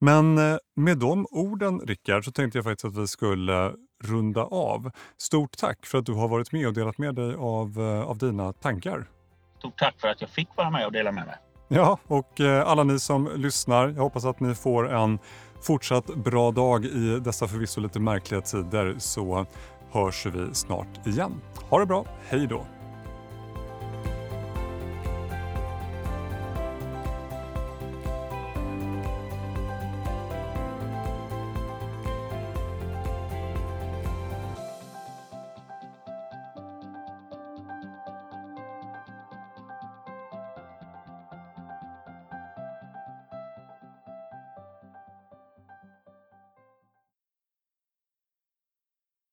Men 0.02 0.38
eh, 0.38 0.58
med 0.76 0.98
de 0.98 1.28
orden, 1.32 1.80
Rickard, 1.80 2.26
så 2.26 2.32
tänkte 2.32 2.58
jag 2.58 2.66
faktiskt 2.66 2.86
att 2.86 2.98
vi 2.98 3.08
skulle 3.08 3.74
runda 4.04 4.44
av. 4.44 4.92
Stort 5.18 5.58
tack 5.58 5.86
för 5.86 5.98
att 5.98 6.06
du 6.06 6.14
har 6.14 6.28
varit 6.28 6.52
med 6.52 6.68
och 6.68 6.74
delat 6.74 6.98
med 6.98 7.16
dig 7.16 7.36
av, 7.36 7.80
eh, 7.80 8.10
av 8.10 8.18
dina 8.18 8.54
tankar. 8.54 9.06
Stort 9.58 9.80
tack 9.80 9.96
för 10.00 10.08
att 10.08 10.22
jag 10.22 10.30
fick 10.30 10.50
vara 10.56 10.70
med 10.70 10.86
och 10.86 10.92
dela 10.92 11.12
med 11.12 11.26
mig. 11.26 11.36
Ja, 11.68 12.00
och 12.08 12.40
alla 12.40 12.84
ni 12.84 13.00
som 13.00 13.30
lyssnar, 13.36 13.88
jag 13.88 14.02
hoppas 14.04 14.26
att 14.26 14.40
ni 14.40 14.56
får 14.56 14.94
en 14.94 15.20
fortsatt 15.62 16.06
bra 16.16 16.52
dag 16.52 16.86
i 16.86 17.20
dessa 17.20 17.48
förvisso 17.48 17.82
lite 17.82 18.00
märkliga 18.00 18.42
tider 18.42 18.96
så 19.00 19.46
hörs 19.92 20.26
vi 20.26 20.56
snart 20.56 21.08
igen. 21.08 21.42
Ha 21.70 21.80
det 21.80 21.86
bra, 21.86 22.06
hej 22.30 22.48
då! 22.48 22.66